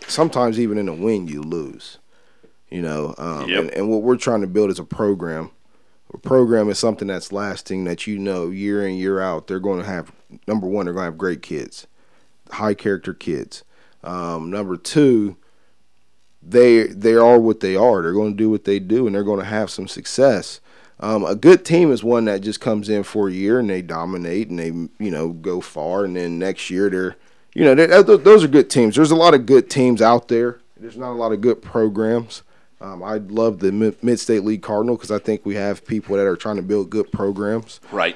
sometimes 0.08 0.60
even 0.60 0.78
in 0.78 0.88
a 0.88 0.94
win 0.94 1.28
you 1.28 1.42
lose. 1.42 1.98
You 2.70 2.82
know, 2.84 3.16
um, 3.18 3.50
Yep. 3.50 3.60
and, 3.60 3.70
and 3.72 3.90
what 3.90 4.04
we're 4.04 4.16
trying 4.16 4.42
to 4.42 4.48
build 4.48 4.70
is 4.70 4.80
a 4.80 4.84
program. 4.84 5.50
A 6.14 6.18
program 6.18 6.70
is 6.70 6.80
something 6.80 7.08
that's 7.08 7.32
lasting 7.32 7.84
that 7.86 8.08
you 8.08 8.18
know 8.18 8.50
year 8.50 8.88
in 8.88 8.96
year 8.96 9.20
out. 9.20 9.48
They're 9.48 9.60
going 9.60 9.80
to 9.80 9.86
have 9.86 10.12
number 10.48 10.66
one, 10.68 10.86
they're 10.86 10.94
going 10.94 11.04
to 11.06 11.12
have 11.12 11.18
great 11.18 11.42
kids, 11.42 11.88
high 12.52 12.74
character 12.74 13.14
kids. 13.14 13.64
Um, 14.04 14.50
number 14.50 14.78
two, 14.78 15.36
they 16.42 16.88
they 16.88 17.16
are 17.16 17.40
what 17.40 17.60
they 17.60 17.76
are. 17.76 18.02
They're 18.02 18.14
going 18.14 18.34
to 18.34 18.38
do 18.38 18.50
what 18.50 18.66
they 18.66 18.80
do, 18.80 19.06
and 19.06 19.16
they're 19.16 19.24
going 19.24 19.40
to 19.40 19.46
have 19.46 19.70
some 19.70 19.88
success. 19.88 20.62
Um, 21.02 21.24
a 21.24 21.36
good 21.36 21.64
team 21.64 21.92
is 21.92 22.04
one 22.04 22.26
that 22.26 22.42
just 22.42 22.60
comes 22.60 22.90
in 22.90 23.04
for 23.04 23.30
a 23.30 23.32
year 23.32 23.60
and 23.60 23.70
they 23.70 23.82
dominate 23.82 24.50
and 24.50 24.60
they 24.60 24.68
you 25.04 25.12
know 25.12 25.30
go 25.30 25.62
far, 25.62 26.06
and 26.06 26.16
then 26.16 26.40
next 26.40 26.70
year 26.70 26.90
they're 26.90 27.16
you 27.54 27.64
know 27.64 27.76
they're, 27.76 28.04
th- 28.04 28.24
those 28.24 28.44
are 28.44 28.48
good 28.48 28.70
teams. 28.70 28.96
There's 28.96 29.12
a 29.12 29.16
lot 29.16 29.34
of 29.34 29.46
good 29.46 29.70
teams 29.70 30.02
out 30.02 30.28
there. 30.28 30.60
There's 30.78 30.98
not 30.98 31.12
a 31.12 31.14
lot 31.14 31.32
of 31.32 31.42
good 31.42 31.62
programs. 31.62 32.44
Um, 32.82 33.04
I 33.04 33.18
love 33.18 33.60
the 33.60 33.72
Mid 33.72 34.20
State 34.20 34.46
League 34.46 34.62
Cardinal 34.62 34.96
because 34.96 35.12
I 35.12 35.20
think 35.20 35.46
we 35.46 35.56
have 35.56 35.86
people 35.86 36.16
that 36.16 36.26
are 36.26 36.38
trying 36.38 36.56
to 36.56 36.62
build 36.62 36.90
good 36.90 37.12
programs. 37.12 37.82
Right. 37.92 38.16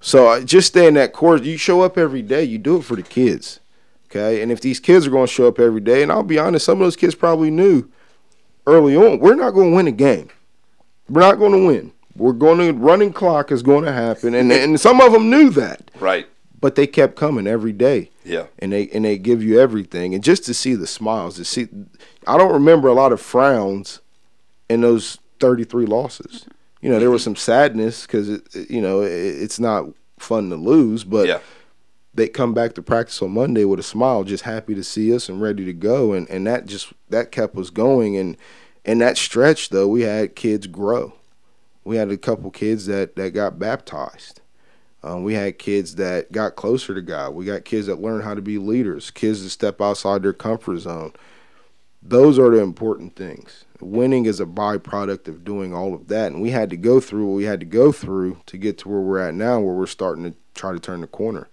So 0.00 0.28
uh, 0.28 0.40
just 0.40 0.68
stay 0.68 0.86
in 0.86 0.94
that 0.94 1.12
course. 1.12 1.42
You 1.42 1.56
show 1.56 1.80
up 1.80 1.96
every 1.96 2.22
day. 2.22 2.44
You 2.44 2.58
do 2.58 2.76
it 2.76 2.84
for 2.84 2.94
the 2.94 3.02
kids, 3.02 3.60
okay? 4.10 4.42
And 4.42 4.50
if 4.52 4.60
these 4.60 4.80
kids 4.80 5.06
are 5.06 5.10
going 5.10 5.26
to 5.26 5.32
show 5.32 5.48
up 5.48 5.58
every 5.58 5.80
day, 5.80 6.02
and 6.02 6.10
I'll 6.12 6.22
be 6.22 6.38
honest, 6.38 6.64
some 6.66 6.80
of 6.80 6.86
those 6.86 6.96
kids 6.96 7.14
probably 7.14 7.50
knew 7.50 7.88
early 8.66 8.96
on 8.96 9.18
we're 9.18 9.34
not 9.34 9.52
going 9.52 9.70
to 9.70 9.76
win 9.76 9.86
a 9.88 9.92
game. 9.92 10.28
We're 11.08 11.20
not 11.22 11.38
going 11.38 11.52
to 11.52 11.66
win. 11.66 11.92
We're 12.16 12.32
going 12.32 12.58
to 12.58 12.72
running 12.72 13.12
clock 13.12 13.50
is 13.52 13.62
going 13.62 13.84
to 13.84 13.92
happen, 13.92 14.34
and 14.34 14.50
and 14.52 14.80
some 14.80 15.00
of 15.00 15.12
them 15.12 15.30
knew 15.30 15.50
that, 15.50 15.90
Right. 16.00 16.26
but 16.60 16.74
they 16.74 16.86
kept 16.86 17.14
coming 17.16 17.46
every 17.46 17.72
day. 17.72 18.10
Yeah. 18.24 18.46
and 18.58 18.72
they 18.72 18.88
and 18.88 19.04
they 19.04 19.16
give 19.18 19.42
you 19.42 19.58
everything, 19.60 20.14
and 20.14 20.22
just 20.22 20.44
to 20.46 20.52
see 20.54 20.74
the 20.74 20.86
smiles, 20.86 21.36
to 21.36 21.44
see, 21.44 21.68
I 22.26 22.36
don't 22.36 22.52
remember 22.52 22.88
a 22.88 22.92
lot 22.92 23.12
of 23.12 23.20
frowns 23.22 24.00
in 24.68 24.80
those 24.82 25.18
thirty 25.40 25.64
three 25.64 25.86
losses. 25.86 26.44
You 26.82 26.90
know, 26.90 26.98
there 26.98 27.10
was 27.10 27.22
some 27.22 27.36
sadness 27.36 28.02
because 28.02 28.28
you 28.68 28.82
know 28.82 29.00
it, 29.02 29.12
it's 29.12 29.58
not 29.60 29.86
fun 30.18 30.50
to 30.50 30.56
lose, 30.56 31.04
but 31.04 31.26
yeah. 31.28 31.38
They 32.18 32.28
come 32.28 32.52
back 32.52 32.74
to 32.74 32.82
practice 32.82 33.22
on 33.22 33.30
Monday 33.30 33.64
with 33.64 33.80
a 33.80 33.84
smile, 33.84 34.24
just 34.24 34.44
happy 34.44 34.74
to 34.74 34.84
see 34.84 35.14
us 35.14 35.28
and 35.28 35.40
ready 35.40 35.64
to 35.64 35.72
go, 35.72 36.12
and 36.12 36.28
and 36.28 36.46
that 36.46 36.66
just 36.66 36.92
that 37.08 37.32
kept 37.32 37.56
us 37.56 37.70
going. 37.70 38.16
And 38.16 38.36
in 38.84 38.98
that 38.98 39.16
stretch, 39.16 39.70
though, 39.70 39.88
we 39.88 40.02
had 40.02 40.36
kids 40.36 40.66
grow. 40.66 41.14
We 41.84 41.96
had 41.96 42.10
a 42.10 42.16
couple 42.16 42.50
kids 42.50 42.86
that 42.86 43.16
that 43.16 43.30
got 43.30 43.58
baptized. 43.58 44.40
Um, 45.02 45.22
we 45.22 45.34
had 45.34 45.58
kids 45.58 45.94
that 45.94 46.32
got 46.32 46.56
closer 46.56 46.92
to 46.92 47.00
God. 47.00 47.34
We 47.34 47.44
got 47.44 47.64
kids 47.64 47.86
that 47.86 48.00
learned 48.00 48.24
how 48.24 48.34
to 48.34 48.42
be 48.42 48.58
leaders. 48.58 49.10
Kids 49.10 49.44
that 49.44 49.50
step 49.50 49.80
outside 49.80 50.22
their 50.22 50.32
comfort 50.32 50.78
zone. 50.78 51.12
Those 52.02 52.38
are 52.38 52.50
the 52.50 52.60
important 52.60 53.14
things. 53.14 53.64
Winning 53.80 54.26
is 54.26 54.40
a 54.40 54.46
byproduct 54.46 55.28
of 55.28 55.44
doing 55.44 55.72
all 55.72 55.94
of 55.94 56.08
that, 56.08 56.32
and 56.32 56.42
we 56.42 56.50
had 56.50 56.70
to 56.70 56.76
go 56.76 56.98
through 56.98 57.26
what 57.26 57.36
we 57.36 57.44
had 57.44 57.60
to 57.60 57.66
go 57.66 57.92
through 57.92 58.40
to 58.46 58.58
get 58.58 58.78
to 58.78 58.88
where 58.88 59.00
we're 59.00 59.18
at 59.18 59.34
now, 59.34 59.60
where 59.60 59.74
we're 59.74 59.86
starting 59.86 60.24
to 60.24 60.34
try 60.54 60.72
to 60.72 60.80
turn 60.80 61.00
the 61.00 61.06
corner. 61.06 61.48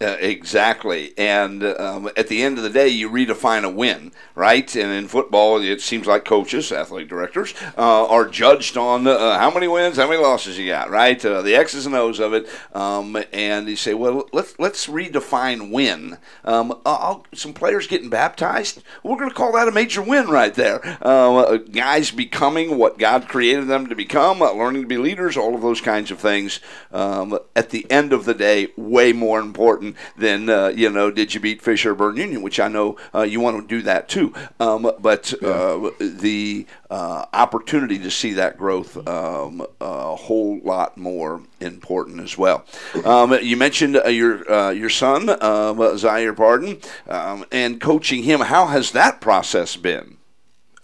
Uh, 0.00 0.16
exactly. 0.20 1.12
And 1.18 1.64
um, 1.64 2.08
at 2.16 2.28
the 2.28 2.40
end 2.42 2.56
of 2.56 2.62
the 2.62 2.70
day, 2.70 2.86
you 2.86 3.10
redefine 3.10 3.64
a 3.64 3.68
win, 3.68 4.12
right? 4.36 4.76
And 4.76 4.92
in 4.92 5.08
football, 5.08 5.60
it 5.60 5.80
seems 5.80 6.06
like 6.06 6.24
coaches, 6.24 6.70
athletic 6.70 7.08
directors, 7.08 7.52
uh, 7.76 8.06
are 8.06 8.28
judged 8.28 8.76
on 8.76 9.08
uh, 9.08 9.38
how 9.40 9.50
many 9.50 9.66
wins, 9.66 9.96
how 9.96 10.08
many 10.08 10.22
losses 10.22 10.56
you 10.56 10.68
got, 10.68 10.88
right? 10.88 11.22
Uh, 11.24 11.42
the 11.42 11.56
X's 11.56 11.84
and 11.84 11.96
O's 11.96 12.20
of 12.20 12.32
it. 12.32 12.48
Um, 12.72 13.18
and 13.32 13.68
you 13.68 13.74
say, 13.74 13.92
well, 13.92 14.28
let's 14.32 14.56
let's 14.60 14.86
redefine 14.86 15.72
win. 15.72 16.18
Um, 16.44 16.80
I'll, 16.86 17.26
some 17.34 17.52
players 17.52 17.88
getting 17.88 18.08
baptized, 18.08 18.84
we're 19.02 19.16
going 19.16 19.30
to 19.30 19.34
call 19.34 19.52
that 19.54 19.66
a 19.66 19.72
major 19.72 20.02
win 20.02 20.28
right 20.28 20.54
there. 20.54 20.80
Uh, 21.02 21.56
guys 21.56 22.12
becoming 22.12 22.78
what 22.78 22.98
God 22.98 23.26
created 23.26 23.66
them 23.66 23.88
to 23.88 23.96
become, 23.96 24.42
uh, 24.42 24.52
learning 24.52 24.82
to 24.82 24.88
be 24.88 24.96
leaders, 24.96 25.36
all 25.36 25.56
of 25.56 25.62
those 25.62 25.80
kinds 25.80 26.12
of 26.12 26.20
things. 26.20 26.60
Um, 26.92 27.36
at 27.56 27.70
the 27.70 27.90
end 27.90 28.12
of 28.12 28.26
the 28.26 28.34
day, 28.34 28.68
way 28.76 29.12
more 29.12 29.40
important 29.40 29.87
than 30.16 30.48
uh, 30.48 30.68
you 30.68 30.90
know, 30.90 31.10
did 31.10 31.34
you 31.34 31.40
beat 31.40 31.62
Fisher 31.62 31.94
Berne 31.94 32.16
Union, 32.16 32.42
which 32.42 32.60
I 32.60 32.68
know 32.68 32.96
uh, 33.14 33.22
you 33.22 33.40
want 33.40 33.60
to 33.60 33.66
do 33.66 33.82
that 33.82 34.08
too. 34.08 34.32
Um, 34.60 34.90
but 35.00 35.32
uh, 35.42 35.90
the 35.98 36.66
uh, 36.90 37.26
opportunity 37.32 37.98
to 37.98 38.10
see 38.10 38.32
that 38.34 38.56
growth 38.56 38.96
um, 39.08 39.66
a 39.80 40.16
whole 40.16 40.60
lot 40.60 40.96
more 40.96 41.42
important 41.60 42.20
as 42.20 42.38
well. 42.38 42.64
Um, 43.04 43.38
you 43.42 43.56
mentioned 43.56 43.96
uh, 43.96 44.08
your 44.08 44.50
uh, 44.50 44.70
your 44.70 44.90
son 44.90 45.30
um, 45.42 45.98
Zaire 45.98 46.34
Pardon 46.34 46.78
um, 47.08 47.44
and 47.52 47.80
coaching 47.80 48.22
him. 48.22 48.40
How 48.40 48.66
has 48.66 48.92
that 48.92 49.20
process 49.20 49.76
been? 49.76 50.18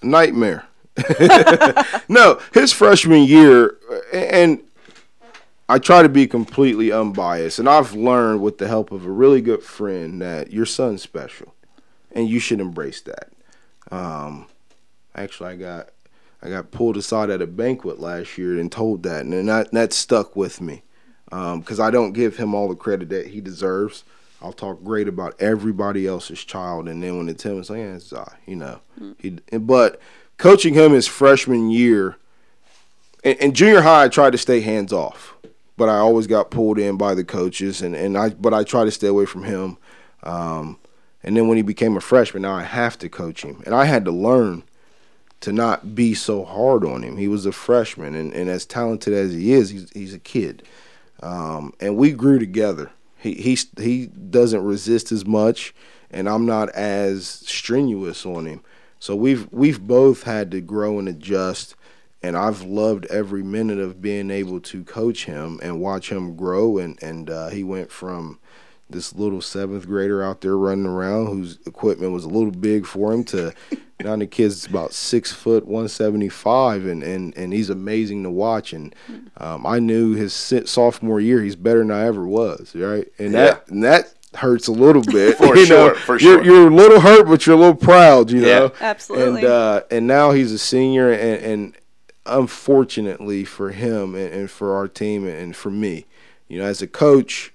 nightmare. 0.05 0.67
no, 2.09 2.41
his 2.53 2.73
freshman 2.73 3.25
year, 3.25 3.77
and 4.13 4.61
I 5.69 5.79
try 5.79 6.03
to 6.03 6.09
be 6.09 6.27
completely 6.27 6.93
unbiased, 6.93 7.59
and 7.59 7.69
I've 7.69 7.95
learned 7.95 8.43
with 8.43 8.59
the 8.59 8.69
help 8.69 8.93
of 8.93 9.07
a 9.07 9.11
really 9.11 9.41
good 9.41 9.63
friend 9.63 10.21
that 10.21 10.53
your 10.53 10.67
son's 10.67 11.03
special, 11.03 11.55
and 12.13 12.29
you 12.29 12.39
should 12.39 12.61
embrace 12.61 13.01
that. 13.03 13.31
Um, 13.91 14.47
actually, 15.15 15.51
I 15.51 15.57
got 15.57 15.89
I 16.43 16.51
got 16.51 16.71
pulled 16.71 16.99
aside 16.99 17.31
at 17.31 17.41
a 17.41 17.47
banquet 17.47 17.99
last 17.99 18.37
year 18.37 18.59
and 18.59 18.71
told 18.71 19.03
that, 19.05 19.25
and 19.25 19.49
that 19.49 19.73
that 19.73 19.93
stuck 19.93 20.37
with 20.37 20.61
me 20.61 20.83
because 21.31 21.81
I 21.81 21.91
don't 21.91 22.13
give 22.13 22.37
him 22.37 22.55
all 22.55 22.69
the 22.69 22.77
credit 22.77 23.09
that 23.09 23.29
he 23.29 23.41
deserves. 23.41 24.05
I'll 24.43 24.53
talk 24.53 24.85
great 24.85 25.09
about 25.09 25.41
everybody 25.41 26.07
else's 26.07 26.45
child, 26.45 26.87
and 26.89 27.03
then 27.03 27.17
when 27.17 27.29
it's 27.31 27.43
him, 27.43 27.59
it's 27.59 27.71
like, 27.71 27.79
yeah, 27.79 27.95
it's 27.95 28.13
uh, 28.13 28.31
you 28.47 28.57
know, 28.57 28.81
he. 29.19 29.31
But 29.53 29.99
coaching 30.37 30.75
him 30.75 30.93
his 30.93 31.07
freshman 31.07 31.71
year, 31.71 32.17
in, 33.23 33.37
in 33.39 33.55
junior 33.55 33.81
high, 33.81 34.05
I 34.05 34.09
tried 34.09 34.33
to 34.33 34.39
stay 34.39 34.61
hands 34.61 34.93
off, 34.93 35.34
but 35.77 35.89
I 35.89 35.99
always 35.99 36.27
got 36.27 36.51
pulled 36.51 36.79
in 36.79 36.97
by 36.97 37.15
the 37.15 37.25
coaches, 37.25 37.83
and, 37.83 37.95
and 37.95 38.17
I 38.17 38.31
but 38.31 38.55
I 38.55 38.65
try 38.65 38.85
to 38.85 38.91
stay 38.91 39.09
away 39.09 39.27
from 39.27 39.45
him. 39.45 39.79
Um, 40.23 40.79
and 41.23 41.37
then 41.37 41.49
when 41.49 41.57
he 41.57 41.63
became 41.63 41.97
a 41.97 42.01
freshman, 42.01 42.43
now 42.43 42.55
I 42.55 42.63
have 42.63 42.99
to 42.99 43.09
coach 43.09 43.43
him, 43.43 43.63
and 43.65 43.75
I 43.75 43.87
had 43.87 44.05
to 44.05 44.11
learn 44.11 44.63
to 45.41 45.53
not 45.53 45.95
be 45.95 46.15
so 46.15 46.45
hard 46.45 46.85
on 46.85 47.03
him. 47.03 47.17
He 47.17 47.29
was 47.29 47.45
a 47.45 47.53
freshman, 47.53 48.15
and, 48.15 48.33
and 48.33 48.49
as 48.49 48.65
talented 48.65 49.13
as 49.13 49.33
he 49.33 49.53
is, 49.53 49.71
he's 49.71 49.91
he's 49.91 50.15
a 50.15 50.19
kid, 50.19 50.63
um, 51.23 51.75
and 51.81 51.97
we 51.97 52.13
grew 52.13 52.39
together. 52.39 52.91
He 53.19 53.35
he 53.35 53.59
he 53.79 54.07
doesn't 54.07 54.65
resist 54.65 55.13
as 55.13 55.27
much, 55.27 55.75
and 56.11 56.29
I'm 56.29 56.47
not 56.47 56.69
as 56.71 57.27
strenuous 57.27 58.25
on 58.25 58.47
him. 58.47 58.63
So 58.99 59.15
we've 59.15 59.47
we've 59.53 59.81
both 59.81 60.23
had 60.23 60.51
to 60.53 60.61
grow 60.61 60.99
and 60.99 61.09
adjust, 61.09 61.75
and 62.25 62.37
I've 62.37 62.63
loved 62.63 63.05
every 63.07 63.43
minute 63.43 63.79
of 63.79 64.01
being 64.01 64.31
able 64.31 64.61
to 64.61 64.83
coach 64.85 65.27
him 65.27 65.61
and 65.63 65.81
watch 65.81 66.11
him 66.11 66.35
grow. 66.37 66.79
And 66.79 67.01
and 67.03 67.29
uh, 67.29 67.49
he 67.51 67.63
went 67.63 67.91
from 67.93 68.39
this 68.89 69.15
little 69.15 69.41
seventh 69.41 69.87
grader 69.87 70.23
out 70.23 70.41
there 70.41 70.57
running 70.57 70.87
around 70.87 71.27
whose 71.27 71.59
equipment 71.67 72.13
was 72.13 72.25
a 72.25 72.29
little 72.29 72.51
big 72.51 72.87
for 72.87 73.13
him 73.13 73.25
to 73.25 73.53
now 74.05 74.15
the 74.17 74.27
kid's 74.27 74.67
about 74.67 74.93
six 74.93 75.33
foot 75.33 75.67
one 75.67 75.89
seventy 75.89 76.29
five 76.29 76.85
and, 76.87 77.03
and 77.03 77.37
and 77.37 77.53
he's 77.53 77.71
amazing 77.71 78.23
to 78.23 78.31
watch 78.31 78.73
and 78.73 78.95
um, 79.39 79.67
I 79.67 79.79
knew 79.79 80.13
his 80.15 80.33
sophomore 80.67 81.21
year 81.21 81.41
he's 81.43 81.57
better 81.57 81.79
than 81.81 81.91
I 81.91 82.05
ever 82.07 82.27
was 82.27 82.75
right 82.75 83.09
and 83.19 83.35
that 83.35 83.69
and 83.69 83.83
that 83.85 84.13
hurts 84.35 84.67
a 84.69 84.73
little 84.73 85.03
bit 85.03 85.39
For 85.39 85.57
you 85.57 85.67
sure, 85.67 85.95
know? 85.95 85.99
for 86.01 86.19
you're, 86.21 86.45
you're 86.45 86.69
a 86.69 86.75
little 86.75 87.01
hurt 87.01 87.27
but 87.27 87.47
you're 87.47 87.57
a 87.57 87.59
little 87.59 87.75
proud 87.75 88.31
you 88.31 88.41
Yeah. 88.41 88.59
know 88.59 88.73
Absolutely. 88.81 89.41
and 89.41 89.49
uh, 89.49 89.81
and 89.91 90.07
now 90.07 90.33
he's 90.33 90.53
a 90.53 90.59
senior 90.59 91.11
and, 91.11 91.43
and 91.43 91.77
unfortunately 92.27 93.45
for 93.45 93.71
him 93.71 94.15
and, 94.15 94.33
and 94.33 94.51
for 94.51 94.75
our 94.75 94.89
team 94.89 95.27
and 95.27 95.55
for 95.55 95.71
me 95.71 96.07
you 96.49 96.59
know 96.59 96.65
as 96.65 96.81
a 96.81 96.87
coach 96.87 97.53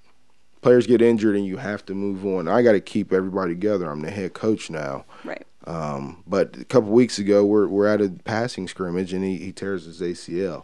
players 0.61 0.87
get 0.87 1.01
injured 1.01 1.35
and 1.35 1.45
you 1.45 1.57
have 1.57 1.85
to 1.85 1.93
move 1.93 2.25
on. 2.25 2.47
I 2.47 2.61
got 2.61 2.73
to 2.73 2.81
keep 2.81 3.13
everybody 3.13 3.53
together. 3.53 3.89
I'm 3.89 4.01
the 4.01 4.11
head 4.11 4.33
coach 4.33 4.69
now. 4.69 5.05
Right. 5.23 5.45
Um, 5.65 6.23
but 6.25 6.57
a 6.57 6.65
couple 6.65 6.89
weeks 6.89 7.19
ago, 7.19 7.45
we're 7.45 7.67
we're 7.67 7.87
at 7.87 8.01
a 8.01 8.09
passing 8.09 8.67
scrimmage 8.67 9.13
and 9.13 9.23
he, 9.23 9.37
he 9.37 9.51
tears 9.51 9.85
his 9.85 10.01
ACL. 10.01 10.63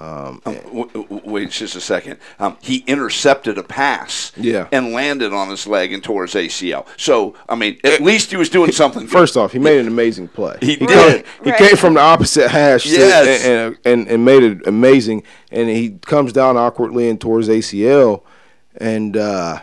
Um, 0.00 0.40
Um, 0.46 0.54
w- 0.54 0.88
w- 0.92 1.20
wait 1.24 1.50
just 1.50 1.74
a 1.74 1.80
second. 1.80 2.18
Um, 2.38 2.56
he 2.60 2.84
intercepted 2.86 3.58
a 3.58 3.64
pass 3.64 4.30
Yeah. 4.36 4.68
and 4.70 4.92
landed 4.92 5.32
on 5.32 5.48
his 5.50 5.66
leg 5.66 5.92
and 5.92 6.02
tore 6.04 6.22
his 6.24 6.34
ACL. 6.36 6.86
So, 6.96 7.34
I 7.48 7.56
mean, 7.56 7.78
at 7.82 8.00
least 8.00 8.30
he 8.30 8.36
was 8.36 8.48
doing 8.48 8.70
something. 8.70 9.06
First 9.20 9.36
off, 9.36 9.52
he 9.52 9.58
made 9.58 9.80
an 9.80 9.88
amazing 9.88 10.28
play. 10.28 10.56
He 10.60 10.76
came- 10.76 10.86
did. 10.86 11.24
he 11.42 11.50
Right. 11.50 11.58
came 11.58 11.76
from 11.76 11.94
the 11.94 12.00
opposite 12.00 12.48
hash 12.48 12.84
to- 12.84 12.90
Yes. 12.90 13.44
and, 13.44 13.76
and 13.84 14.06
and 14.08 14.24
made 14.24 14.44
it 14.44 14.66
amazing. 14.68 15.24
And 15.50 15.68
he 15.68 15.98
comes 16.06 16.32
down 16.32 16.56
awkwardly 16.56 17.08
and 17.08 17.20
tore 17.20 17.38
his 17.38 17.48
ACL. 17.48 18.22
And 18.76 19.16
uh, 19.16 19.60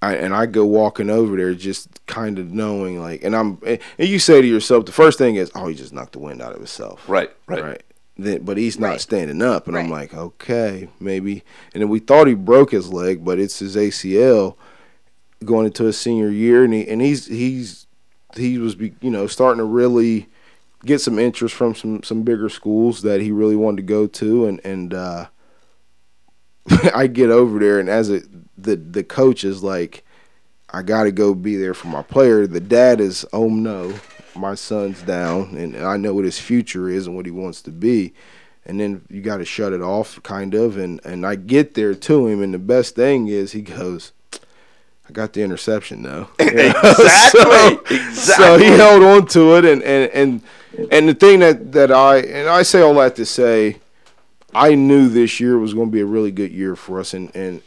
I, 0.00 0.14
and 0.14 0.32
I 0.34 0.46
go 0.46 0.64
walking 0.64 1.10
over 1.10 1.36
there, 1.36 1.54
just 1.54 1.88
kind 2.06 2.38
of 2.38 2.52
knowing 2.52 3.00
like, 3.00 3.24
and 3.24 3.34
I'm, 3.34 3.58
and 3.66 3.78
you 3.98 4.18
say 4.20 4.40
to 4.40 4.46
yourself, 4.46 4.84
the 4.86 4.92
first 4.92 5.18
thing 5.18 5.36
is, 5.36 5.50
oh, 5.56 5.66
he 5.66 5.74
just 5.74 5.92
knocked 5.92 6.12
the 6.12 6.18
wind 6.20 6.40
out 6.42 6.52
of 6.52 6.58
himself. 6.58 7.08
Right, 7.08 7.30
right, 7.48 7.62
right. 7.64 7.82
Then, 8.22 8.44
but 8.44 8.56
he's 8.56 8.78
not 8.78 8.88
Right. 8.88 9.00
standing 9.00 9.42
up, 9.42 9.66
and 9.68 9.76
I'm 9.76 9.90
like, 9.90 10.14
okay, 10.14 10.88
maybe. 11.00 11.42
And 11.74 11.82
then 11.82 11.88
we 11.88 11.98
thought 11.98 12.26
he 12.26 12.34
broke 12.34 12.70
his 12.72 12.92
leg, 12.92 13.24
but 13.24 13.38
it's 13.38 13.58
his 13.58 13.76
ACL 13.76 14.56
going 15.44 15.66
into 15.66 15.84
his 15.84 15.98
senior 15.98 16.28
year, 16.28 16.64
and 16.64 16.72
he 16.72 16.88
and 16.88 17.00
he's 17.02 17.26
he's 17.26 17.86
he 18.36 18.58
was 18.58 18.74
be, 18.74 18.94
you 19.00 19.10
know 19.10 19.26
starting 19.26 19.58
to 19.58 19.64
really 19.64 20.28
get 20.84 21.00
some 21.00 21.18
interest 21.18 21.54
from 21.54 21.74
some 21.74 22.02
some 22.02 22.22
bigger 22.22 22.48
schools 22.48 23.02
that 23.02 23.20
he 23.20 23.30
really 23.30 23.56
wanted 23.56 23.78
to 23.78 23.82
go 23.82 24.06
to, 24.06 24.46
and 24.46 24.60
and 24.64 24.94
uh, 24.94 25.26
I 26.94 27.06
get 27.06 27.30
over 27.30 27.58
there, 27.58 27.78
and 27.80 27.88
as 27.88 28.10
a 28.10 28.22
the 28.56 28.76
the 28.76 29.04
coach 29.04 29.44
is 29.44 29.62
like, 29.62 30.04
I 30.70 30.82
got 30.82 31.04
to 31.04 31.12
go 31.12 31.34
be 31.34 31.56
there 31.56 31.74
for 31.74 31.88
my 31.88 32.02
player. 32.02 32.46
The 32.46 32.60
dad 32.60 33.00
is, 33.00 33.26
oh 33.32 33.48
no, 33.48 33.94
my 34.34 34.54
son's 34.54 35.02
down, 35.02 35.56
and 35.56 35.76
I 35.76 35.96
know 35.96 36.14
what 36.14 36.24
his 36.24 36.38
future 36.38 36.88
is 36.88 37.06
and 37.06 37.16
what 37.16 37.26
he 37.26 37.32
wants 37.32 37.62
to 37.62 37.70
be. 37.70 38.14
And 38.64 38.78
then 38.78 39.02
you 39.10 39.20
got 39.22 39.38
to 39.38 39.44
shut 39.44 39.72
it 39.72 39.80
off, 39.80 40.22
kind 40.22 40.54
of. 40.54 40.76
And 40.76 41.00
and 41.04 41.26
I 41.26 41.34
get 41.34 41.74
there 41.74 41.94
to 41.94 42.26
him, 42.28 42.42
and 42.42 42.54
the 42.54 42.58
best 42.58 42.94
thing 42.94 43.28
is 43.28 43.52
he 43.52 43.62
goes, 43.62 44.12
I 45.08 45.12
got 45.12 45.32
the 45.32 45.42
interception 45.42 46.02
though. 46.02 46.28
Exactly, 46.38 46.90
so, 47.40 47.80
exactly. 47.90 48.12
so 48.14 48.58
he 48.58 48.66
held 48.66 49.02
on 49.02 49.26
to 49.28 49.56
it, 49.56 49.64
and 49.64 49.82
and 49.82 50.10
and 50.12 50.42
and 50.90 51.08
the 51.08 51.14
thing 51.14 51.40
that 51.40 51.72
that 51.72 51.90
I 51.90 52.18
and 52.18 52.48
I 52.48 52.62
say 52.62 52.80
all 52.80 52.94
that 52.94 53.16
to 53.16 53.26
say, 53.26 53.78
I 54.54 54.74
knew 54.74 55.08
this 55.08 55.40
year 55.40 55.58
was 55.58 55.74
going 55.74 55.88
to 55.88 55.92
be 55.92 56.00
a 56.00 56.06
really 56.06 56.30
good 56.30 56.52
year 56.52 56.76
for 56.76 57.00
us, 57.00 57.14
and 57.14 57.34
and 57.34 57.62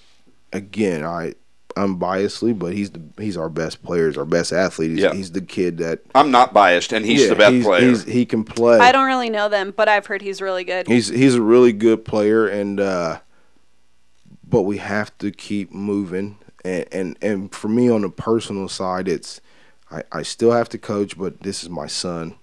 again, 0.54 1.04
I 1.04 1.36
unbiasedly, 1.76 2.58
but 2.58 2.74
he's 2.74 2.90
the 2.92 3.02
he's 3.18 3.38
our 3.38 3.50
best 3.50 3.84
player, 3.84 4.08
he's 4.08 4.18
our 4.18 4.26
best 4.26 4.52
athlete. 4.52 4.92
He's, 4.92 5.00
Yeah. 5.02 5.14
he's 5.14 5.32
the 5.32 5.42
kid 5.42 5.78
that 5.80 6.00
I'm 6.16 6.32
not 6.32 6.54
biased, 6.54 6.92
and 6.94 7.06
he's 7.06 7.24
yeah, 7.24 7.30
the 7.30 7.36
best 7.36 7.52
he's- 7.54 7.66
player. 7.66 7.82
he's- 7.88 8.04
he 8.04 8.26
can 8.26 8.44
play. 8.44 8.80
I 8.80 8.92
don't 8.92 9.06
really 9.06 9.30
know 9.30 9.50
them, 9.50 9.74
but 9.76 9.88
I've 9.88 10.06
heard 10.06 10.22
he's 10.22 10.42
really 10.42 10.64
good. 10.64 10.88
He's 10.88 11.08
he's 11.10 11.36
a 11.36 11.42
really 11.42 11.74
good 11.74 12.06
player, 12.06 12.48
and 12.48 12.80
uh, 12.80 13.20
but 14.48 14.62
we 14.64 14.78
have 14.78 15.16
to 15.20 15.32
keep 15.32 15.72
moving. 15.72 16.38
And, 16.64 16.86
and 16.92 17.18
and 17.22 17.54
for 17.54 17.68
me 17.68 17.90
on 17.90 18.02
the 18.02 18.10
personal 18.10 18.68
side, 18.70 19.08
it's 19.08 19.40
I, 19.92 20.04
I 20.12 20.24
still 20.24 20.52
have 20.52 20.70
to 20.70 20.78
coach, 20.78 21.18
but 21.18 21.42
this 21.42 21.62
is 21.64 21.70
my 21.70 21.88
son, 21.88 22.36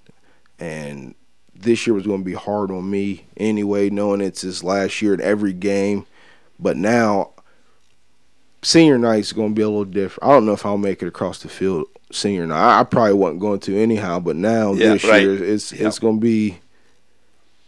and 0.61 1.14
this 1.55 1.87
year 1.87 1.95
was 1.95 2.07
going 2.07 2.20
to 2.20 2.24
be 2.24 2.35
hard 2.35 2.70
on 2.70 2.89
me 2.91 3.26
anyway, 3.37 3.89
knowing 3.91 4.20
it's 4.20 4.43
his 4.43 4.62
last 4.64 5.01
year 5.03 5.14
in 5.14 5.20
every 5.20 5.53
game. 5.53 6.07
But 6.59 6.76
now, 6.76 7.32
senior 8.63 8.99
night 8.99 9.21
is 9.21 9.33
going 9.33 9.51
to 9.51 9.55
be 9.55 9.63
a 9.63 9.69
little 9.69 9.85
different. 9.85 10.29
I 10.29 10.33
don't 10.33 10.47
know 10.47 10.53
if 10.53 10.65
I'll 10.65 10.79
make 10.79 11.03
it 11.03 11.09
across 11.09 11.43
the 11.43 11.49
field 11.49 11.87
senior 12.11 12.47
night. 12.47 12.61
I, 12.77 12.81
I 12.81 12.85
probably 12.85 13.15
wasn't 13.15 13.41
going 13.41 13.61
to 13.61 13.77
anyhow, 13.81 14.21
but 14.21 14.37
now 14.37 14.73
Yeah, 14.73 14.95
this 14.95 15.05
right. 15.05 15.23
year 15.23 15.43
it's 15.43 15.73
Yeah. 15.73 15.89
it's 15.89 15.99
going 15.99 16.17
to 16.19 16.21
be. 16.21 16.59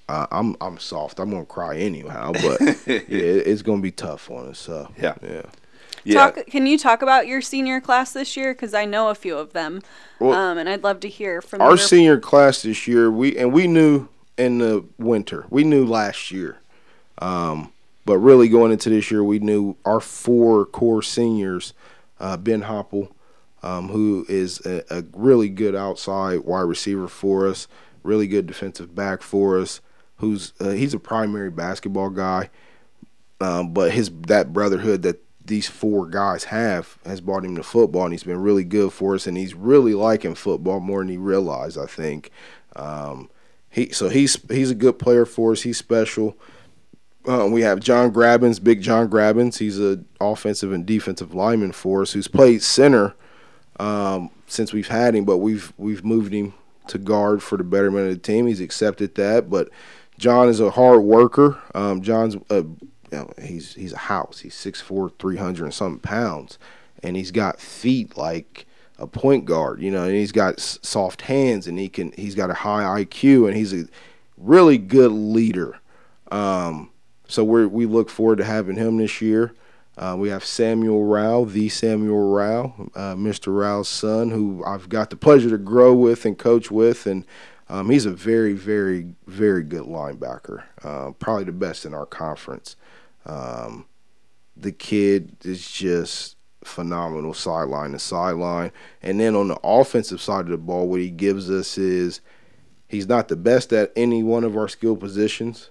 Uh, 0.09 0.27
I'm 0.31 0.55
I'm 0.61 0.79
soft. 0.79 1.19
I'm 1.19 1.31
gonna 1.31 1.47
cry 1.47 1.79
anyhow, 1.79 2.33
but 2.33 2.61
yeah, 2.87 3.01
it, 3.09 3.47
it's 3.47 3.63
gonna 3.63 3.81
be 3.81 3.91
tough 3.91 4.31
on 4.31 4.49
us. 4.49 4.59
So 4.59 4.91
Yeah. 5.01 5.15
yeah. 5.23 5.43
yeah, 6.05 6.15
Talk, 6.15 6.45
can 6.47 6.67
you 6.67 6.77
talk 6.77 7.01
about 7.01 7.27
your 7.27 7.41
senior 7.41 7.81
class 7.81 8.13
this 8.13 8.37
year? 8.37 8.53
Because 8.53 8.75
I 8.75 8.85
know 8.85 9.09
a 9.09 9.15
few 9.15 9.35
of 9.39 9.55
them, 9.55 9.81
Well, 10.21 10.35
um, 10.39 10.59
and 10.59 10.69
I'd 10.69 10.85
love 10.85 11.01
to 11.01 11.09
hear 11.09 11.41
from 11.41 11.63
Our 11.63 11.71
your- 11.71 11.79
senior 11.79 12.21
class 12.21 12.61
this 12.61 12.87
year, 12.87 13.11
we 13.11 13.35
and 13.39 13.51
we 13.51 13.67
knew 13.67 14.09
in 14.37 14.59
the 14.59 14.85
winter, 14.99 15.47
we 15.49 15.65
knew 15.65 15.87
last 15.87 16.31
year, 16.31 16.59
um, 17.23 17.73
but 18.05 18.19
really 18.19 18.49
going 18.49 18.73
into 18.73 18.91
this 18.91 19.11
year, 19.11 19.25
we 19.25 19.39
knew 19.39 19.77
our 19.85 20.01
four 20.01 20.67
core 20.67 21.03
seniors, 21.03 21.73
uh, 22.21 22.37
Ben 22.37 22.63
Hopple, 22.63 23.15
um, 23.63 23.89
who 23.89 24.27
is 24.29 24.65
a, 24.67 24.85
a 24.91 25.05
really 25.15 25.49
good 25.49 25.75
outside 25.75 26.41
wide 26.41 26.63
receiver 26.63 27.09
for 27.09 27.49
us, 27.49 27.67
really 28.03 28.27
good 28.27 28.47
defensive 28.47 28.95
back 28.95 29.23
for 29.23 29.59
us. 29.59 29.81
Who's 30.19 30.53
uh, 30.61 30.71
he's 30.71 30.95
a 30.95 30.99
primary 30.99 31.51
basketball 31.51 32.11
guy, 32.11 32.51
um, 33.41 33.73
but 33.73 33.93
his 33.93 34.11
that 34.29 34.53
brotherhood 34.53 35.03
that 35.03 35.23
these 35.45 35.69
four 35.69 36.07
guys 36.07 36.45
have 36.45 36.99
has 37.05 37.21
brought 37.21 37.45
him 37.45 37.57
to 37.57 37.63
football, 37.63 38.05
and 38.05 38.13
he's 38.13 38.23
been 38.23 38.41
really 38.41 38.65
good 38.65 38.93
for 38.93 39.15
us, 39.15 39.27
and 39.27 39.37
he's 39.37 39.55
really 39.55 39.93
liking 39.93 40.35
football 40.35 40.79
more 40.79 41.01
than 41.01 41.09
he 41.09 41.17
realized. 41.17 41.79
I 41.79 41.87
think. 41.87 42.31
Um, 42.77 43.29
he 43.69 43.91
so 43.91 44.09
he's 44.09 44.39
he's 44.49 44.71
a 44.71 44.75
good 44.77 44.99
player 45.01 45.27
for 45.27 45.53
us. 45.53 45.63
He's 45.63 45.79
special. 45.79 46.39
Uh, 47.27 47.49
we 47.51 47.63
have 47.63 47.81
John 47.81 48.11
Grabbins, 48.11 48.59
Big 48.59 48.83
John 48.83 49.09
Grabbins. 49.09 49.59
He's 49.59 49.79
an 49.79 50.07
offensive 50.21 50.73
and 50.73 50.85
defensive 50.85 51.35
lineman 51.35 51.73
for 51.73 52.03
us, 52.03 52.13
who's 52.13 52.29
played 52.29 52.63
center 52.63 53.15
um, 53.81 54.31
since 54.47 54.73
we've 54.73 54.89
had 54.89 55.15
him, 55.15 55.25
but 55.25 55.39
we've 55.39 55.73
we've 55.79 56.05
moved 56.05 56.33
him 56.35 56.55
to 56.89 56.99
guard 56.99 57.43
for 57.43 57.57
the 57.57 57.65
betterment 57.65 58.09
of 58.09 58.15
the 58.15 58.21
team. 58.21 58.47
He's 58.47 58.61
accepted 58.61 59.15
that, 59.15 59.49
but 59.49 59.71
John 60.19 60.49
is 60.49 60.61
a 60.61 60.71
hard 60.71 61.03
worker. 61.03 61.59
Um, 61.75 62.03
John's 62.03 62.37
a, 62.51 62.57
you 62.57 62.79
know, 63.11 63.33
he's 63.41 63.75
he's 63.75 63.93
a 63.93 63.99
house. 63.99 64.41
He's 64.41 64.55
6'4", 64.55 65.13
300 65.19 65.65
and 65.65 65.75
something 65.75 66.01
pounds, 66.01 66.59
and 67.03 67.17
he's 67.17 67.31
got 67.31 67.59
feet 67.59 68.17
like 68.17 68.67
a 68.99 69.07
point 69.07 69.47
guard. 69.47 69.81
You 69.81 69.91
know, 69.91 70.05
and 70.05 70.15
he's 70.15 70.33
got 70.33 70.61
soft 70.61 71.23
hands, 71.23 71.67
and 71.67 71.79
he 71.79 71.89
can 71.89 72.13
he's 72.13 72.35
got 72.35 72.51
a 72.51 72.55
high 72.55 73.03
IQ, 73.03 73.49
and 73.49 73.57
he's 73.57 73.73
a 73.73 73.87
really 74.37 74.77
good 74.77 75.13
leader. 75.13 75.79
Um, 76.31 76.91
so 77.29 77.45
we 77.45 77.67
we 77.67 77.87
look 77.87 78.11
forward 78.11 78.39
to 78.39 78.45
having 78.45 78.77
him 78.77 78.99
this 78.99 79.21
year. 79.21 79.55
Uh, 79.97 80.17
we 80.19 80.29
have 80.29 80.45
Samuel 80.45 81.05
Rao, 81.05 81.45
the 81.45 81.69
Samuel 81.69 82.33
Rao, 82.33 82.91
uh, 82.97 83.15
Mr. 83.15 83.57
Rao's 83.57 83.89
son, 83.89 84.31
who 84.31 84.65
I've 84.67 84.89
got 84.89 85.11
the 85.11 85.17
pleasure 85.17 85.51
to 85.51 85.59
grow 85.59 85.95
with 85.95 86.25
and 86.25 86.37
coach 86.37 86.69
with, 86.69 87.07
and 87.07 87.25
um, 87.69 87.91
he's 87.91 88.05
a 88.05 88.11
very, 88.11 88.55
very, 88.55 89.15
very 89.27 89.63
good 89.63 89.85
linebacker. 89.85 90.65
Uh, 90.83 91.13
probably 91.13 91.45
the 91.45 91.53
best 91.53 91.87
in 91.87 91.95
our 91.95 92.07
conference. 92.07 92.75
Um, 93.25 93.87
the 94.57 94.73
kid 94.73 95.37
is 95.45 95.71
just 95.71 96.37
phenomenal 96.65 97.35
sideline 97.35 97.93
to 97.93 97.99
sideline. 97.99 98.73
And 99.03 99.21
then 99.21 99.35
on 99.35 99.49
the 99.49 99.59
offensive 99.63 100.21
side 100.21 100.47
of 100.47 100.51
the 100.51 100.59
ball, 100.59 100.89
what 100.89 101.01
he 101.01 101.11
gives 101.11 101.51
us 101.51 101.79
is 101.79 102.21
he's 102.89 103.09
not 103.09 103.29
the 103.29 103.37
best 103.37 103.73
at 103.73 103.93
any 103.97 104.23
one 104.23 104.45
of 104.45 104.57
our 104.57 104.69
skill 104.69 104.97
positions, 104.97 105.71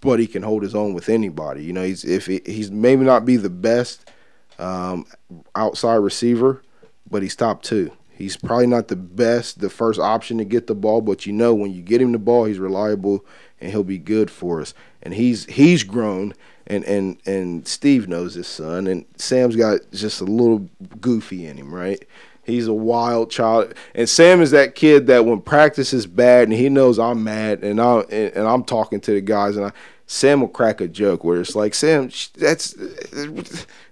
but 0.00 0.18
he 0.18 0.26
can 0.26 0.42
hold 0.42 0.62
his 0.62 0.74
own 0.74 0.94
with 0.94 1.08
anybody. 1.08 1.64
You 1.64 1.72
know, 1.72 1.84
he's 1.84 2.04
if 2.04 2.26
he, 2.26 2.40
he's 2.46 2.70
maybe 2.70 3.04
not 3.04 3.24
be 3.24 3.36
the 3.36 3.50
best 3.50 4.10
um, 4.58 5.06
outside 5.54 5.96
receiver, 5.96 6.62
but 7.10 7.22
he's 7.22 7.36
top 7.36 7.62
two. 7.62 7.92
He's 8.10 8.36
probably 8.36 8.66
not 8.66 8.88
the 8.88 8.96
best, 8.96 9.60
the 9.60 9.70
first 9.70 9.98
option 9.98 10.36
to 10.38 10.44
get 10.44 10.66
the 10.66 10.74
ball, 10.74 11.00
but 11.00 11.24
you 11.24 11.32
know 11.32 11.54
when 11.54 11.72
you 11.72 11.80
get 11.80 12.02
him 12.02 12.12
the 12.12 12.18
ball, 12.18 12.44
he's 12.44 12.58
reliable 12.58 13.24
and 13.60 13.70
he'll 13.70 13.82
be 13.82 13.98
good 13.98 14.30
for 14.30 14.60
us. 14.60 14.74
And 15.02 15.14
he's 15.14 15.46
he's 15.46 15.82
grown, 15.82 16.34
and 16.66 16.84
and 16.84 17.16
and 17.24 17.66
Steve 17.66 18.08
knows 18.08 18.34
his 18.34 18.46
son, 18.46 18.86
and 18.86 19.06
Sam's 19.16 19.56
got 19.56 19.80
just 19.92 20.20
a 20.20 20.24
little 20.24 20.68
goofy 21.00 21.46
in 21.46 21.56
him, 21.56 21.74
right? 21.74 22.06
He's 22.44 22.66
a 22.66 22.72
wild 22.72 23.30
child, 23.30 23.74
and 23.94 24.08
Sam 24.08 24.40
is 24.40 24.50
that 24.50 24.74
kid 24.74 25.06
that 25.06 25.24
when 25.24 25.40
practice 25.40 25.92
is 25.92 26.06
bad 26.06 26.44
and 26.48 26.52
he 26.52 26.68
knows 26.68 26.98
I'm 26.98 27.22
mad, 27.22 27.62
and 27.62 27.80
I 27.80 28.00
and, 28.10 28.34
and 28.34 28.48
I'm 28.48 28.64
talking 28.64 29.00
to 29.02 29.12
the 29.12 29.20
guys, 29.20 29.56
and 29.56 29.66
I, 29.66 29.72
Sam 30.06 30.40
will 30.40 30.48
crack 30.48 30.80
a 30.80 30.88
joke 30.88 31.22
where 31.22 31.40
it's 31.40 31.54
like, 31.54 31.72
Sam, 31.74 32.10
that's 32.36 32.74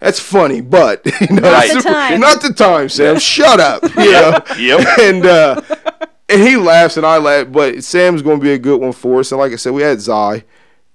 that's 0.01 0.19
funny, 0.19 0.61
but 0.61 1.07
you 1.21 1.37
know, 1.37 1.43
Not 1.43 1.75
the 1.75 1.81
time. 1.83 2.21
not 2.21 2.43
the 2.43 2.53
time, 2.53 2.89
Sam. 2.89 3.19
Shut 3.21 3.61
up, 3.61 3.83
you 3.97 4.13
know. 4.13 4.41
Yep. 4.59 4.87
And 5.01 5.27
uh, 5.27 5.61
and 6.29 6.43
he 6.43 6.57
laughs 6.57 6.97
and 6.97 7.07
I 7.07 7.19
laugh, 7.19 7.47
but 7.53 7.85
Sam's 7.85 8.23
going 8.23 8.41
to 8.41 8.43
be 8.43 8.53
a 8.53 8.59
good 8.59 8.81
one 8.81 8.93
for 8.93 9.21
us. 9.21 9.31
And 9.31 9.39
like 9.39 9.53
I 9.53 9.57
said, 9.57 9.73
we 9.73 9.83
had 9.83 10.01
Zai, 10.01 10.43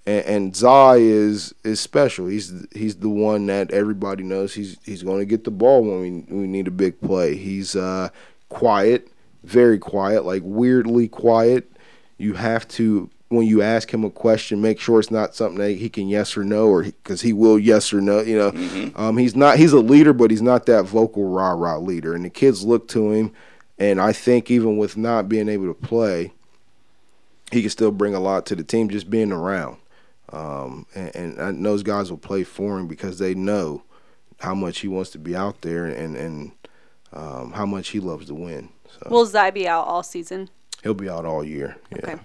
and, 0.06 0.26
and 0.26 0.56
Zai 0.56 0.98
is 0.98 1.54
is 1.64 1.80
special. 1.80 2.28
He's 2.28 2.54
he's 2.74 2.96
the 2.98 3.10
one 3.10 3.46
that 3.48 3.72
everybody 3.72 4.24
knows. 4.24 4.54
He's 4.54 4.78
he's 4.84 5.04
going 5.04 5.20
to 5.20 5.26
get 5.26 5.44
the 5.44 5.52
ball 5.52 5.82
when 5.82 6.02
we 6.02 6.36
we 6.36 6.48
need 6.48 6.68
a 6.68 6.72
big 6.72 7.00
play. 7.02 7.36
He's 7.36 7.76
uh, 7.76 8.10
quiet, 8.50 9.10
very 9.44 9.80
quiet, 9.80 10.26
like 10.26 10.42
weirdly 10.46 11.08
quiet. 11.08 11.72
You 12.18 12.34
have 12.34 12.68
to 12.70 13.10
when 13.30 13.48
you 13.48 13.62
ask 13.62 13.92
him 13.92 14.04
a 14.04 14.12
question, 14.12 14.62
make 14.62 14.80
sure 14.80 15.00
it's 15.00 15.10
not 15.10 15.36
something 15.36 15.58
that 15.58 15.74
he 15.74 15.90
can 15.90 16.08
yes 16.08 16.38
or 16.38 16.44
no, 16.44 16.68
or 16.68 16.84
because 16.84 17.22
he 17.22 17.34
will 17.34 17.58
yes 17.58 17.92
or 17.92 18.00
no. 18.00 18.22
You 18.22 18.38
know, 18.38 18.92
um, 18.96 19.18
he's 19.18 19.36
not 19.36 19.58
he's 19.58 19.74
a 19.74 19.80
leader, 19.80 20.14
but 20.14 20.32
he's 20.32 20.42
not 20.42 20.66
that 20.68 20.84
vocal 20.84 21.30
rah 21.30 21.52
rah 21.52 21.78
leader. 21.78 22.14
And 22.14 22.26
the 22.26 22.30
kids 22.30 22.64
look 22.64 22.88
to 22.90 23.12
him, 23.12 23.32
and 23.80 24.02
I 24.02 24.12
think 24.12 24.52
even 24.52 24.78
with 24.78 24.98
not 24.98 25.30
being 25.30 25.50
able 25.50 25.68
to 25.68 25.74
play, 25.74 26.34
he 27.52 27.62
can 27.62 27.70
still 27.70 27.92
bring 27.92 28.14
a 28.14 28.20
lot 28.20 28.46
to 28.48 28.56
the 28.56 28.64
team 28.64 28.90
just 28.90 29.10
being 29.10 29.32
around. 29.32 29.78
Um, 30.34 30.88
and, 30.96 31.16
and, 31.16 31.38
and 31.38 31.66
those 31.66 31.84
guys 31.84 32.10
will 32.10 32.18
play 32.18 32.44
for 32.44 32.80
him 32.80 32.88
because 32.88 33.20
they 33.20 33.36
know 33.36 33.84
how 34.40 34.56
much 34.56 34.80
he 34.80 34.88
wants 34.88 35.12
to 35.12 35.20
be 35.20 35.36
out 35.36 35.62
there 35.62 35.86
and 35.86 36.18
and 36.18 36.52
um, 37.14 37.52
how 37.54 37.66
much 37.66 37.90
he 37.90 38.00
loves 38.00 38.26
to 38.28 38.34
win. 38.34 38.70
So 38.90 39.08
Will 39.10 39.26
Zai 39.26 39.52
be 39.52 39.68
out 39.68 39.86
all 39.88 40.04
season? 40.04 40.50
he'll 40.84 40.94
be 40.94 41.10
out 41.10 41.26
all 41.26 41.44
year. 41.44 41.78
Yeah. 41.92 41.98
Okay. 41.98 42.16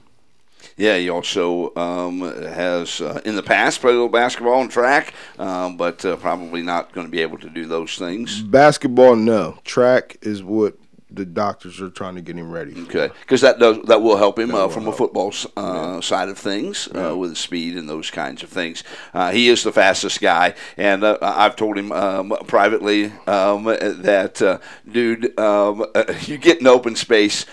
Yeah, 0.76 0.96
he 0.98 1.08
also 1.08 1.72
um, 1.76 2.20
has 2.20 3.00
uh, 3.00 3.20
in 3.24 3.36
the 3.36 3.44
past 3.44 3.80
played 3.80 3.92
a 3.92 3.94
little 3.94 4.08
basketball 4.08 4.60
and 4.60 4.70
track, 4.70 5.14
um, 5.38 5.76
but 5.76 6.04
uh, 6.04 6.16
probably 6.16 6.62
not 6.62 6.92
going 6.92 7.06
to 7.06 7.10
be 7.10 7.22
able 7.22 7.38
to 7.38 7.48
do 7.48 7.64
those 7.66 7.96
things. 7.96 8.42
Basketball, 8.42 9.14
no. 9.14 9.58
Track 9.64 10.16
is 10.22 10.42
what 10.42 10.76
the 11.10 11.24
doctors 11.24 11.80
are 11.80 11.88
trying 11.88 12.14
to 12.16 12.20
get 12.20 12.36
him 12.36 12.50
ready. 12.50 12.74
Okay, 12.82 13.10
because 13.20 13.40
that 13.40 13.58
does 13.58 13.78
that 13.84 14.02
will 14.02 14.16
help 14.16 14.38
him 14.38 14.54
uh, 14.54 14.68
from 14.68 14.82
help. 14.84 14.94
a 14.94 14.98
football 14.98 15.32
uh, 15.56 15.94
yeah. 15.94 16.00
side 16.00 16.28
of 16.28 16.38
things 16.38 16.88
uh, 16.94 17.16
with 17.16 17.36
speed 17.36 17.76
and 17.76 17.88
those 17.88 18.10
kinds 18.10 18.42
of 18.42 18.50
things. 18.50 18.84
Uh, 19.14 19.30
he 19.30 19.48
is 19.48 19.62
the 19.62 19.72
fastest 19.72 20.20
guy, 20.20 20.54
and 20.76 21.04
uh, 21.04 21.18
I've 21.22 21.56
told 21.56 21.78
him 21.78 21.92
um, 21.92 22.36
privately 22.46 23.06
um, 23.26 23.64
that, 23.64 24.42
uh, 24.42 24.58
dude, 24.90 25.38
um, 25.38 25.86
you 26.22 26.36
get 26.36 26.60
in 26.60 26.66
open 26.66 26.94
space, 26.94 27.46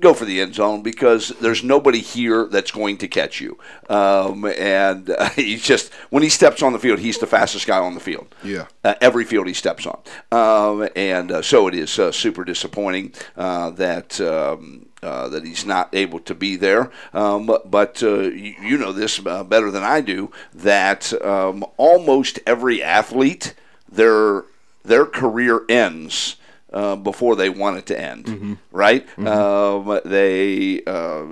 go 0.00 0.12
for 0.12 0.24
the 0.24 0.40
end 0.40 0.54
zone 0.54 0.82
because 0.82 1.28
there's 1.40 1.62
nobody 1.62 2.00
here 2.00 2.46
that's 2.46 2.72
going 2.72 2.96
to 2.98 3.08
catch 3.08 3.40
you. 3.40 3.58
Um, 3.88 4.44
and 4.44 5.14
he's 5.36 5.62
just 5.62 5.92
when 6.10 6.22
he 6.22 6.28
steps 6.28 6.62
on 6.62 6.72
the 6.72 6.78
field, 6.80 6.98
he's 6.98 7.18
the 7.18 7.26
fastest 7.26 7.66
guy 7.66 7.78
on 7.78 7.94
the 7.94 8.00
field. 8.00 8.34
Yeah, 8.42 8.66
every 9.00 9.24
field 9.24 9.46
he 9.46 9.54
steps 9.54 9.86
on, 9.86 10.00
um, 10.32 10.88
and 10.96 11.44
so 11.44 11.68
it 11.68 11.74
is 11.74 11.90
super 11.90 12.44
disappointing 12.44 12.87
disappointing 12.88 13.12
uh, 13.36 13.70
that. 13.70 14.20
Um, 14.20 14.84
uh, 15.00 15.28
that 15.28 15.44
he's 15.44 15.64
not 15.64 15.94
able 15.94 16.18
to 16.18 16.34
be 16.34 16.56
there. 16.56 16.90
Um, 17.14 17.46
but, 17.46 17.70
but 17.70 18.02
uh, 18.02 18.22
you, 18.22 18.56
you, 18.60 18.76
know 18.76 18.92
this 18.92 19.24
uh, 19.24 19.44
better 19.44 19.70
than 19.70 19.84
I 19.84 20.00
do 20.00 20.32
that 20.52 21.12
um, 21.22 21.64
almost 21.76 22.40
every 22.44 22.82
athlete, 22.82 23.54
their 23.88 24.42
their 24.84 25.06
career 25.06 25.60
ends. 25.68 26.34
Uh, 26.70 26.96
before 26.96 27.34
they 27.34 27.48
want 27.48 27.78
it 27.78 27.86
to 27.86 27.98
end, 27.98 28.26
mm-hmm. 28.26 28.54
right? 28.72 29.06
Mm-hmm. 29.16 29.26
Um, 29.26 30.00
they 30.04 30.82
uh, 30.84 31.24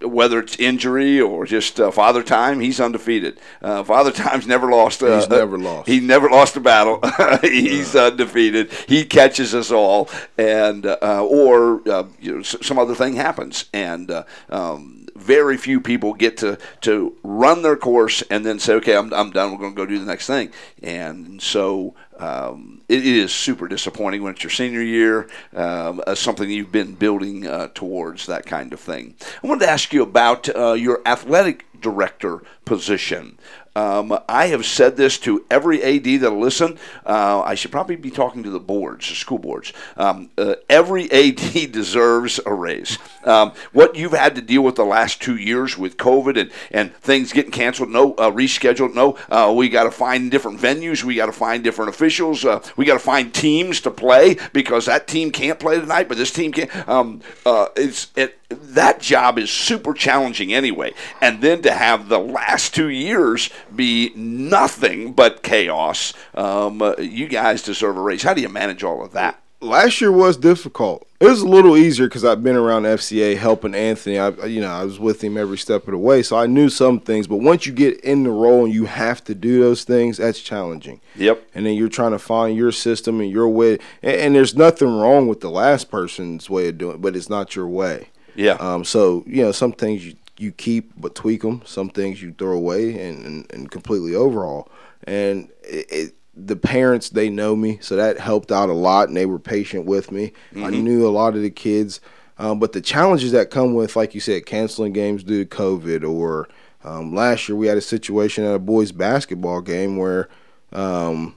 whether 0.00 0.38
it's 0.38 0.56
injury 0.58 1.20
or 1.20 1.44
just 1.44 1.80
uh, 1.80 1.90
Father 1.90 2.22
Time, 2.22 2.60
he's 2.60 2.80
undefeated. 2.80 3.40
Uh, 3.60 3.82
Father 3.82 4.12
Time's 4.12 4.46
never 4.46 4.70
lost. 4.70 5.02
Uh, 5.02 5.18
he's 5.18 5.28
never 5.28 5.58
lost. 5.58 5.88
He 5.88 6.00
never 6.00 6.28
lost 6.30 6.56
a 6.56 6.60
battle. 6.60 7.00
he's 7.42 7.94
yeah. 7.94 8.02
undefeated. 8.02 8.72
He 8.86 9.04
catches 9.04 9.54
us 9.54 9.70
all, 9.70 10.08
and 10.36 10.86
uh, 10.86 11.24
or 11.24 11.88
uh, 11.88 12.04
you 12.20 12.36
know, 12.36 12.42
some 12.42 12.78
other 12.78 12.94
thing 12.94 13.14
happens, 13.14 13.64
and 13.72 14.10
uh, 14.10 14.24
um, 14.50 15.08
very 15.16 15.56
few 15.56 15.80
people 15.80 16.14
get 16.14 16.36
to 16.38 16.58
to 16.82 17.16
run 17.24 17.62
their 17.62 17.76
course 17.76 18.22
and 18.22 18.46
then 18.46 18.58
say, 18.58 18.74
okay, 18.74 18.96
I'm, 18.96 19.12
I'm 19.12 19.30
done. 19.30 19.52
We're 19.52 19.58
going 19.58 19.72
to 19.72 19.76
go 19.76 19.86
do 19.86 19.98
the 19.98 20.06
next 20.06 20.26
thing, 20.26 20.52
and 20.80 21.42
so 21.42 21.94
um, 22.18 22.80
it 22.88 23.06
is 23.06 23.32
super 23.32 23.68
disappointing 23.68 24.22
when 24.22 24.32
it's 24.34 24.42
your 24.42 24.50
senior 24.50 24.82
year, 24.82 25.28
um, 25.54 26.02
something 26.14 26.50
you've 26.50 26.72
been 26.72 26.94
building 26.94 27.46
uh, 27.46 27.68
towards, 27.74 28.26
that 28.26 28.46
kind 28.46 28.72
of 28.72 28.80
thing. 28.80 29.14
I 29.42 29.46
wanted 29.46 29.66
to 29.66 29.70
ask 29.70 29.92
you 29.92 30.02
about 30.02 30.54
uh, 30.54 30.72
your 30.72 31.00
athletic 31.06 31.66
director 31.80 32.42
position. 32.64 33.38
Um, 33.78 34.18
I 34.28 34.46
have 34.46 34.66
said 34.66 34.96
this 34.96 35.18
to 35.18 35.44
every 35.48 35.82
AD 35.84 36.20
that'll 36.20 36.40
listen. 36.40 36.78
Uh, 37.06 37.42
I 37.42 37.54
should 37.54 37.70
probably 37.70 37.94
be 37.94 38.10
talking 38.10 38.42
to 38.42 38.50
the 38.50 38.58
boards, 38.58 39.08
the 39.08 39.14
school 39.14 39.38
boards. 39.38 39.72
Um, 39.96 40.30
uh, 40.36 40.56
every 40.68 41.08
AD 41.12 41.70
deserves 41.70 42.40
a 42.44 42.52
raise. 42.52 42.98
Um, 43.22 43.52
what 43.72 43.94
you've 43.94 44.12
had 44.12 44.34
to 44.34 44.42
deal 44.42 44.62
with 44.62 44.74
the 44.74 44.84
last 44.84 45.22
two 45.22 45.36
years 45.36 45.78
with 45.78 45.96
COVID 45.96 46.36
and, 46.40 46.50
and 46.72 46.92
things 46.96 47.32
getting 47.32 47.52
canceled, 47.52 47.90
no 47.90 48.14
uh, 48.14 48.32
rescheduled, 48.32 48.94
no, 48.94 49.16
uh, 49.30 49.52
we 49.54 49.68
got 49.68 49.84
to 49.84 49.92
find 49.92 50.28
different 50.28 50.58
venues, 50.58 51.04
we 51.04 51.14
got 51.14 51.26
to 51.26 51.32
find 51.32 51.62
different 51.62 51.90
officials, 51.90 52.44
uh, 52.44 52.60
we 52.76 52.84
got 52.84 52.94
to 52.94 52.98
find 52.98 53.32
teams 53.32 53.80
to 53.82 53.92
play 53.92 54.36
because 54.52 54.86
that 54.86 55.06
team 55.06 55.30
can't 55.30 55.60
play 55.60 55.78
tonight, 55.78 56.08
but 56.08 56.16
this 56.16 56.32
team 56.32 56.50
can. 56.50 56.68
Um, 56.88 57.20
uh, 57.46 57.68
it's 57.76 58.08
it, 58.16 58.37
that 58.48 59.00
job 59.00 59.38
is 59.38 59.50
super 59.50 59.92
challenging 59.92 60.52
anyway. 60.52 60.94
And 61.20 61.40
then 61.42 61.62
to 61.62 61.72
have 61.72 62.08
the 62.08 62.18
last 62.18 62.74
two 62.74 62.88
years 62.88 63.50
be 63.74 64.12
nothing 64.14 65.12
but 65.12 65.42
chaos, 65.42 66.14
um, 66.34 66.80
uh, 66.80 66.94
you 66.98 67.28
guys 67.28 67.62
deserve 67.62 67.96
a 67.96 68.00
raise. 68.00 68.22
How 68.22 68.34
do 68.34 68.40
you 68.40 68.48
manage 68.48 68.82
all 68.82 69.04
of 69.04 69.12
that? 69.12 69.42
last 69.60 70.00
year 70.00 70.12
was 70.12 70.36
difficult. 70.36 71.06
It 71.20 71.26
was 71.26 71.40
a 71.40 71.48
little 71.48 71.76
easier 71.76 72.06
because 72.06 72.24
I've 72.24 72.44
been 72.44 72.54
around 72.54 72.84
FCA 72.84 73.36
helping 73.36 73.74
Anthony. 73.74 74.18
I, 74.18 74.28
you 74.46 74.60
know, 74.60 74.70
I 74.70 74.84
was 74.84 75.00
with 75.00 75.22
him 75.22 75.36
every 75.36 75.58
step 75.58 75.86
of 75.88 75.92
the 75.92 75.98
way, 75.98 76.22
so 76.22 76.36
I 76.36 76.46
knew 76.46 76.68
some 76.68 77.00
things. 77.00 77.26
But 77.26 77.38
once 77.38 77.66
you 77.66 77.72
get 77.72 78.00
in 78.00 78.22
the 78.22 78.30
role 78.30 78.64
and 78.64 78.72
you 78.72 78.86
have 78.86 79.24
to 79.24 79.34
do 79.34 79.60
those 79.60 79.84
things, 79.84 80.18
that's 80.18 80.40
challenging. 80.40 81.00
Yep. 81.16 81.48
And 81.54 81.66
then 81.66 81.74
you're 81.74 81.88
trying 81.88 82.12
to 82.12 82.18
find 82.18 82.56
your 82.56 82.72
system 82.72 83.20
and 83.20 83.30
your 83.30 83.48
way. 83.48 83.78
And, 84.02 84.16
and 84.16 84.34
there's 84.34 84.54
nothing 84.54 84.96
wrong 84.96 85.26
with 85.26 85.40
the 85.40 85.50
last 85.50 85.90
person's 85.90 86.48
way 86.48 86.68
of 86.68 86.78
doing 86.78 86.94
it, 86.96 87.02
but 87.02 87.16
it's 87.16 87.30
not 87.30 87.56
your 87.56 87.68
way. 87.68 88.08
Yeah. 88.38 88.52
Um. 88.60 88.84
So 88.84 89.24
you 89.26 89.42
know, 89.42 89.52
some 89.52 89.72
things 89.72 90.06
you 90.06 90.14
you 90.38 90.52
keep 90.52 90.92
but 90.96 91.16
tweak 91.16 91.42
them. 91.42 91.60
Some 91.64 91.90
things 91.90 92.22
you 92.22 92.32
throw 92.32 92.56
away 92.56 93.08
and 93.08 93.26
and, 93.26 93.52
and 93.52 93.70
completely 93.70 94.14
overhaul. 94.14 94.70
And 95.04 95.50
it, 95.64 95.86
it 95.90 96.14
the 96.36 96.54
parents 96.54 97.10
they 97.10 97.28
know 97.30 97.56
me, 97.56 97.78
so 97.80 97.96
that 97.96 98.20
helped 98.20 98.52
out 98.52 98.68
a 98.68 98.74
lot, 98.74 99.08
and 99.08 99.16
they 99.16 99.26
were 99.26 99.40
patient 99.40 99.86
with 99.86 100.12
me. 100.12 100.32
Mm-hmm. 100.52 100.64
I 100.64 100.70
knew 100.70 101.06
a 101.06 101.10
lot 101.10 101.34
of 101.34 101.42
the 101.42 101.50
kids, 101.50 102.00
um, 102.38 102.60
but 102.60 102.72
the 102.72 102.80
challenges 102.80 103.32
that 103.32 103.50
come 103.50 103.74
with, 103.74 103.96
like 103.96 104.14
you 104.14 104.20
said, 104.20 104.46
canceling 104.46 104.92
games 104.92 105.24
due 105.24 105.44
to 105.44 105.56
COVID, 105.56 106.08
or 106.08 106.48
um, 106.84 107.12
last 107.12 107.48
year 107.48 107.56
we 107.56 107.66
had 107.66 107.76
a 107.76 107.82
situation 107.82 108.44
at 108.44 108.54
a 108.54 108.58
boys 108.60 108.92
basketball 108.92 109.60
game 109.62 109.96
where 109.96 110.28
um, 110.72 111.34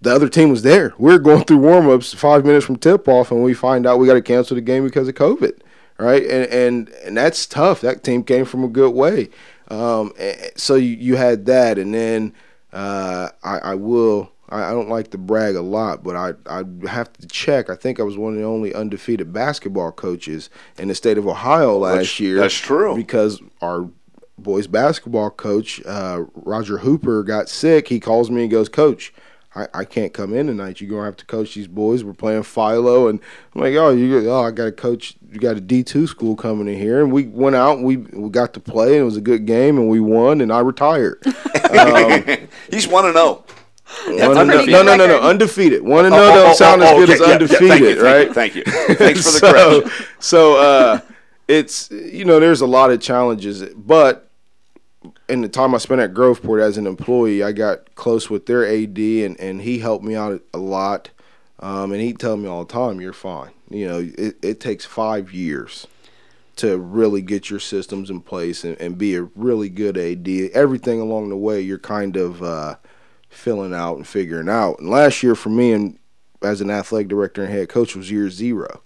the 0.00 0.14
other 0.14 0.28
team 0.28 0.50
was 0.50 0.62
there. 0.62 0.94
We 0.98 1.12
are 1.14 1.18
going 1.18 1.44
through 1.44 1.58
warmups 1.58 2.14
five 2.14 2.44
minutes 2.44 2.66
from 2.66 2.76
tip 2.76 3.08
off, 3.08 3.30
and 3.30 3.42
we 3.42 3.54
find 3.54 3.86
out 3.86 3.98
we 3.98 4.06
got 4.06 4.14
to 4.14 4.22
cancel 4.22 4.54
the 4.54 4.60
game 4.60 4.84
because 4.84 5.08
of 5.08 5.14
COVID, 5.14 5.58
right? 5.98 6.22
And 6.22 6.46
and 6.52 6.88
and 7.04 7.16
that's 7.16 7.46
tough. 7.46 7.80
That 7.80 8.04
team 8.04 8.22
came 8.22 8.44
from 8.44 8.64
a 8.64 8.68
good 8.68 8.94
way. 8.94 9.30
Um, 9.68 10.12
so 10.56 10.76
you, 10.76 10.96
you 10.96 11.16
had 11.16 11.46
that, 11.46 11.78
and 11.78 11.92
then 11.94 12.34
uh, 12.72 13.30
I, 13.42 13.58
I 13.58 13.74
will. 13.74 14.32
I, 14.48 14.64
I 14.64 14.70
don't 14.70 14.88
like 14.88 15.10
to 15.10 15.18
brag 15.18 15.56
a 15.56 15.62
lot, 15.62 16.04
but 16.04 16.14
I 16.14 16.34
I 16.46 16.62
have 16.88 17.12
to 17.14 17.26
check. 17.26 17.68
I 17.70 17.74
think 17.74 17.98
I 17.98 18.02
was 18.02 18.16
one 18.16 18.34
of 18.34 18.38
the 18.38 18.44
only 18.44 18.74
undefeated 18.74 19.32
basketball 19.32 19.92
coaches 19.92 20.50
in 20.78 20.88
the 20.88 20.94
state 20.94 21.18
of 21.18 21.26
Ohio 21.26 21.78
last 21.78 21.96
that's, 21.96 22.20
year. 22.20 22.36
That's 22.36 22.54
true 22.54 22.94
because 22.94 23.40
our 23.60 23.88
boys 24.38 24.66
basketball 24.66 25.30
coach 25.30 25.84
uh, 25.86 26.24
Roger 26.34 26.78
Hooper 26.78 27.24
got 27.24 27.48
sick. 27.48 27.88
He 27.88 27.98
calls 27.98 28.30
me 28.30 28.42
and 28.42 28.50
goes, 28.50 28.68
"Coach." 28.68 29.12
I, 29.56 29.68
I 29.72 29.84
can't 29.84 30.12
come 30.12 30.34
in 30.34 30.46
tonight. 30.46 30.80
You're 30.80 30.90
gonna 30.90 31.04
have 31.04 31.16
to 31.16 31.24
coach 31.24 31.54
these 31.54 31.66
boys. 31.66 32.04
We're 32.04 32.12
playing 32.12 32.42
Philo, 32.42 33.08
and 33.08 33.18
I'm 33.54 33.62
like, 33.62 33.74
oh, 33.74 33.90
you, 33.90 34.30
oh, 34.30 34.42
I 34.42 34.50
got 34.50 34.68
a 34.68 34.72
coach. 34.72 35.14
You 35.32 35.40
got 35.40 35.56
a 35.56 35.60
D 35.60 35.82
two 35.82 36.06
school 36.06 36.36
coming 36.36 36.68
in 36.68 36.78
here, 36.78 37.02
and 37.02 37.10
we 37.10 37.24
went 37.24 37.56
out. 37.56 37.78
And 37.78 37.86
we 37.86 37.96
we 37.96 38.28
got 38.28 38.52
to 38.54 38.60
play, 38.60 38.92
and 38.92 39.02
it 39.02 39.04
was 39.04 39.16
a 39.16 39.22
good 39.22 39.46
game, 39.46 39.78
and 39.78 39.88
we 39.88 39.98
won, 39.98 40.42
and 40.42 40.52
I 40.52 40.60
retired. 40.60 41.26
um, 41.26 42.48
He's 42.70 42.86
one 42.86 43.06
and 43.06 43.14
zero. 43.14 43.44
no, 44.08 44.32
no, 44.34 44.44
no, 44.44 44.82
no, 44.82 44.96
no, 44.96 45.20
undefeated. 45.20 45.82
One 45.82 46.04
and 46.04 46.14
zero 46.14 46.26
oh, 46.26 46.34
don't 46.34 46.50
oh, 46.50 46.54
sound 46.54 46.82
oh, 46.82 46.86
as 46.86 47.06
good 47.06 47.10
as 47.10 47.20
undefeated, 47.22 47.98
right? 47.98 48.32
Thank 48.34 48.56
you. 48.56 48.64
Thank 48.64 48.88
you. 48.88 48.94
Thanks 48.96 49.24
for 49.24 49.32
the 49.32 49.38
so, 49.40 49.80
correction. 49.80 50.06
So, 50.18 50.56
uh, 50.56 51.00
it's 51.48 51.90
you 51.90 52.26
know, 52.26 52.40
there's 52.40 52.60
a 52.60 52.66
lot 52.66 52.90
of 52.90 53.00
challenges, 53.00 53.62
but 53.74 54.25
in 55.28 55.40
the 55.40 55.48
time 55.48 55.74
I 55.74 55.78
spent 55.78 56.00
at 56.00 56.14
Groveport 56.14 56.62
as 56.62 56.78
an 56.78 56.86
employee, 56.86 57.42
I 57.42 57.52
got 57.52 57.94
close 57.94 58.30
with 58.30 58.46
their 58.46 58.64
AD, 58.66 58.98
and, 58.98 59.38
and 59.40 59.62
he 59.62 59.78
helped 59.78 60.04
me 60.04 60.14
out 60.14 60.42
a 60.54 60.58
lot. 60.58 61.10
Um, 61.58 61.92
and 61.92 62.00
he'd 62.00 62.18
tell 62.18 62.36
me 62.36 62.48
all 62.48 62.64
the 62.64 62.72
time, 62.72 63.00
"You're 63.00 63.12
fine." 63.12 63.52
You 63.70 63.88
know, 63.88 64.10
it, 64.18 64.36
it 64.42 64.60
takes 64.60 64.84
five 64.84 65.32
years 65.32 65.86
to 66.56 66.78
really 66.78 67.22
get 67.22 67.50
your 67.50 67.60
systems 67.60 68.10
in 68.10 68.20
place 68.20 68.64
and, 68.64 68.80
and 68.80 68.96
be 68.96 69.14
a 69.14 69.22
really 69.34 69.68
good 69.68 69.96
AD. 69.96 70.28
Everything 70.54 71.00
along 71.00 71.28
the 71.28 71.36
way, 71.36 71.60
you're 71.60 71.78
kind 71.78 72.16
of 72.16 72.42
uh, 72.42 72.76
filling 73.28 73.74
out 73.74 73.96
and 73.96 74.06
figuring 74.06 74.48
out. 74.48 74.78
And 74.78 74.88
last 74.88 75.22
year 75.22 75.34
for 75.34 75.50
me, 75.50 75.72
and 75.72 75.98
as 76.42 76.60
an 76.60 76.70
athletic 76.70 77.08
director 77.08 77.42
and 77.42 77.52
head 77.52 77.68
coach, 77.68 77.96
was 77.96 78.10
year 78.10 78.30
zero. 78.30 78.82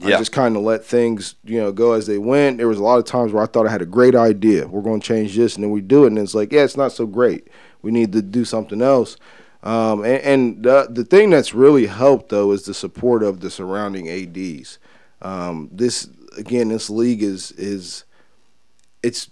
Yeah. 0.00 0.16
I 0.16 0.18
just 0.18 0.32
kind 0.32 0.56
of 0.56 0.62
let 0.62 0.84
things, 0.84 1.34
you 1.44 1.60
know, 1.60 1.72
go 1.72 1.92
as 1.92 2.06
they 2.06 2.18
went. 2.18 2.58
There 2.58 2.68
was 2.68 2.78
a 2.78 2.82
lot 2.82 2.98
of 2.98 3.04
times 3.04 3.32
where 3.32 3.42
I 3.42 3.46
thought 3.46 3.66
I 3.66 3.70
had 3.70 3.82
a 3.82 3.86
great 3.86 4.14
idea. 4.14 4.66
We're 4.66 4.82
going 4.82 5.00
to 5.00 5.06
change 5.06 5.36
this, 5.36 5.54
and 5.54 5.64
then 5.64 5.70
we 5.70 5.80
do 5.80 6.04
it, 6.04 6.08
and 6.08 6.18
it's 6.18 6.34
like, 6.34 6.52
yeah, 6.52 6.62
it's 6.64 6.76
not 6.76 6.92
so 6.92 7.06
great. 7.06 7.48
We 7.82 7.90
need 7.90 8.12
to 8.12 8.22
do 8.22 8.44
something 8.44 8.82
else. 8.82 9.16
Um, 9.62 10.04
and, 10.04 10.22
and 10.22 10.62
the 10.62 10.88
the 10.90 11.04
thing 11.04 11.30
that's 11.30 11.52
really 11.52 11.86
helped 11.86 12.30
though 12.30 12.50
is 12.52 12.62
the 12.62 12.72
support 12.72 13.22
of 13.22 13.40
the 13.40 13.50
surrounding 13.50 14.08
ads. 14.08 14.78
Um, 15.20 15.68
this 15.70 16.08
again, 16.38 16.68
this 16.68 16.88
league 16.88 17.22
is 17.22 17.52
is 17.52 18.04
it's 19.02 19.30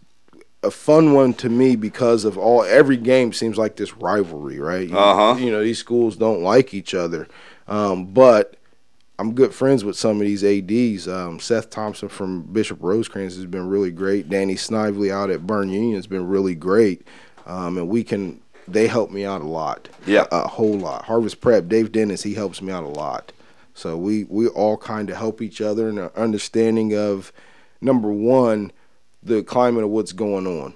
a 0.63 0.71
fun 0.71 1.15
one 1.15 1.33
to 1.35 1.49
me 1.49 1.77
because 1.77 2.25
of 2.25 2.37
all 2.37 2.63
every 2.65 2.97
game 2.97 3.33
seems 3.33 3.57
like 3.57 3.77
this 3.77 3.97
rivalry, 3.97 4.59
right? 4.59 4.93
Uh 4.93 5.35
huh. 5.35 5.41
You 5.41 5.51
know, 5.51 5.63
these 5.63 5.79
schools 5.79 6.17
don't 6.17 6.43
like 6.43 6.75
each 6.75 6.93
other, 6.93 7.27
um, 7.67 8.07
but 8.07 8.58
I'm 9.19 9.35
good 9.35 9.53
friends 9.53 9.85
with 9.85 9.97
some 9.97 10.21
of 10.21 10.27
these 10.27 10.45
ads. 10.45 11.09
Um, 11.09 11.41
Seth 11.41 11.71
Thompson 11.71 12.09
from 12.09 12.43
Bishop 12.43 12.79
Rosecrans 12.81 13.35
has 13.35 13.47
been 13.47 13.69
really 13.69 13.91
great. 13.91 14.29
Danny 14.29 14.55
Snively 14.55 15.11
out 15.11 15.31
at 15.31 15.47
Berne 15.47 15.71
Union 15.71 15.97
has 15.97 16.07
been 16.07 16.29
really 16.29 16.55
great, 16.55 17.07
um, 17.47 17.77
and 17.79 17.89
we 17.89 18.05
can. 18.05 18.41
They 18.69 18.87
help 18.87 19.11
me 19.11 19.25
out 19.25 19.41
a 19.41 19.47
lot. 19.47 19.89
Yeah, 20.07 20.27
a, 20.31 20.43
a, 20.43 20.49
whole 20.49 20.79
lot. 20.79 21.07
Harvest 21.07 21.41
Prep, 21.41 21.69
Dave 21.69 21.91
Dennis, 21.91 22.23
he 22.23 22.35
helps 22.35 22.61
me 22.61 22.71
out 22.71 22.85
a 22.85 22.89
lot. 22.89 23.33
So 23.75 23.97
we 23.97 24.25
we 24.25 24.47
all 24.49 24.77
kind 24.77 25.09
of 25.11 25.17
help 25.17 25.41
each 25.41 25.61
other 25.61 25.89
in 25.89 25.99
an 25.99 26.11
understanding 26.15 26.95
of 26.97 27.33
number 27.81 28.13
one. 28.13 28.73
the 29.23 29.43
climate 29.43 29.85
of 29.85 29.91
what's 29.91 30.13
going 30.13 30.47
on. 30.47 30.75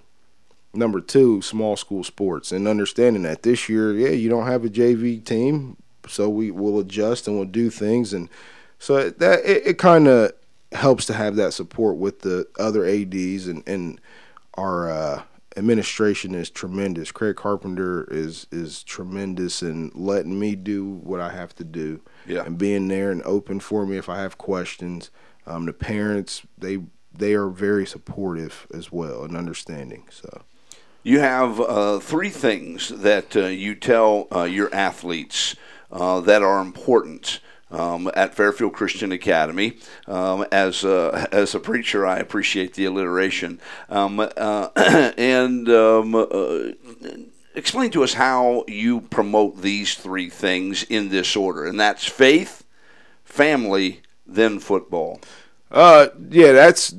Number 0.75 1.01
two, 1.01 1.43
small 1.43 1.77
school 1.77 2.03
sports 2.03 2.51
and 2.51 2.67
understanding 2.67 3.23
that 3.25 3.43
this 3.43 3.69
year, 3.69 3.93
yeah, 3.93 4.09
you 4.09 4.31
don't 4.31 4.47
have 4.47 4.65
a 4.65 4.71
JV 4.71 5.23
team, 5.23 5.77
so 6.09 6.29
we 6.29 6.51
will 6.51 6.79
adjust 6.81 7.27
and 7.29 7.37
we'll 7.37 7.47
do 7.47 7.71
things, 7.71 8.13
and 8.13 8.29
so 8.79 9.11
that 9.11 9.41
it, 9.45 9.67
it 9.67 9.79
kind 9.79 10.09
of 10.09 10.33
helps 10.73 11.05
to 11.07 11.13
have 11.13 11.37
that 11.37 11.53
support 11.53 11.97
with 11.97 12.21
the 12.21 12.47
other 12.59 12.85
ads 12.87 13.47
and 13.47 13.63
and 13.67 14.01
our 14.55 14.91
uh, 14.91 15.23
administration 15.57 16.35
is 16.35 16.51
tremendous. 16.51 17.13
Craig 17.13 17.37
Carpenter 17.37 18.05
is 18.11 18.47
is 18.51 18.83
tremendous 18.83 19.63
in 19.63 19.91
letting 19.95 20.39
me 20.39 20.55
do 20.57 20.85
what 20.85 21.21
I 21.21 21.31
have 21.31 21.55
to 21.57 21.65
do, 21.65 22.01
Yeah. 22.27 22.45
and 22.45 22.59
being 22.59 22.89
there 22.89 23.11
and 23.11 23.23
open 23.23 23.61
for 23.61 23.87
me 23.87 23.97
if 23.97 24.09
I 24.09 24.19
have 24.19 24.39
questions. 24.39 25.11
Um, 25.47 25.67
the 25.67 25.73
parents 25.73 26.43
they 26.59 26.79
they 27.17 27.35
are 27.35 27.49
very 27.49 27.85
supportive 27.87 28.67
as 28.73 28.91
well 28.91 29.25
and 29.25 29.37
understanding. 29.37 30.05
So 30.11 30.43
You 31.03 31.19
have 31.21 31.61
uh, 31.61 31.99
three 31.99 32.31
things 32.31 32.89
that 32.89 33.37
uh, 33.37 33.47
you 33.47 33.75
tell 33.75 34.29
uh, 34.35 34.45
your 34.45 34.73
athletes 34.75 35.55
uh, 35.93 36.21
that 36.21 36.43
are 36.43 36.61
important. 36.61 37.41
Um, 37.71 38.11
at 38.13 38.35
Fairfield 38.35 38.75
Christian 38.75 39.13
Academy, 39.13 39.79
um, 40.07 40.45
as 40.53 40.85
a, 40.85 41.27
as 41.33 41.55
a 41.55 41.59
preacher, 41.59 42.07
I 42.07 42.19
appreciate 42.19 42.75
the 42.75 42.85
alliteration. 42.85 43.63
Um, 43.89 44.21
uh, 44.21 44.69
and 45.17 45.67
um, 45.71 46.15
uh, 46.15 46.73
explain 47.55 47.91
to 47.93 48.05
us 48.05 48.13
how 48.13 48.65
you 48.69 49.01
promote 49.01 49.63
these 49.63 49.95
three 49.95 50.29
things 50.29 50.83
in 50.83 51.09
this 51.09 51.35
order, 51.35 51.65
and 51.65 51.81
that's 51.81 52.07
faith, 52.07 52.65
family, 53.25 54.03
then 54.27 54.59
football. 54.59 55.21
Uh, 55.71 56.09
yeah, 56.29 56.53
that's 56.53 56.95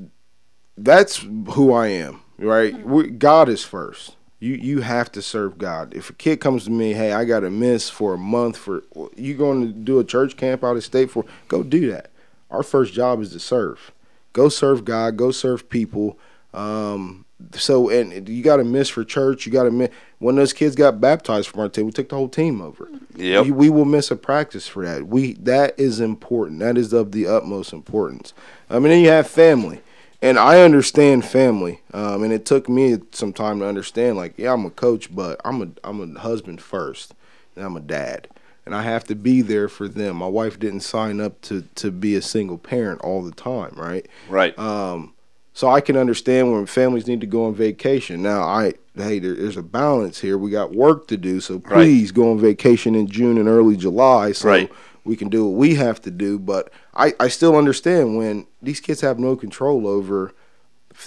that's 0.77 1.17
who 1.17 1.71
I 1.71 1.87
am, 1.87 2.21
right? 2.39 2.75
We, 2.85 3.09
God 3.09 3.49
is 3.49 3.63
first. 3.63 4.15
You 4.43 4.55
you 4.55 4.81
have 4.81 5.09
to 5.13 5.21
serve 5.21 5.57
God. 5.57 5.93
If 5.93 6.09
a 6.09 6.13
kid 6.13 6.41
comes 6.41 6.65
to 6.65 6.71
me, 6.71 6.91
hey, 6.91 7.13
I 7.13 7.23
got 7.23 7.39
to 7.39 7.49
miss 7.49 7.89
for 7.89 8.13
a 8.13 8.17
month 8.17 8.57
for 8.57 8.83
you 9.15 9.35
going 9.35 9.61
to 9.61 9.71
do 9.71 9.99
a 9.99 10.03
church 10.03 10.35
camp 10.35 10.65
out 10.65 10.75
of 10.75 10.83
state 10.83 11.09
for, 11.11 11.23
go 11.47 11.63
do 11.63 11.89
that. 11.91 12.11
Our 12.51 12.61
first 12.61 12.93
job 12.93 13.21
is 13.21 13.31
to 13.31 13.39
serve. 13.39 13.93
Go 14.33 14.49
serve 14.49 14.83
God. 14.83 15.15
Go 15.15 15.31
serve 15.31 15.69
people. 15.69 16.19
Um, 16.53 17.23
so 17.53 17.87
and 17.87 18.27
you 18.27 18.43
got 18.43 18.57
to 18.57 18.65
miss 18.65 18.89
for 18.89 19.05
church. 19.05 19.45
You 19.45 19.51
got 19.53 19.63
to 19.63 19.71
miss 19.71 19.89
when 20.19 20.35
those 20.35 20.51
kids 20.51 20.75
got 20.75 20.99
baptized 20.99 21.47
from 21.47 21.61
our 21.61 21.69
team. 21.69 21.85
We 21.85 21.93
took 21.93 22.09
the 22.09 22.15
whole 22.15 22.27
team 22.27 22.61
over. 22.61 22.89
Yeah, 23.15 23.41
We, 23.41 23.51
we 23.51 23.69
will 23.69 23.85
miss 23.85 24.11
a 24.11 24.17
practice 24.17 24.67
for 24.67 24.83
that. 24.83 25.07
We 25.07 25.35
that 25.35 25.79
is 25.79 26.01
important. 26.01 26.59
That 26.59 26.77
is 26.77 26.91
of 26.91 27.13
the 27.13 27.27
utmost 27.27 27.71
importance. 27.71 28.33
I 28.69 28.73
mean, 28.79 28.89
then 28.89 28.99
you 28.99 29.09
have 29.09 29.25
family, 29.27 29.81
and 30.23 30.39
I 30.39 30.61
understand 30.61 31.25
family. 31.25 31.81
Um, 31.93 32.23
and 32.23 32.31
it 32.31 32.45
took 32.45 32.69
me 32.69 32.97
some 33.11 33.33
time 33.33 33.59
to 33.59 33.67
understand. 33.67 34.15
Like, 34.15 34.33
yeah, 34.37 34.53
I'm 34.53 34.65
a 34.65 34.71
coach, 34.71 35.13
but 35.13 35.39
I'm 35.43 35.61
a 35.61 35.67
I'm 35.83 36.15
a 36.15 36.19
husband 36.19 36.61
first, 36.61 37.13
and 37.55 37.65
I'm 37.65 37.75
a 37.75 37.81
dad, 37.81 38.29
and 38.65 38.73
I 38.73 38.83
have 38.83 39.03
to 39.05 39.15
be 39.15 39.41
there 39.41 39.67
for 39.67 39.87
them. 39.87 40.15
My 40.15 40.27
wife 40.27 40.57
didn't 40.57 40.79
sign 40.79 41.19
up 41.19 41.41
to 41.41 41.63
to 41.75 41.91
be 41.91 42.15
a 42.15 42.21
single 42.21 42.57
parent 42.57 43.01
all 43.01 43.21
the 43.21 43.33
time, 43.33 43.73
right? 43.75 44.07
Right. 44.29 44.57
Um, 44.57 45.13
so 45.55 45.69
I 45.69 45.81
can 45.81 45.97
understand 45.97 46.51
when 46.51 46.65
families 46.65 47.05
need 47.05 47.21
to 47.21 47.27
go 47.27 47.45
on 47.45 47.53
vacation. 47.53 48.23
Now, 48.23 48.43
I 48.43 48.75
hey, 48.95 49.19
there, 49.19 49.35
there's 49.35 49.57
a 49.57 49.63
balance 49.63 50.21
here. 50.21 50.37
We 50.37 50.51
got 50.51 50.73
work 50.73 51.07
to 51.09 51.17
do, 51.17 51.41
so 51.41 51.55
Right. 51.55 51.63
please 51.63 52.13
go 52.13 52.31
on 52.31 52.39
vacation 52.39 52.95
in 52.95 53.07
June 53.07 53.37
and 53.37 53.49
early 53.49 53.75
July, 53.75 54.31
so 54.31 54.47
Right. 54.47 54.71
We 55.03 55.15
can 55.15 55.29
do 55.29 55.45
what 55.45 55.57
we 55.57 55.75
have 55.75 56.01
to 56.01 56.11
do. 56.11 56.39
But 56.39 56.71
I, 56.93 57.13
I 57.19 57.27
still 57.27 57.55
understand 57.55 58.17
when 58.17 58.47
these 58.61 58.79
kids 58.79 59.01
have 59.01 59.19
no 59.19 59.35
control 59.35 59.87
over 59.87 60.33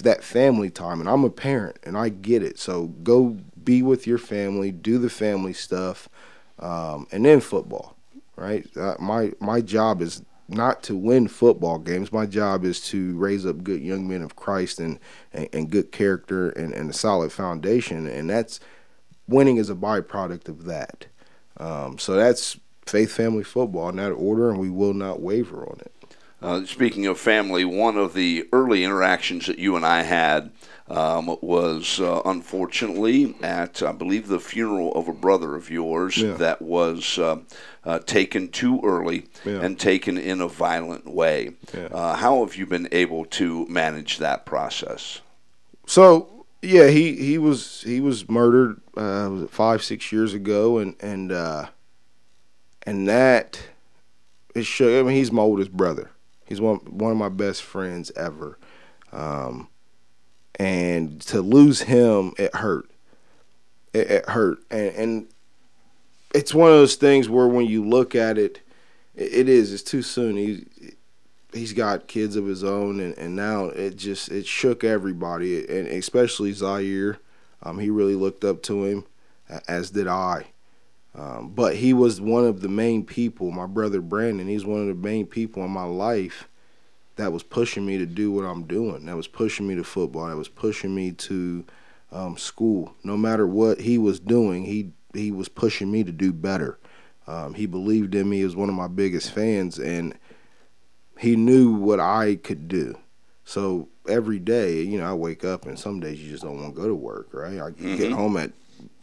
that 0.01 0.23
family 0.23 0.69
time, 0.69 0.99
and 0.99 1.09
I'm 1.09 1.23
a 1.23 1.29
parent, 1.29 1.77
and 1.83 1.97
I 1.97 2.09
get 2.09 2.43
it. 2.43 2.59
So 2.59 2.87
go 2.87 3.37
be 3.63 3.81
with 3.81 4.05
your 4.05 4.17
family, 4.17 4.71
do 4.71 4.97
the 4.97 5.09
family 5.09 5.53
stuff, 5.53 6.09
um, 6.59 7.07
and 7.11 7.25
then 7.25 7.39
football. 7.39 7.95
Right? 8.35 8.67
Uh, 8.77 8.95
my 8.99 9.33
my 9.39 9.61
job 9.61 10.01
is 10.01 10.21
not 10.49 10.83
to 10.83 10.95
win 10.95 11.27
football 11.27 11.79
games. 11.79 12.13
My 12.13 12.25
job 12.25 12.63
is 12.63 12.79
to 12.89 13.17
raise 13.17 13.45
up 13.45 13.63
good 13.63 13.81
young 13.81 14.07
men 14.07 14.21
of 14.21 14.35
Christ 14.35 14.79
and 14.79 14.99
and, 15.33 15.49
and 15.53 15.69
good 15.69 15.91
character 15.91 16.49
and, 16.49 16.73
and 16.73 16.89
a 16.89 16.93
solid 16.93 17.31
foundation, 17.31 18.07
and 18.07 18.29
that's 18.29 18.59
winning 19.27 19.57
is 19.57 19.69
a 19.69 19.75
byproduct 19.75 20.47
of 20.47 20.65
that. 20.65 21.07
Um, 21.59 21.97
so 21.97 22.15
that's 22.15 22.59
faith, 22.89 23.11
family, 23.11 23.43
football 23.43 23.89
in 23.89 23.97
that 23.97 24.11
order, 24.11 24.49
and 24.49 24.59
we 24.59 24.69
will 24.69 24.93
not 24.93 25.21
waver 25.21 25.65
on 25.65 25.77
it. 25.81 25.91
Uh, 26.41 26.65
speaking 26.65 27.05
of 27.07 27.19
family, 27.19 27.65
one 27.65 27.97
of 27.97 28.13
the 28.13 28.47
early 28.53 28.83
interactions 28.83 29.47
that 29.47 29.57
you 29.57 29.75
and 29.75 29.85
I 29.85 30.03
had 30.03 30.51
um, 30.87 31.35
was 31.41 31.99
uh, 31.99 32.21
unfortunately 32.25 33.35
at, 33.41 33.81
I 33.81 33.91
believe, 33.91 34.27
the 34.27 34.39
funeral 34.39 34.93
of 34.93 35.07
a 35.07 35.13
brother 35.13 35.55
of 35.55 35.69
yours 35.71 36.17
Yeah. 36.17 36.33
that 36.33 36.61
was 36.61 37.17
uh, 37.17 37.37
uh, 37.83 37.99
taken 37.99 38.49
too 38.49 38.79
early 38.83 39.25
Yeah. 39.43 39.61
and 39.61 39.79
taken 39.79 40.17
in 40.17 40.39
a 40.39 40.47
violent 40.47 41.07
way. 41.07 41.51
Yeah. 41.73 41.85
Uh, 41.91 42.15
how 42.15 42.45
have 42.45 42.55
you 42.55 42.67
been 42.67 42.87
able 42.91 43.25
to 43.25 43.65
manage 43.67 44.19
that 44.19 44.45
process? 44.45 45.21
So 45.87 46.45
yeah, 46.61 46.87
he 46.87 47.15
he 47.15 47.37
was 47.37 47.81
he 47.85 47.99
was 47.99 48.29
murdered 48.29 48.79
uh, 48.95 49.27
was 49.31 49.49
five 49.49 49.83
six 49.83 50.11
years 50.11 50.33
ago, 50.33 50.77
and 50.79 50.95
and 50.99 51.31
uh, 51.31 51.67
and 52.87 53.07
that 53.07 53.61
it 54.55 54.65
shook. 54.65 54.89
I 54.89 55.05
mean, 55.05 55.17
he's 55.17 55.31
my 55.31 55.43
oldest 55.43 55.71
brother. 55.73 56.09
He's 56.45 56.61
one 56.61 56.77
one 56.77 57.11
of 57.11 57.17
my 57.17 57.29
best 57.29 57.61
friends 57.61 58.11
ever, 58.15 58.57
um, 59.11 59.67
and 60.55 61.21
to 61.21 61.41
lose 61.41 61.81
him, 61.81 62.33
it 62.39 62.55
hurt. 62.55 62.89
It, 63.93 64.09
it 64.09 64.29
hurt, 64.29 64.59
and 64.71 64.95
and 64.95 65.27
it's 66.33 66.53
one 66.53 66.71
of 66.71 66.77
those 66.77 66.95
things 66.95 67.29
where 67.29 67.47
when 67.47 67.67
you 67.67 67.85
look 67.85 68.15
at 68.15 68.37
it, 68.37 68.61
it, 69.15 69.33
it 69.33 69.49
is. 69.49 69.73
It's 69.73 69.83
too 69.83 70.01
soon. 70.01 70.37
He 70.37 70.65
he's 71.53 71.73
got 71.73 72.07
kids 72.07 72.37
of 72.37 72.45
his 72.45 72.63
own, 72.63 73.01
and, 73.01 73.17
and 73.17 73.35
now 73.35 73.65
it 73.65 73.97
just 73.97 74.29
it 74.29 74.47
shook 74.47 74.85
everybody, 74.85 75.67
and 75.67 75.87
especially 75.89 76.53
Zaire. 76.53 77.19
Um, 77.61 77.79
he 77.79 77.89
really 77.89 78.15
looked 78.15 78.45
up 78.45 78.63
to 78.63 78.85
him, 78.85 79.03
as 79.67 79.89
did 79.89 80.07
I. 80.07 80.45
Um, 81.15 81.49
but 81.49 81.75
he 81.75 81.93
was 81.93 82.21
one 82.21 82.45
of 82.45 82.61
the 82.61 82.69
main 82.69 83.03
people. 83.03 83.51
My 83.51 83.65
brother 83.65 84.01
Brandon, 84.01 84.47
he's 84.47 84.65
one 84.65 84.81
of 84.81 84.87
the 84.87 84.93
main 84.93 85.25
people 85.25 85.63
in 85.63 85.71
my 85.71 85.83
life 85.83 86.47
that 87.15 87.33
was 87.33 87.43
pushing 87.43 87.85
me 87.85 87.97
to 87.97 88.05
do 88.05 88.31
what 88.31 88.43
I'm 88.43 88.63
doing. 88.63 89.05
That 89.05 89.15
was 89.15 89.27
pushing 89.27 89.67
me 89.67 89.75
to 89.75 89.83
football. 89.83 90.27
That 90.27 90.37
was 90.37 90.49
pushing 90.49 90.93
me 90.93 91.11
to 91.13 91.65
um, 92.11 92.37
school. 92.37 92.93
No 93.03 93.17
matter 93.17 93.47
what 93.47 93.81
he 93.81 93.97
was 93.97 94.19
doing, 94.19 94.65
he 94.65 94.91
he 95.13 95.31
was 95.31 95.49
pushing 95.49 95.91
me 95.91 96.03
to 96.03 96.11
do 96.11 96.31
better. 96.31 96.77
Um, 97.25 97.55
he 97.55 97.65
believed 97.65 98.13
in 98.13 98.29
me. 98.29 98.37
He 98.37 98.43
was 98.43 98.55
one 98.55 98.69
of 98.69 98.75
my 98.75 98.87
biggest 98.87 99.31
fans, 99.31 99.79
and 99.79 100.15
he 101.19 101.35
knew 101.35 101.71
what 101.73 101.99
I 101.99 102.35
could 102.35 102.67
do. 102.67 102.97
So 103.43 103.89
every 104.07 104.39
day, 104.39 104.81
you 104.81 104.99
know, 104.99 105.09
I 105.09 105.13
wake 105.13 105.43
up 105.43 105.65
and 105.65 105.79
some 105.79 105.99
days 105.99 106.21
you 106.21 106.29
just 106.29 106.43
don't 106.43 106.61
want 106.61 106.75
to 106.75 106.81
go 106.81 106.87
to 106.87 106.95
work, 106.95 107.29
right? 107.31 107.59
I 107.59 107.71
get 107.71 108.11
home 108.11 108.37
at 108.37 108.51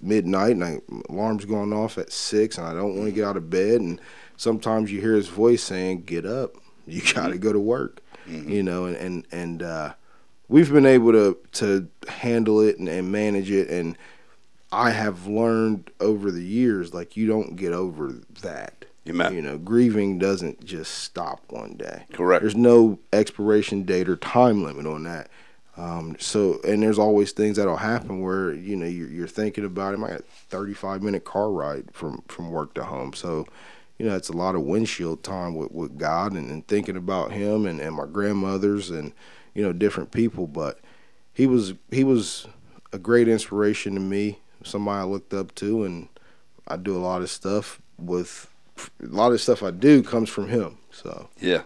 midnight 0.00 0.52
and 0.52 0.64
I, 0.64 0.80
alarm's 1.08 1.44
going 1.44 1.72
off 1.72 1.98
at 1.98 2.12
six 2.12 2.58
and 2.58 2.66
I 2.66 2.72
don't 2.72 2.96
want 2.96 3.06
to 3.06 3.12
get 3.12 3.24
out 3.24 3.36
of 3.36 3.50
bed. 3.50 3.80
And 3.80 4.00
sometimes 4.36 4.92
you 4.92 5.00
hear 5.00 5.14
his 5.14 5.28
voice 5.28 5.62
saying, 5.62 6.02
get 6.02 6.26
up, 6.26 6.56
you 6.86 7.02
got 7.14 7.28
to 7.28 7.38
go 7.38 7.52
to 7.52 7.60
work, 7.60 8.00
you 8.26 8.62
know, 8.62 8.86
and, 8.86 8.96
and, 8.96 9.26
and, 9.32 9.62
uh, 9.62 9.94
we've 10.48 10.72
been 10.72 10.86
able 10.86 11.12
to, 11.12 11.38
to 11.52 11.88
handle 12.08 12.60
it 12.60 12.78
and, 12.78 12.88
and 12.88 13.10
manage 13.10 13.50
it. 13.50 13.68
And 13.68 13.96
I 14.70 14.90
have 14.90 15.26
learned 15.26 15.90
over 16.00 16.30
the 16.30 16.44
years, 16.44 16.92
like 16.92 17.16
you 17.16 17.26
don't 17.26 17.56
get 17.56 17.72
over 17.72 18.12
that. 18.42 18.84
Amen. 19.08 19.34
You 19.34 19.42
know, 19.42 19.58
grieving 19.58 20.18
doesn't 20.18 20.64
just 20.64 20.92
stop 20.94 21.42
one 21.48 21.74
day. 21.74 22.04
Correct. 22.12 22.42
There's 22.42 22.56
no 22.56 22.98
expiration 23.12 23.82
date 23.82 24.08
or 24.08 24.16
time 24.16 24.64
limit 24.64 24.86
on 24.86 25.02
that. 25.04 25.28
Um, 25.76 26.16
so, 26.20 26.60
and 26.62 26.82
there's 26.82 26.98
always 26.98 27.32
things 27.32 27.56
that'll 27.56 27.76
happen 27.76 28.20
where 28.20 28.52
you 28.52 28.76
know 28.76 28.86
you're, 28.86 29.08
you're 29.08 29.26
thinking 29.26 29.64
about 29.64 29.94
it. 29.94 30.00
I 30.00 30.08
got 30.10 30.20
a 30.20 30.24
35 30.48 31.02
minute 31.02 31.24
car 31.24 31.50
ride 31.50 31.90
from 31.92 32.22
from 32.28 32.50
work 32.50 32.74
to 32.74 32.84
home, 32.84 33.12
so 33.12 33.46
you 33.98 34.06
know 34.06 34.14
it's 34.14 34.28
a 34.28 34.36
lot 34.36 34.54
of 34.54 34.62
windshield 34.62 35.22
time 35.24 35.54
with, 35.54 35.72
with 35.72 35.98
God 35.98 36.32
and, 36.32 36.50
and 36.50 36.66
thinking 36.66 36.96
about 36.96 37.32
Him 37.32 37.66
and, 37.66 37.80
and 37.80 37.96
my 37.96 38.06
grandmothers 38.06 38.90
and 38.90 39.12
you 39.54 39.62
know 39.62 39.72
different 39.72 40.12
people. 40.12 40.46
But 40.46 40.78
he 41.32 41.46
was 41.46 41.74
he 41.90 42.04
was 42.04 42.46
a 42.92 42.98
great 42.98 43.26
inspiration 43.26 43.94
to 43.94 44.00
me, 44.00 44.38
somebody 44.62 45.00
I 45.00 45.04
looked 45.04 45.34
up 45.34 45.54
to, 45.56 45.82
and 45.82 46.08
I 46.68 46.76
do 46.76 46.96
a 46.96 46.98
lot 46.98 47.22
of 47.22 47.30
stuff 47.30 47.82
with 47.98 48.48
a 49.02 49.06
lot 49.06 49.32
of 49.32 49.40
stuff 49.40 49.62
I 49.62 49.72
do 49.72 50.02
comes 50.02 50.28
from 50.28 50.48
him. 50.48 50.78
So 50.92 51.28
Yeah. 51.40 51.62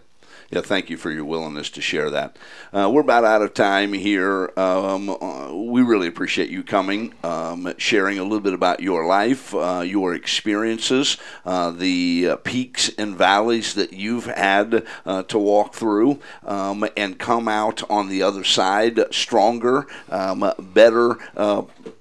Yeah, 0.51 0.63
thank 0.63 0.89
you 0.89 0.97
for 0.97 1.11
your 1.11 1.27
willingness 1.27 1.69
to 1.69 1.83
share 1.83 2.09
that. 2.09 2.39
Uh, 2.73 2.89
we're 2.91 3.03
about 3.03 3.23
out 3.23 3.43
of 3.43 3.53
time 3.53 3.93
here. 3.93 4.51
Um, 4.57 5.11
uh, 5.11 5.53
we 5.55 5.83
really 5.83 6.07
appreciate 6.07 6.49
you 6.49 6.63
coming, 6.63 7.13
um, 7.23 7.75
sharing 7.77 8.19
a 8.19 8.23
little 8.23 8.41
bit 8.41 8.55
about 8.55 8.81
your 8.81 9.07
life, 9.07 9.55
uh, 9.55 9.83
your 9.85 10.15
experiences, 10.15 11.19
uh, 11.45 11.71
the 11.71 12.29
uh, 12.31 12.37
peaks 12.37 12.91
and 12.97 13.15
valleys 13.15 13.75
that 13.75 13.93
you've 13.93 14.25
had 14.25 14.87
uh, 15.05 15.23
to 15.25 15.39
walk 15.39 15.75
through, 15.75 16.19
um, 16.47 16.89
and 16.97 17.19
come 17.19 17.47
out 17.47 17.89
on 17.91 18.09
the 18.09 18.23
other 18.23 18.43
side 18.43 19.01
stronger, 19.11 19.87
um, 20.09 20.51
better 20.59 21.19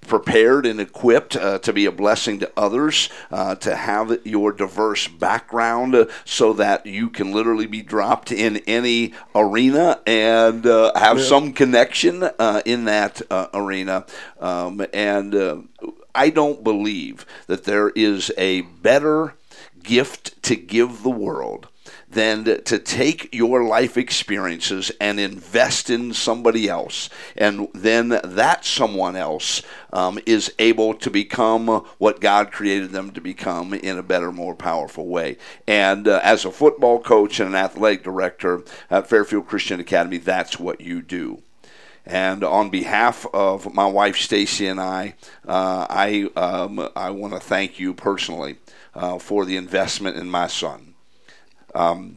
prepared 0.08 0.66
and 0.66 0.80
equipped 0.80 1.36
uh, 1.36 1.60
to 1.60 1.74
be 1.74 1.86
a 1.86 1.92
blessing 1.92 2.40
to 2.40 2.52
others, 2.58 3.10
uh, 3.32 3.56
to 3.56 3.76
have 3.76 4.26
your 4.26 4.52
diverse 4.52 5.08
background 5.08 5.94
uh, 5.94 6.06
so 6.26 6.54
that 6.54 6.86
you 6.86 7.10
can 7.10 7.32
literally 7.32 7.68
be 7.68 7.82
dropped 7.82 8.32
in 8.32 8.58
any 8.68 9.14
arena 9.36 10.00
and 10.06 10.66
uh, 10.66 10.92
have 10.96 11.20
yeah. 11.20 11.24
some 11.24 11.54
connection 11.54 12.24
uh, 12.24 12.62
in 12.66 12.86
that 12.86 13.22
uh, 13.30 13.48
arena. 13.54 14.06
Um, 14.40 14.86
and 14.94 15.68
I 16.16 16.30
don't 16.30 16.64
believe 16.64 17.26
that 17.48 17.66
there 17.66 17.90
is 17.90 18.32
a 18.38 18.62
better 18.62 19.36
gift 19.84 20.42
to 20.44 20.56
give 20.56 21.04
the 21.04 21.10
world 21.10 21.68
than 22.18 22.44
to 22.64 22.80
take 22.80 23.32
your 23.32 23.64
life 23.64 23.96
experiences 23.96 24.92
and 25.00 25.20
invest 25.20 25.92
in 25.92 26.12
somebody 26.12 26.68
else. 26.68 27.12
And 27.36 27.68
then 27.76 28.10
that 28.24 28.66
someone 28.66 29.16
else 29.16 29.62
um, 29.94 30.18
is 30.26 30.52
able 30.58 30.96
to 30.96 31.12
become 31.12 31.68
what 32.00 32.20
God 32.20 32.52
created 32.52 32.90
them 32.90 33.12
to 33.12 33.22
become 33.22 33.72
in 33.76 34.00
a 34.00 34.04
better, 34.04 34.32
more 34.32 34.56
powerful 34.56 35.06
way. 35.06 35.38
And 35.68 36.08
uh, 36.08 36.20
as 36.24 36.44
a 36.44 36.52
football 36.52 37.00
coach 37.00 37.40
and 37.40 37.50
an 37.50 37.56
athletic 37.56 38.04
director 38.04 38.64
at 38.90 39.08
Fairfield 39.08 39.46
Christian 39.46 39.80
Academy, 39.80 40.18
that's 40.18 40.60
what 40.60 40.82
you 40.82 41.04
do. 41.04 41.44
And 42.04 42.44
on 42.44 42.72
behalf 42.72 43.28
of 43.32 43.76
my 43.76 43.86
wife 43.86 44.18
Stacy 44.18 44.66
and 44.66 44.80
I, 44.80 45.14
uh, 45.48 45.86
I 45.88 46.30
um, 46.36 46.90
I 46.96 47.12
want 47.12 47.34
to 47.34 47.40
thank 47.40 47.80
you 47.80 47.94
personally 47.94 48.58
uh, 48.96 49.20
for 49.20 49.46
the 49.46 49.58
investment 49.58 50.18
in 50.18 50.32
my 50.32 50.48
son. 50.48 50.96
Um, 51.78 52.17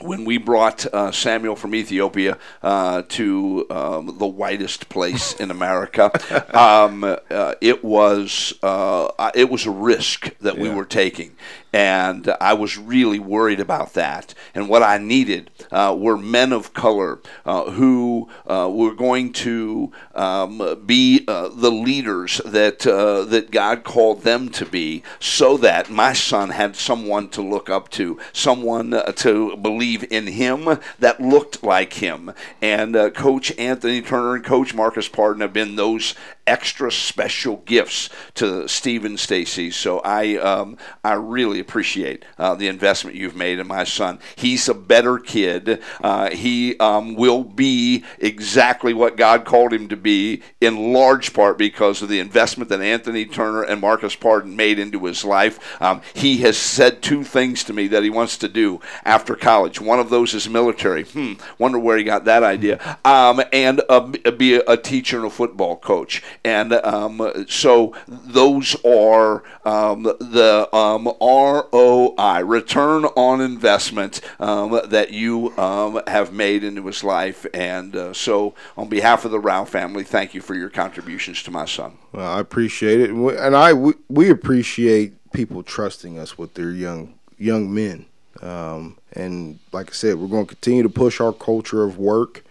when 0.00 0.24
we 0.24 0.38
brought 0.38 0.86
uh, 0.86 1.10
Samuel 1.10 1.56
from 1.56 1.74
Ethiopia 1.74 2.38
uh, 2.62 3.02
to 3.08 3.66
um, 3.70 4.18
the 4.18 4.26
whitest 4.26 4.88
place 4.88 5.34
in 5.34 5.50
America, 5.50 6.10
um, 6.56 7.04
uh, 7.04 7.54
it 7.60 7.84
was 7.84 8.54
uh, 8.62 9.30
it 9.34 9.50
was 9.50 9.66
a 9.66 9.70
risk 9.70 10.36
that 10.38 10.56
yeah. 10.56 10.62
we 10.62 10.68
were 10.70 10.84
taking, 10.84 11.36
and 11.72 12.34
I 12.40 12.54
was 12.54 12.78
really 12.78 13.18
worried 13.18 13.60
about 13.60 13.94
that. 13.94 14.34
And 14.54 14.68
what 14.68 14.82
I 14.82 14.98
needed 14.98 15.50
uh, 15.70 15.94
were 15.98 16.16
men 16.16 16.52
of 16.52 16.72
color 16.72 17.20
uh, 17.44 17.70
who 17.70 18.28
uh, 18.46 18.70
were 18.72 18.94
going 18.94 19.32
to 19.34 19.92
um, 20.14 20.82
be 20.86 21.24
uh, 21.28 21.48
the 21.48 21.70
leaders 21.70 22.40
that 22.44 22.86
uh, 22.86 23.24
that 23.24 23.50
God 23.50 23.84
called 23.84 24.22
them 24.22 24.48
to 24.50 24.64
be, 24.64 25.02
so 25.20 25.56
that 25.58 25.90
my 25.90 26.12
son 26.12 26.50
had 26.50 26.76
someone 26.76 27.28
to 27.30 27.42
look 27.42 27.68
up 27.68 27.90
to, 27.90 28.18
someone 28.32 28.94
uh, 28.94 29.12
to 29.12 29.56
believe 29.56 29.85
in 29.94 30.26
him 30.26 30.78
that 30.98 31.20
looked 31.20 31.62
like 31.62 31.94
him. 31.94 32.32
And 32.60 32.96
uh, 32.96 33.10
Coach 33.10 33.52
Anthony 33.58 34.02
Turner 34.02 34.34
and 34.34 34.44
Coach 34.44 34.74
Marcus 34.74 35.08
Pardon 35.08 35.40
have 35.40 35.52
been 35.52 35.76
those 35.76 36.14
extra 36.46 36.90
special 36.92 37.56
gifts 37.58 38.08
to 38.34 38.68
Steve 38.68 39.04
and 39.04 39.18
Stacy. 39.18 39.70
So 39.70 40.00
I 40.00 40.36
um, 40.36 40.76
I 41.04 41.14
really 41.14 41.60
appreciate 41.60 42.24
uh, 42.38 42.54
the 42.54 42.68
investment 42.68 43.16
you've 43.16 43.36
made 43.36 43.58
in 43.58 43.66
my 43.66 43.84
son. 43.84 44.18
He's 44.36 44.68
a 44.68 44.74
better 44.74 45.18
kid. 45.18 45.82
Uh, 46.02 46.30
he 46.30 46.78
um, 46.78 47.14
will 47.14 47.44
be 47.44 48.04
exactly 48.18 48.94
what 48.94 49.16
God 49.16 49.44
called 49.44 49.72
him 49.72 49.88
to 49.88 49.96
be, 49.96 50.42
in 50.60 50.92
large 50.92 51.32
part 51.32 51.58
because 51.58 52.02
of 52.02 52.08
the 52.08 52.20
investment 52.20 52.70
that 52.70 52.80
Anthony 52.80 53.24
Turner 53.24 53.62
and 53.62 53.80
Marcus 53.80 54.14
Pardon 54.14 54.56
made 54.56 54.78
into 54.78 55.04
his 55.04 55.24
life. 55.24 55.80
Um, 55.82 56.00
he 56.14 56.38
has 56.38 56.56
said 56.56 57.02
two 57.02 57.24
things 57.24 57.64
to 57.64 57.72
me 57.72 57.88
that 57.88 58.02
he 58.02 58.10
wants 58.10 58.38
to 58.38 58.48
do 58.48 58.80
after 59.04 59.34
college. 59.34 59.80
One 59.80 60.00
of 60.00 60.10
those 60.10 60.34
is 60.34 60.48
military. 60.48 61.04
Hmm, 61.04 61.34
wonder 61.58 61.78
where 61.78 61.96
he 61.96 62.04
got 62.04 62.24
that 62.24 62.42
idea. 62.42 62.98
Um, 63.04 63.42
and 63.52 63.80
be 64.36 64.56
a, 64.56 64.62
a 64.66 64.76
teacher 64.76 65.16
and 65.16 65.26
a 65.26 65.30
football 65.30 65.76
coach. 65.76 66.22
And 66.44 66.72
um, 66.72 67.46
so 67.48 67.94
those 68.06 68.76
are 68.84 69.42
um, 69.64 70.04
the 70.04 70.68
um, 70.74 71.06
ROI, 71.20 72.44
return 72.44 73.04
on 73.04 73.40
investment, 73.40 74.20
um, 74.38 74.80
that 74.86 75.10
you 75.12 75.56
um, 75.58 76.00
have 76.06 76.32
made 76.32 76.64
into 76.64 76.86
his 76.86 77.02
life. 77.02 77.46
And 77.52 77.94
uh, 77.94 78.12
so, 78.12 78.54
on 78.76 78.88
behalf 78.88 79.24
of 79.24 79.30
the 79.30 79.40
Rao 79.40 79.64
family, 79.64 80.04
thank 80.04 80.34
you 80.34 80.40
for 80.40 80.54
your 80.54 80.70
contributions 80.70 81.42
to 81.44 81.50
my 81.50 81.64
son. 81.64 81.98
Well, 82.12 82.30
I 82.30 82.40
appreciate 82.40 83.00
it. 83.00 83.10
And 83.10 83.56
I, 83.56 83.72
we, 83.72 83.94
we 84.08 84.30
appreciate 84.30 85.14
people 85.32 85.62
trusting 85.62 86.18
us 86.18 86.38
with 86.38 86.54
their 86.54 86.70
young 86.70 87.14
young 87.38 87.72
men. 87.72 88.06
Um, 88.42 88.98
and 89.12 89.58
like 89.72 89.90
I 89.90 89.92
said, 89.92 90.16
we're 90.16 90.28
going 90.28 90.46
to 90.46 90.54
continue 90.54 90.82
to 90.82 90.88
push 90.88 91.20
our 91.20 91.32
culture 91.32 91.84
of 91.84 91.98
work 91.98 92.44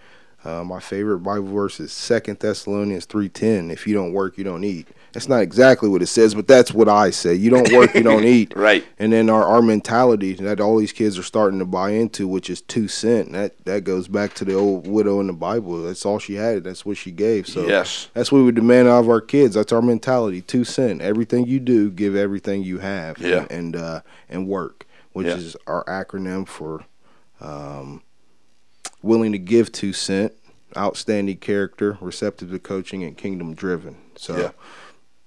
uh, 0.45 0.63
my 0.63 0.79
favorite 0.79 1.19
Bible 1.19 1.47
verse 1.47 1.79
is 1.79 1.91
Second 1.91 2.39
Thessalonians 2.39 3.05
three 3.05 3.29
ten. 3.29 3.71
If 3.71 3.87
you 3.87 3.93
don't 3.93 4.13
work, 4.13 4.37
you 4.37 4.43
don't 4.43 4.63
eat. 4.63 4.87
That's 5.11 5.29
not 5.29 5.41
exactly 5.41 5.87
what 5.87 6.01
it 6.01 6.07
says, 6.07 6.35
but 6.35 6.45
that's 6.45 6.73
what 6.73 6.89
I 6.89 7.09
say. 7.09 7.33
You 7.35 7.49
don't 7.49 7.71
work, 7.71 7.95
you 7.95 8.03
don't 8.03 8.23
eat. 8.25 8.53
right. 8.53 8.85
And 8.99 9.13
then 9.13 9.29
our, 9.29 9.43
our 9.43 9.61
mentality 9.61 10.33
that 10.33 10.59
all 10.59 10.77
these 10.77 10.91
kids 10.91 11.17
are 11.17 11.23
starting 11.23 11.57
to 11.59 11.65
buy 11.65 11.91
into, 11.91 12.27
which 12.27 12.49
is 12.49 12.59
two 12.59 12.87
cent. 12.87 13.31
That 13.31 13.63
that 13.65 13.85
goes 13.85 14.07
back 14.07 14.33
to 14.35 14.45
the 14.45 14.53
old 14.53 14.87
widow 14.87 15.19
in 15.21 15.27
the 15.27 15.33
Bible. 15.33 15.81
That's 15.83 16.05
all 16.05 16.19
she 16.19 16.35
had. 16.35 16.63
That's 16.63 16.85
what 16.85 16.97
she 16.97 17.11
gave. 17.11 17.47
So 17.47 17.65
yes, 17.65 18.09
that's 18.13 18.31
what 18.31 18.43
we 18.43 18.51
demand 18.51 18.87
out 18.87 18.99
of 18.99 19.09
our 19.09 19.21
kids. 19.21 19.55
That's 19.55 19.71
our 19.71 19.81
mentality. 19.81 20.41
Two 20.41 20.63
cent. 20.63 21.01
Everything 21.01 21.47
you 21.47 21.59
do, 21.59 21.89
give 21.89 22.15
everything 22.15 22.63
you 22.63 22.79
have. 22.79 23.17
Yeah. 23.17 23.47
And 23.49 23.51
and, 23.51 23.75
uh, 23.77 24.01
and 24.29 24.47
work, 24.47 24.85
which 25.13 25.27
yeah. 25.27 25.35
is 25.35 25.55
our 25.65 25.83
acronym 25.85 26.47
for. 26.47 26.83
Um, 27.41 28.01
willing 29.05 29.31
to 29.31 29.37
give 29.37 29.71
two 29.71 29.93
cent, 29.93 30.33
outstanding 30.75 31.37
character, 31.37 31.97
receptive 32.01 32.51
to 32.51 32.59
coaching, 32.59 33.03
and 33.03 33.17
kingdom 33.17 33.53
driven. 33.53 33.95
So 34.15 34.37
yeah. 34.37 34.51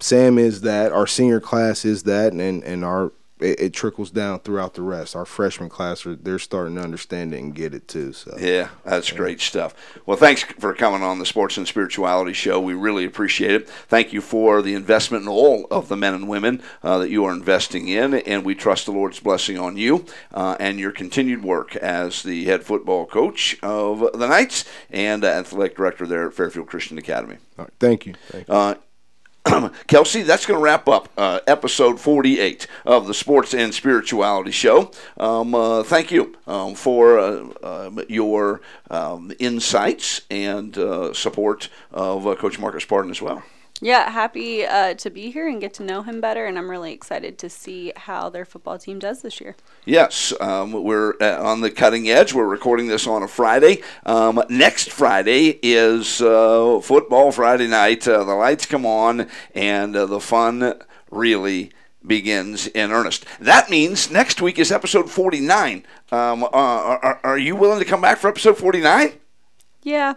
Sam 0.00 0.38
is 0.38 0.60
that. 0.62 0.92
Our 0.92 1.06
senior 1.06 1.40
class 1.40 1.84
is 1.84 2.02
that, 2.02 2.32
and 2.32 2.62
and 2.62 2.84
our 2.84 3.12
it, 3.40 3.60
it, 3.60 3.72
trickles 3.72 4.10
down 4.10 4.40
throughout 4.40 4.74
the 4.74 4.82
rest. 4.82 5.14
Our 5.14 5.24
freshman 5.24 5.68
class 5.68 6.04
are 6.06 6.14
they're 6.14 6.38
starting 6.38 6.76
to 6.76 6.82
understand 6.82 7.32
it 7.32 7.38
and 7.38 7.54
get 7.54 7.74
it 7.74 7.88
too. 7.88 8.12
So 8.12 8.36
yeah, 8.38 8.68
that's 8.84 9.10
yeah. 9.10 9.16
great 9.16 9.40
stuff. 9.40 9.74
Well, 10.06 10.16
thanks 10.16 10.42
for 10.42 10.74
coming 10.74 11.02
on 11.02 11.18
the 11.18 11.26
Sports 11.26 11.56
and 11.56 11.66
Spirituality 11.66 12.32
Show. 12.32 12.60
We 12.60 12.74
really 12.74 13.04
appreciate 13.04 13.52
it. 13.52 13.68
Thank 13.68 14.12
you 14.12 14.20
for 14.20 14.62
the 14.62 14.74
investment 14.74 15.22
in 15.22 15.28
all 15.28 15.66
of 15.70 15.88
the 15.88 15.96
men 15.96 16.14
and 16.14 16.28
women 16.28 16.62
uh, 16.82 16.98
that 16.98 17.10
you 17.10 17.24
are 17.24 17.32
investing 17.32 17.88
in, 17.88 18.14
and 18.14 18.44
we 18.44 18.54
trust 18.54 18.86
the 18.86 18.92
Lord's 18.92 19.20
blessing 19.20 19.58
on 19.58 19.76
you 19.76 20.04
uh, 20.32 20.56
and 20.58 20.78
your 20.78 20.92
continued 20.92 21.42
work 21.44 21.76
as 21.76 22.22
the 22.22 22.44
head 22.44 22.64
football 22.64 23.06
coach 23.06 23.58
of 23.62 24.00
the 24.14 24.26
Knights 24.26 24.64
and 24.90 25.24
athletic 25.24 25.76
director 25.76 26.06
there 26.06 26.26
at 26.26 26.34
Fairfield 26.34 26.66
Christian 26.66 26.98
Academy. 26.98 27.36
thank 27.78 28.06
you. 28.06 28.14
Thank 28.28 28.48
you. 28.48 28.54
Uh, 28.54 28.74
Kelsey, 29.86 30.22
that's 30.22 30.46
going 30.46 30.58
to 30.58 30.62
wrap 30.62 30.88
up 30.88 31.08
uh, 31.16 31.40
episode 31.46 32.00
48 32.00 32.66
of 32.84 33.06
the 33.06 33.14
Sports 33.14 33.54
and 33.54 33.74
Spirituality 33.74 34.50
Show. 34.50 34.90
Um, 35.16 35.54
uh, 35.54 35.82
thank 35.82 36.10
you 36.10 36.36
um, 36.46 36.74
for 36.74 37.18
uh, 37.18 37.48
um, 37.62 38.00
your 38.08 38.60
um, 38.90 39.32
insights 39.38 40.22
and 40.30 40.76
uh, 40.76 41.12
support 41.14 41.68
of 41.92 42.26
uh, 42.26 42.34
Coach 42.34 42.58
Marcus 42.58 42.84
Pardon 42.84 43.10
as 43.10 43.22
well. 43.22 43.42
Yeah, 43.80 44.10
happy 44.10 44.66
uh, 44.66 44.94
to 44.94 45.10
be 45.10 45.30
here 45.30 45.46
and 45.46 45.60
get 45.60 45.72
to 45.74 45.84
know 45.84 46.02
him 46.02 46.20
better, 46.20 46.46
and 46.46 46.58
I'm 46.58 46.68
really 46.68 46.92
excited 46.92 47.38
to 47.38 47.48
see 47.48 47.92
how 47.96 48.28
their 48.28 48.44
football 48.44 48.76
team 48.76 48.98
does 48.98 49.22
this 49.22 49.40
year. 49.40 49.54
Yes, 49.84 50.32
um, 50.40 50.72
we're 50.72 51.14
uh, 51.20 51.40
on 51.40 51.60
the 51.60 51.70
cutting 51.70 52.08
edge. 52.08 52.34
We're 52.34 52.48
recording 52.48 52.88
this 52.88 53.06
on 53.06 53.22
a 53.22 53.28
Friday. 53.28 53.82
Um, 54.04 54.42
next 54.48 54.90
Friday 54.90 55.60
is 55.62 56.20
uh, 56.20 56.80
football 56.82 57.30
Friday 57.30 57.68
night. 57.68 58.08
Uh, 58.08 58.24
the 58.24 58.34
lights 58.34 58.66
come 58.66 58.84
on, 58.84 59.28
and 59.54 59.94
uh, 59.94 60.06
the 60.06 60.20
fun 60.20 60.74
really 61.10 61.70
begins 62.04 62.66
in 62.68 62.90
earnest. 62.90 63.26
That 63.38 63.70
means 63.70 64.10
next 64.10 64.42
week 64.42 64.58
is 64.58 64.72
episode 64.72 65.08
49. 65.08 65.84
Um, 66.10 66.42
uh, 66.42 66.48
are, 66.48 67.20
are 67.22 67.38
you 67.38 67.54
willing 67.54 67.78
to 67.78 67.84
come 67.84 68.00
back 68.00 68.18
for 68.18 68.28
episode 68.28 68.58
49? 68.58 69.12
Yeah. 69.82 70.14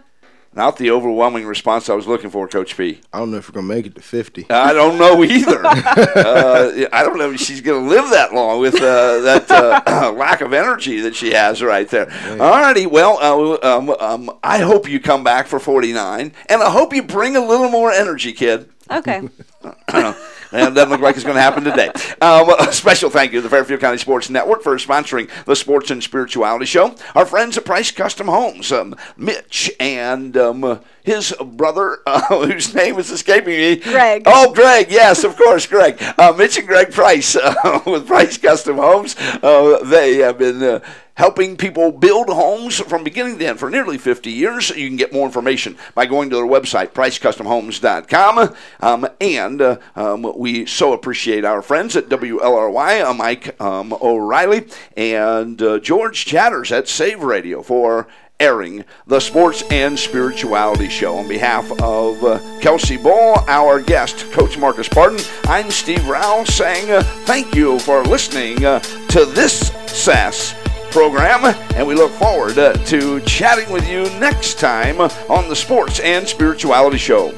Not 0.54 0.76
the 0.76 0.90
overwhelming 0.90 1.46
response 1.46 1.88
I 1.88 1.94
was 1.94 2.06
looking 2.06 2.28
for, 2.28 2.46
Coach 2.46 2.76
P. 2.76 3.00
I 3.10 3.18
don't 3.18 3.30
know 3.30 3.38
if 3.38 3.48
we're 3.48 3.54
gonna 3.54 3.66
make 3.74 3.86
it 3.86 3.94
to 3.94 4.02
fifty. 4.02 4.44
I 4.50 4.74
don't 4.74 4.98
know 4.98 5.24
either. 5.24 5.64
uh, 5.64 6.86
I 6.92 7.02
don't 7.02 7.16
know 7.16 7.30
if 7.32 7.40
she's 7.40 7.62
gonna 7.62 7.88
live 7.88 8.10
that 8.10 8.34
long 8.34 8.60
with 8.60 8.74
uh, 8.74 9.20
that 9.20 9.50
uh, 9.50 10.12
lack 10.16 10.42
of 10.42 10.52
energy 10.52 11.00
that 11.00 11.14
she 11.14 11.32
has 11.32 11.62
right 11.62 11.88
there. 11.88 12.10
All 12.32 12.50
righty, 12.60 12.84
well, 12.86 13.18
uh, 13.62 13.76
um, 13.76 13.90
um, 13.98 14.38
I 14.42 14.58
hope 14.58 14.88
you 14.88 15.00
come 15.00 15.24
back 15.24 15.46
for 15.46 15.58
forty 15.58 15.92
nine, 15.92 16.32
and 16.50 16.62
I 16.62 16.70
hope 16.70 16.92
you 16.92 17.02
bring 17.02 17.34
a 17.34 17.40
little 17.44 17.70
more 17.70 17.90
energy, 17.90 18.32
kid. 18.34 18.68
Okay. 18.90 19.22
and 20.52 20.74
doesn't 20.74 20.90
look 20.90 21.00
like 21.00 21.16
it's 21.16 21.24
going 21.24 21.36
to 21.36 21.42
happen 21.42 21.64
today. 21.64 21.88
Um, 22.20 22.50
a 22.58 22.72
special 22.72 23.10
thank 23.10 23.32
you 23.32 23.38
to 23.38 23.42
the 23.42 23.50
Fairfield 23.50 23.80
County 23.80 23.98
Sports 23.98 24.30
Network 24.30 24.62
for 24.62 24.76
sponsoring 24.76 25.28
the 25.44 25.56
Sports 25.56 25.90
and 25.90 26.02
Spirituality 26.02 26.66
Show. 26.66 26.94
Our 27.14 27.26
friends 27.26 27.56
at 27.56 27.64
Price 27.64 27.90
Custom 27.90 28.28
Homes, 28.28 28.70
um, 28.72 28.94
Mitch 29.16 29.70
and 29.80 30.36
um, 30.36 30.80
his 31.02 31.34
brother, 31.44 32.00
uh, 32.06 32.46
whose 32.46 32.74
name 32.74 32.98
is 32.98 33.10
escaping 33.10 33.56
me. 33.56 33.76
Greg. 33.76 34.22
Oh, 34.26 34.52
Greg. 34.52 34.86
Yes, 34.90 35.24
of 35.24 35.36
course, 35.36 35.66
Greg. 35.66 36.02
Uh, 36.18 36.32
Mitch 36.36 36.58
and 36.58 36.66
Greg 36.66 36.92
Price 36.92 37.36
uh, 37.36 37.80
with 37.86 38.06
Price 38.06 38.38
Custom 38.38 38.76
Homes. 38.76 39.16
Uh, 39.16 39.82
they 39.84 40.16
have 40.18 40.38
been 40.38 40.62
uh, 40.62 40.80
helping 41.14 41.56
people 41.56 41.92
build 41.92 42.28
homes 42.28 42.80
from 42.80 43.04
beginning 43.04 43.38
to 43.38 43.46
end 43.46 43.58
for 43.58 43.70
nearly 43.70 43.98
50 43.98 44.30
years. 44.30 44.70
You 44.70 44.88
can 44.88 44.96
get 44.96 45.12
more 45.12 45.26
information 45.26 45.76
by 45.94 46.06
going 46.06 46.30
to 46.30 46.36
their 46.36 46.46
website, 46.46 46.92
pricecustomhomes.com. 46.92 48.54
Um, 48.80 49.08
and 49.20 49.62
uh, 49.62 49.76
um, 49.96 50.32
we 50.36 50.66
so 50.66 50.92
appreciate 50.92 51.44
our 51.44 51.62
friends 51.62 51.96
at 51.96 52.08
WLRY, 52.08 53.04
uh, 53.04 53.14
Mike 53.14 53.60
um, 53.60 53.92
O'Reilly 54.00 54.66
and 54.96 55.60
uh, 55.60 55.78
George 55.78 56.24
Chatters 56.24 56.72
at 56.72 56.88
Save 56.88 57.22
Radio 57.22 57.62
for 57.62 58.08
airing 58.40 58.84
the 59.06 59.20
Sports 59.20 59.62
and 59.70 59.96
Spirituality 59.96 60.88
Show. 60.88 61.16
On 61.16 61.28
behalf 61.28 61.70
of 61.80 62.24
uh, 62.24 62.40
Kelsey 62.60 62.96
Ball, 62.96 63.44
our 63.46 63.80
guest, 63.80 64.32
Coach 64.32 64.58
Marcus 64.58 64.88
Pardon, 64.88 65.20
I'm 65.44 65.70
Steve 65.70 66.06
Rowell 66.08 66.44
saying 66.44 66.90
uh, 66.90 67.02
thank 67.24 67.54
you 67.54 67.78
for 67.78 68.02
listening 68.02 68.64
uh, 68.64 68.80
to 68.80 69.24
this 69.26 69.68
SAS 69.86 70.61
program, 70.92 71.56
and 71.74 71.86
we 71.86 71.94
look 71.94 72.12
forward 72.12 72.58
uh, 72.58 72.74
to 72.84 73.20
chatting 73.22 73.72
with 73.72 73.88
you 73.88 74.04
next 74.20 74.58
time 74.58 75.00
on 75.00 75.48
the 75.48 75.56
Sports 75.56 76.00
and 76.00 76.28
Spirituality 76.28 76.98
Show. 76.98 77.34